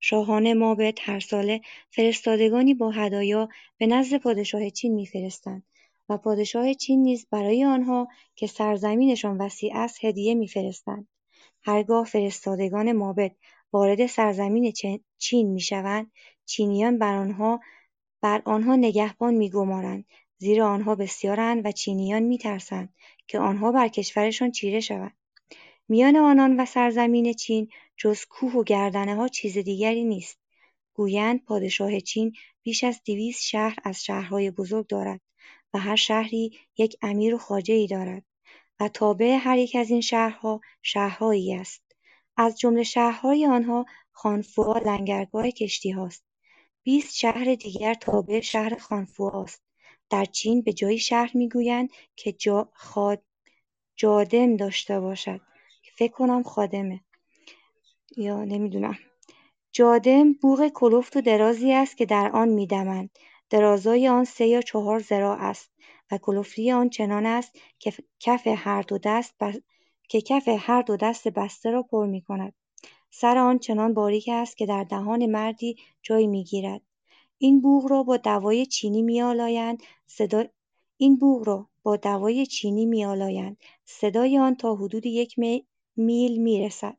شاهان 0.00 0.52
مابد 0.52 0.98
هر 1.02 1.20
ساله 1.20 1.60
فرستادگانی 1.90 2.74
با 2.74 2.90
هدایا 2.90 3.48
به 3.78 3.86
نزد 3.86 4.16
پادشاه 4.16 4.70
چین 4.70 4.94
میفرستند 4.94 5.62
و 6.08 6.18
پادشاه 6.18 6.74
چین 6.74 7.02
نیز 7.02 7.26
برای 7.30 7.64
آنها 7.64 8.08
که 8.34 8.46
سرزمینشان 8.46 9.38
وسیع 9.38 9.76
است 9.76 10.04
هدیه 10.04 10.34
میفرستند. 10.34 11.08
هرگاه 11.62 12.04
فرستادگان 12.04 12.92
مابد 12.92 13.32
وارد 13.72 14.06
سرزمین 14.06 14.72
چین 15.18 15.46
می‌شوند 15.50 16.12
چینیان 16.46 16.98
بر 16.98 17.14
آنها 17.16 17.60
بر 18.20 18.42
آنها 18.44 18.76
نگهبان 18.76 19.34
میگمارند 19.34 20.04
زیرا 20.42 20.68
آنها 20.68 20.94
بسیارند 20.94 21.66
و 21.66 21.72
چینیان 21.72 22.22
میترسند 22.22 22.94
که 23.26 23.38
آنها 23.38 23.72
بر 23.72 23.88
کشورشان 23.88 24.50
چیره 24.50 24.80
شوند. 24.80 25.16
میان 25.88 26.16
آنان 26.16 26.60
و 26.60 26.66
سرزمین 26.66 27.32
چین 27.32 27.68
جز 27.96 28.24
کوه 28.24 28.52
و 28.52 28.64
ها 29.14 29.28
چیز 29.28 29.58
دیگری 29.58 30.04
نیست. 30.04 30.38
گویند 30.94 31.44
پادشاه 31.44 32.00
چین 32.00 32.32
بیش 32.62 32.84
از 32.84 33.00
دویست 33.04 33.42
شهر 33.42 33.76
از 33.84 34.04
شهرهای 34.04 34.50
بزرگ 34.50 34.86
دارد 34.86 35.20
و 35.74 35.78
هر 35.78 35.96
شهری 35.96 36.58
یک 36.78 36.96
امیر 37.02 37.34
و 37.34 37.40
ای 37.68 37.86
دارد 37.86 38.24
و 38.80 38.88
تابع 38.88 39.38
هر 39.40 39.58
یک 39.58 39.76
از 39.76 39.90
این 39.90 40.00
شهرها 40.00 40.60
شهرهایی 40.82 41.54
است. 41.54 41.82
از 42.36 42.58
جمله 42.58 42.82
شهرهای 42.82 43.46
آنها 43.46 43.86
خانفوها 44.12 44.78
لنگرگاه 44.78 45.46
هاست. 45.96 46.24
بیست 46.82 47.16
شهر 47.16 47.54
دیگر 47.54 47.94
تابع 47.94 48.40
شهر 48.40 48.76
است. 49.20 49.69
در 50.10 50.24
چین 50.24 50.62
به 50.62 50.72
جایی 50.72 50.98
شهر 50.98 51.30
می‌گویند 51.36 51.90
که 52.16 52.32
جا 52.32 52.68
جادم 53.96 54.56
داشته 54.56 55.00
باشد. 55.00 55.40
فکر 55.96 56.12
کنم 56.12 56.42
خادمه. 56.42 57.00
یا 58.16 58.44
نمی‌دونم. 58.44 58.98
جادم 59.72 60.32
بوغ 60.32 60.68
کلفت 60.68 61.16
و 61.16 61.20
درازی 61.20 61.72
است 61.72 61.96
که 61.96 62.06
در 62.06 62.30
آن 62.34 62.48
میدمند. 62.48 63.10
درازای 63.50 64.08
آن 64.08 64.24
سه 64.24 64.46
یا 64.46 64.60
چهار 64.62 65.00
ذراع 65.00 65.38
است 65.40 65.70
و 66.10 66.18
کلفتی 66.18 66.70
آن 66.72 66.88
چنان 66.88 67.26
است 67.26 67.52
که 67.78 67.92
کف 68.20 68.46
هر 68.46 68.82
دو 68.82 68.98
دست 68.98 69.34
که 70.08 70.20
کف 70.20 70.48
هر 70.58 70.82
دو 70.82 70.96
دست 70.96 71.28
بسته 71.28 71.70
را 71.70 71.82
پر 71.82 72.06
می‌کند. 72.06 72.52
سر 73.10 73.38
آن 73.38 73.58
چنان 73.58 73.94
باریک 73.94 74.28
است 74.32 74.56
که 74.56 74.66
در 74.66 74.84
دهان 74.84 75.26
مردی 75.26 75.76
جای 76.02 76.26
می‌گیرد. 76.26 76.82
این 77.42 77.60
بوق 77.60 77.90
را 77.90 78.02
با 78.02 78.16
دوای 78.16 78.66
چینی 78.66 79.02
میآلایند. 79.02 79.82
صدا 80.06 80.44
این 80.96 81.16
بوق 81.16 81.48
را 81.48 81.68
با 81.82 81.96
دوای 81.96 82.46
چینی 82.46 82.86
میآلایند. 82.86 83.56
صدای 83.84 84.38
آن 84.38 84.54
تا 84.54 84.74
حدود 84.74 85.06
یک 85.06 85.38
میل 85.96 86.40
می‌رسد. 86.40 86.96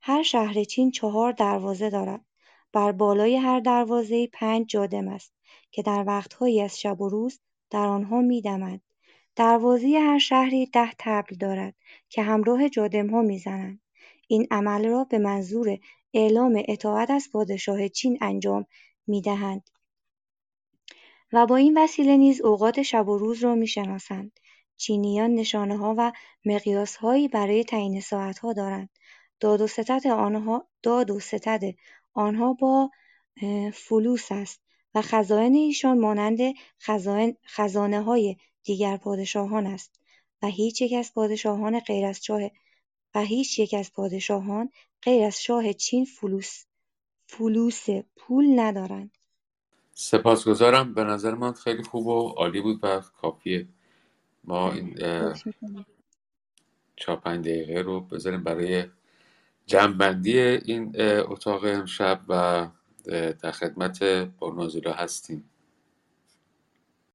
هر 0.00 0.22
شهر 0.22 0.64
چین 0.64 0.90
چهار 0.90 1.32
دروازه 1.32 1.90
دارد. 1.90 2.24
بر 2.72 2.92
بالای 2.92 3.36
هر 3.36 3.60
دروازه 3.60 4.26
پنج 4.26 4.66
جادم 4.66 5.08
است 5.08 5.32
که 5.70 5.82
در 5.82 6.04
وقتهایی 6.06 6.60
از 6.60 6.80
شب 6.80 7.00
و 7.00 7.08
روز 7.08 7.40
در 7.70 7.86
آنها 7.86 8.20
میدمند. 8.20 8.80
دروازه 9.36 9.98
هر 9.98 10.18
شهری 10.18 10.66
ده 10.66 10.92
طبل 10.98 11.36
دارد 11.36 11.74
که 12.08 12.22
همراه 12.22 12.68
جادمها 12.68 13.22
می‌زنند. 13.22 13.80
این 14.28 14.46
عمل 14.50 14.86
را 14.86 15.04
به 15.04 15.18
منظور 15.18 15.78
اعلام 16.14 16.62
اطاعت 16.68 17.10
از 17.10 17.28
پادشاه 17.32 17.88
چین 17.88 18.18
انجام 18.20 18.66
می‌دهند. 19.06 19.70
و 21.32 21.46
با 21.46 21.56
این 21.56 21.78
وسیله 21.78 22.16
نیز 22.16 22.40
اوقات 22.40 22.82
شب 22.82 23.08
و 23.08 23.18
روز 23.18 23.44
را 23.44 23.54
می‌شناسند. 23.54 24.40
چینیان 24.76 25.44
ها 25.54 25.94
و 25.98 26.12
هایی 27.00 27.28
برای 27.28 27.64
تعیین 27.64 28.00
ساعتها 28.00 28.52
دارند. 28.52 28.88
داد 29.40 29.60
و 29.60 29.66
ستد 29.66 30.06
آنها 30.06 30.68
داد 30.82 31.10
و 31.10 31.20
آنها 32.12 32.52
با 32.52 32.90
فلوس 33.74 34.32
است 34.32 34.60
و 34.94 35.02
خزائن 35.02 35.54
ایشان 35.54 35.98
مانند 35.98 36.38
خزانه 37.46 38.02
های 38.02 38.36
دیگر 38.64 38.96
پادشاهان 38.96 39.66
است 39.66 40.00
و 40.42 40.46
هیچ 40.46 40.82
یک 40.82 40.92
از 40.92 41.14
پادشاهان 41.14 41.80
غیر 41.80 42.06
از 42.06 42.24
شاه 42.24 42.40
و 43.14 43.20
هیچ 43.20 43.58
یک 43.58 43.74
از 43.74 43.92
پادشاهان 43.92 44.70
غیر 45.02 45.24
از 45.24 45.42
شاه 45.42 45.72
چین 45.72 46.04
فلوس 46.04 46.64
فلوس 47.30 47.86
پول 48.16 48.60
ندارند 48.60 49.10
سپاسگزارم. 49.94 50.94
به 50.94 51.04
نظر 51.04 51.34
من 51.34 51.52
خیلی 51.52 51.82
خوب 51.82 52.06
و 52.06 52.28
عالی 52.28 52.60
بود 52.60 52.78
و 52.82 53.00
کافیه. 53.00 53.68
ما 54.44 54.72
این 54.72 54.94
چهار 56.96 57.20
پنج 57.20 57.48
دقیقه 57.48 57.80
رو 57.80 58.00
بذاریم 58.00 58.44
برای 58.44 58.84
جمعبندی 59.66 60.38
این 60.38 61.00
اتاق 61.00 61.64
امشب 61.64 62.20
و 62.28 62.68
در 63.42 63.50
خدمت 63.50 64.02
نازولا 64.56 64.92
هستیم. 64.92 65.50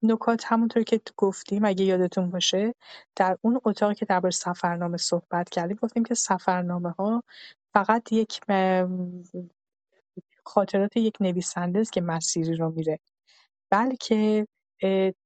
نکات 0.04 0.44
همونطور 0.46 0.84
که 0.84 1.02
گفتیم 1.18 1.66
اگه 1.66 1.86
یادتون 1.86 2.30
باشه 2.30 2.76
در 3.16 3.38
اون 3.42 3.62
اتاقی 3.66 3.96
که 3.96 4.06
درباره 4.06 4.32
سفرنامه 4.32 4.98
صحبت 4.98 5.50
کردیم 5.50 5.78
گفتیم 5.82 6.04
که 6.04 6.14
سفرنامه 6.14 6.90
ها 6.90 7.24
فقط 7.74 8.12
یک 8.12 8.40
خاطرات 10.45 10.97
یک 10.97 11.17
نویسنده 11.19 11.80
است 11.80 11.93
که 11.93 12.01
مسیری 12.01 12.55
رو 12.55 12.72
میره. 12.72 12.99
بلکه 13.69 14.47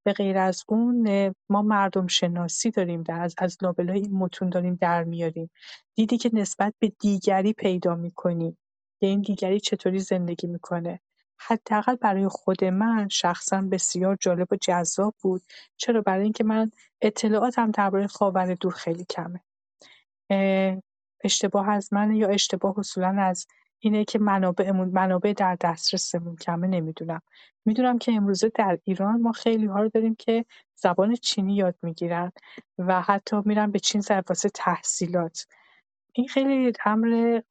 به 0.03 0.13
غیر 0.15 0.37
از 0.37 0.63
اون 0.67 1.07
ما 1.49 1.61
مردم 1.61 2.07
شناسی 2.07 2.71
داریم 2.71 3.03
در 3.03 3.21
از, 3.21 3.35
از 3.37 3.57
لابلای 3.61 3.99
این 3.99 4.13
متون 4.13 4.49
داریم 4.49 4.75
در 4.75 5.03
میاریم. 5.03 5.49
دیدی 5.95 6.17
که 6.17 6.29
نسبت 6.33 6.73
به 6.79 6.91
دیگری 6.99 7.53
پیدا 7.53 7.95
می‌کنیم 7.95 8.57
که 8.99 9.07
این 9.07 9.21
دیگری 9.21 9.59
چطوری 9.59 9.99
زندگی 9.99 10.47
می‌کنه. 10.47 10.99
حداقل 11.37 11.95
برای 11.95 12.27
خود 12.27 12.63
من 12.65 13.07
شخصا 13.07 13.61
بسیار 13.61 14.17
جالب 14.21 14.47
و 14.51 14.55
جذاب 14.55 15.15
بود. 15.21 15.41
چرا؟ 15.77 16.01
برای 16.01 16.23
اینکه 16.23 16.43
من 16.43 16.71
اطلاعاتم 17.01 17.71
درباره 17.71 18.07
خاور 18.07 18.53
دور 18.53 18.73
خیلی 18.73 19.05
کمه. 19.05 19.41
اشتباه 21.23 21.69
از 21.69 21.93
من 21.93 22.15
یا 22.15 22.27
اشتباه 22.27 22.79
اصولا 22.79 23.15
از 23.19 23.47
اینه 23.79 24.05
که 24.05 24.19
منابعمون 24.19 24.89
منابع 24.89 25.33
در 25.33 25.57
دسترسمون 25.61 26.35
کمه 26.35 26.67
نمی‌دونم. 26.67 27.21
می‌دونم 27.65 27.97
که 27.97 28.11
امروزه 28.11 28.51
در 28.55 28.79
ایران 28.83 29.21
ما 29.21 29.31
خیلی 29.31 29.65
ها 29.65 29.81
رو 29.81 29.89
داریم 29.89 30.15
که 30.15 30.45
زبان 30.75 31.15
چینی 31.15 31.55
یاد 31.55 31.75
می‌گیرن 31.81 32.31
و 32.77 33.01
حتی 33.01 33.37
میرن 33.45 33.71
به 33.71 33.79
چین 33.79 34.01
واسه 34.29 34.49
تحصیلات. 34.49 35.45
این 36.13 36.27
خیلی 36.27 36.73
امر 36.85 37.41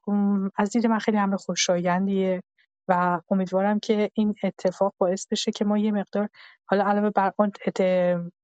از 0.56 0.70
دید 0.70 0.86
من 0.86 0.98
خیلی 0.98 1.18
امر 1.18 1.36
خوشایندیه 1.36 2.42
و 2.88 3.20
امیدوارم 3.30 3.80
که 3.80 4.10
این 4.14 4.34
اتفاق 4.42 4.94
باعث 4.98 5.26
بشه 5.30 5.52
که 5.52 5.64
ما 5.64 5.78
یه 5.78 5.92
مقدار 5.92 6.28
حالا 6.66 6.84
علاوه 6.84 7.10
بر 7.10 7.32
آن 7.38 7.52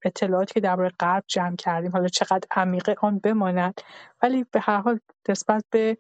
اطلاعاتی 0.05 0.55
که 0.55 0.61
درباره 0.61 0.93
غرب 1.01 1.25
جمع 1.27 1.57
کردیم 1.57 1.93
حالا 1.93 2.09
چقدر 2.09 2.49
عمیقه 2.51 2.97
آن 3.01 3.19
بماند 3.19 3.81
ولی 4.23 4.45
به 4.53 4.61
هر 4.61 4.81
حال 4.81 5.01
نسبت 5.29 5.65
به 5.71 5.97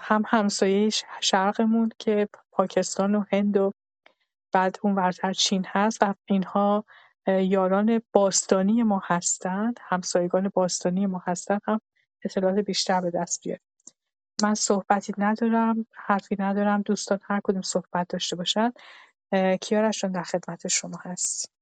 هم 0.00 0.22
همسایه 0.26 0.90
شرقمون 1.20 1.92
که 1.98 2.28
پاکستان 2.52 3.14
و 3.14 3.24
هند 3.32 3.56
و 3.56 3.72
بعد 4.52 4.78
اون 4.82 4.94
ورتر 4.94 5.32
چین 5.32 5.66
هست 5.68 5.98
و 6.02 6.14
اینها 6.24 6.84
یاران 7.26 8.02
باستانی 8.12 8.82
ما 8.82 9.02
هستند 9.04 9.80
همسایگان 9.82 10.50
باستانی 10.54 11.06
ما 11.06 11.22
هستند 11.26 11.60
هم 11.66 11.80
اطلاعات 12.24 12.58
بیشتر 12.58 13.00
به 13.00 13.10
دست 13.10 13.42
بیاریم. 13.44 13.62
من 14.42 14.54
صحبتی 14.54 15.14
ندارم 15.18 15.86
حرفی 15.92 16.36
ندارم 16.38 16.82
دوستان 16.82 17.20
هر 17.22 17.40
کدوم 17.44 17.62
صحبت 17.62 18.08
داشته 18.08 18.36
باشن. 18.36 18.72
کیارش 19.60 20.04
در 20.04 20.22
خدمت 20.22 20.68
شما 20.68 20.98
هست. 21.02 21.52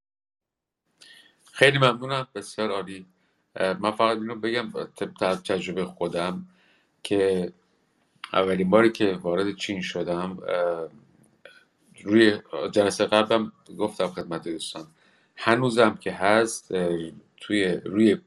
خیلی 1.51 1.77
ممنونم 1.77 2.27
بسیار 2.35 2.71
عالی. 2.71 3.05
من 3.55 3.91
فقط 3.91 4.17
اینو 4.17 4.35
بگم 4.35 4.71
تجربه 5.45 5.85
خودم 5.85 6.47
که 7.03 7.53
اولین 8.33 8.69
باری 8.69 8.91
که 8.91 9.19
وارد 9.21 9.55
چین 9.55 9.81
شدم 9.81 10.37
روی 12.03 12.39
جلسه 12.71 13.05
قبلم 13.05 13.51
گفتم 13.77 14.07
خدمت 14.07 14.43
دوستان 14.47 14.87
هنوزم 15.35 15.97
که 16.01 16.11
هست 16.11 16.73
توی 17.37 17.65
روی 17.85 18.17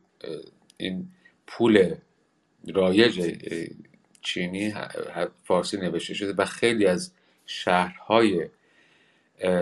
این 0.76 1.08
پول 1.46 1.94
رایج 2.74 3.38
چینی 4.22 4.74
فارسی 5.44 5.76
نوشته 5.76 6.14
شده 6.14 6.32
و 6.32 6.44
خیلی 6.44 6.86
از 6.86 7.12
شهرهای 7.46 8.48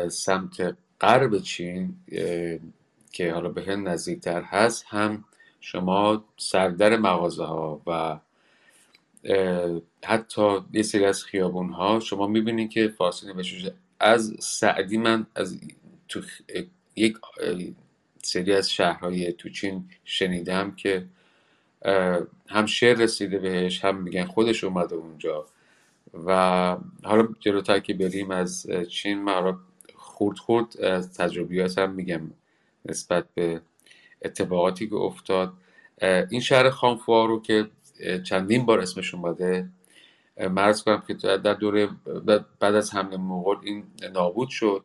سمت 0.09 0.77
غرب 1.01 1.39
چین 1.39 1.97
که 3.13 3.33
حالا 3.33 3.49
به 3.49 3.63
هند 3.63 3.89
نزدیکتر 3.89 4.43
هست 4.43 4.85
هم 4.89 5.25
شما 5.61 6.25
سردر 6.37 6.97
مغازه 6.97 7.45
ها 7.45 7.83
و 7.87 8.19
حتی 10.05 10.59
یه 10.73 10.83
سری 10.83 11.05
از 11.05 11.25
خیابون 11.25 11.69
ها 11.71 12.01
شما 12.01 12.27
می‌بینید 12.27 12.71
که 12.71 12.89
فارسی 12.89 13.27
نوشته 13.27 13.75
از 14.01 14.37
سعدی 14.41 14.97
من 14.97 15.27
از 15.37 15.61
تو 16.09 16.21
یک 16.97 17.17
سری 18.23 18.53
از 18.53 18.71
شهرهای 18.71 19.33
تو 19.33 19.49
چین 19.49 19.89
شنیدم 20.05 20.71
که 20.77 21.07
هم 22.49 22.67
شعر 22.67 22.97
رسیده 22.97 23.39
بهش 23.39 23.85
هم 23.85 24.03
میگن 24.03 24.25
خودش 24.25 24.65
اومده 24.65 24.95
اونجا. 24.95 25.47
و 26.27 26.77
حالا 27.05 27.29
جلوتر 27.41 27.81
که 27.81 27.95
بریم 27.95 28.31
از 28.31 28.67
چین 28.89 29.23
من 29.23 29.57
خورد 29.95 30.39
خورد 30.39 30.81
از 30.81 31.15
تجربیات 31.15 31.79
هم 31.79 31.91
میگم 31.91 32.31
نسبت 32.85 33.25
به 33.35 33.61
اتفاقاتی 34.23 34.89
که 34.89 34.95
افتاد. 34.95 35.53
این 36.31 36.41
شهر 36.41 36.71
خانفوا 36.71 37.25
رو 37.25 37.43
که 37.43 37.71
چندین 38.25 38.67
بار 38.67 38.81
اسمش 38.81 39.15
اومده. 39.15 39.69
مرز 40.51 40.83
کنم 40.83 41.03
که 41.09 41.15
در 41.15 41.55
دوره 41.55 41.89
بعد 42.61 42.75
از 42.75 42.95
حمله 42.95 43.17
مغول 43.17 43.57
این 43.63 43.85
نابود 44.13 44.49
شد 44.49 44.85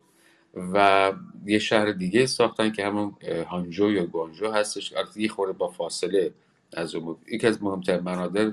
و 0.54 1.12
یه 1.46 1.58
شهر 1.58 1.92
دیگه 1.92 2.26
ساختن 2.26 2.72
که 2.72 2.86
همون 2.86 3.14
هانجو 3.50 3.92
یا 3.92 4.06
گوانجو 4.06 4.50
هستش. 4.50 4.94
یه 5.16 5.28
خورده 5.28 5.52
با 5.52 5.68
فاصله 5.68 6.32
از 6.72 6.94
اون 6.94 7.16
یکی 7.32 7.46
از 7.46 7.62
مهمتر 7.62 8.00
منادر 8.00 8.52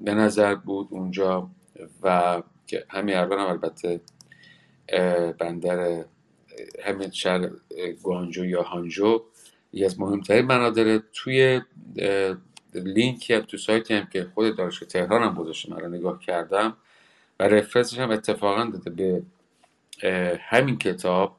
به 0.00 0.14
نظر 0.14 0.54
بود 0.54 0.88
اونجا 0.90 1.50
و 2.02 2.42
که 2.66 2.84
همین 2.88 3.16
الان 3.16 3.38
هم 3.38 3.46
البته 3.46 4.00
بندر 5.38 6.04
همین 6.84 7.10
شهر 7.10 7.50
گوانجو 8.02 8.44
یا 8.44 8.62
هانجو 8.62 9.22
یکی 9.72 9.84
از 9.84 10.00
مهمترین 10.00 10.44
منادر 10.44 11.00
توی 11.12 11.60
لینکی 12.74 13.34
هم 13.34 13.40
تو 13.40 13.56
سایتی 13.56 13.94
هم 13.94 14.06
که 14.06 14.26
خود 14.34 14.56
دانشگاه 14.56 14.88
تهران 14.88 15.22
هم 15.22 15.34
گذاشته 15.34 15.74
من 15.74 15.94
نگاه 15.94 16.20
کردم. 16.20 16.76
و 17.40 17.42
رفرنسش 17.42 17.98
هم 17.98 18.10
اتفاقا 18.10 18.64
داده 18.64 18.90
به 18.90 19.22
همین 20.40 20.78
کتاب 20.78 21.36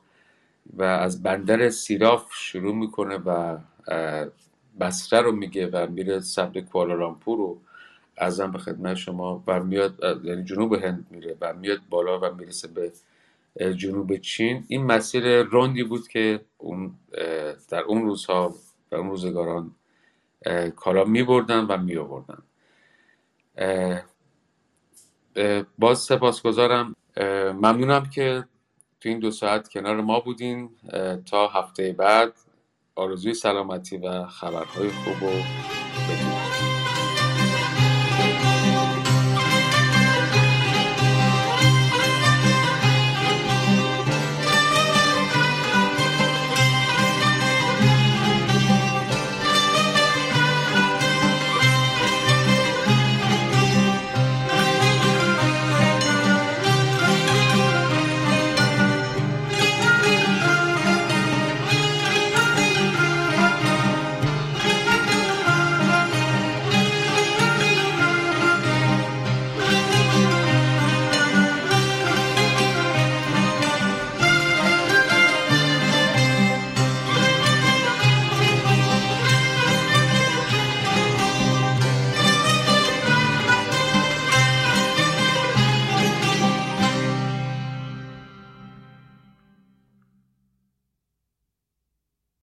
و 0.74 0.84
از 0.84 1.24
بندر 1.24 1.70
سیراف 1.70 2.34
شروع 2.34 2.76
می‌کنه 2.76 3.16
و 3.16 3.58
بسره 4.80 5.22
رو 5.22 5.32
میگه 5.32 5.68
و 5.68 5.88
میره 5.92 6.20
سمت 6.20 6.58
کوالالامپور 6.60 7.38
رو 7.38 7.58
ازم 8.18 8.52
به 8.52 8.60
خدمت 8.60 8.96
شما 8.96 9.44
و 9.48 9.64
میاد 9.64 10.22
یعنی 10.24 10.44
جنوب 10.44 10.74
هند 10.74 11.08
میره 11.12 11.38
و 11.42 11.54
میاد 11.54 11.80
بالا 11.90 12.20
و 12.20 12.36
می‌رسه 12.36 12.68
به 12.68 12.92
جنوب 13.74 14.18
چین. 14.18 14.66
این 14.68 14.84
مسیر 14.84 15.42
روندی 15.42 15.84
بود 15.84 16.08
که 16.08 16.40
اون 16.58 16.94
در 17.70 17.82
اون 17.82 18.02
روزها 18.02 18.56
و 18.92 18.96
اون 18.96 19.10
روزگاران 19.10 19.76
کالا 20.76 21.04
می 21.04 21.24
بردن 21.24 21.66
و 21.66 21.78
می 21.78 21.98
آوردن 21.98 22.44
باز 25.78 26.00
سپاسگزارم. 26.00 26.96
ممنونم 27.54 28.10
که 28.10 28.46
تو 29.02 29.10
این 29.10 29.20
دو 29.20 29.32
ساعت 29.32 29.70
کنار 29.70 30.02
ما 30.02 30.20
بودین. 30.20 30.70
تا 31.26 31.48
هفته 31.48 31.94
بعد. 31.94 32.34
آرزوی 32.96 33.34
سلامتی 33.34 33.98
و 33.98 34.26
خبرهای 34.26 34.90
خوب 34.90 35.24
و 35.24 35.32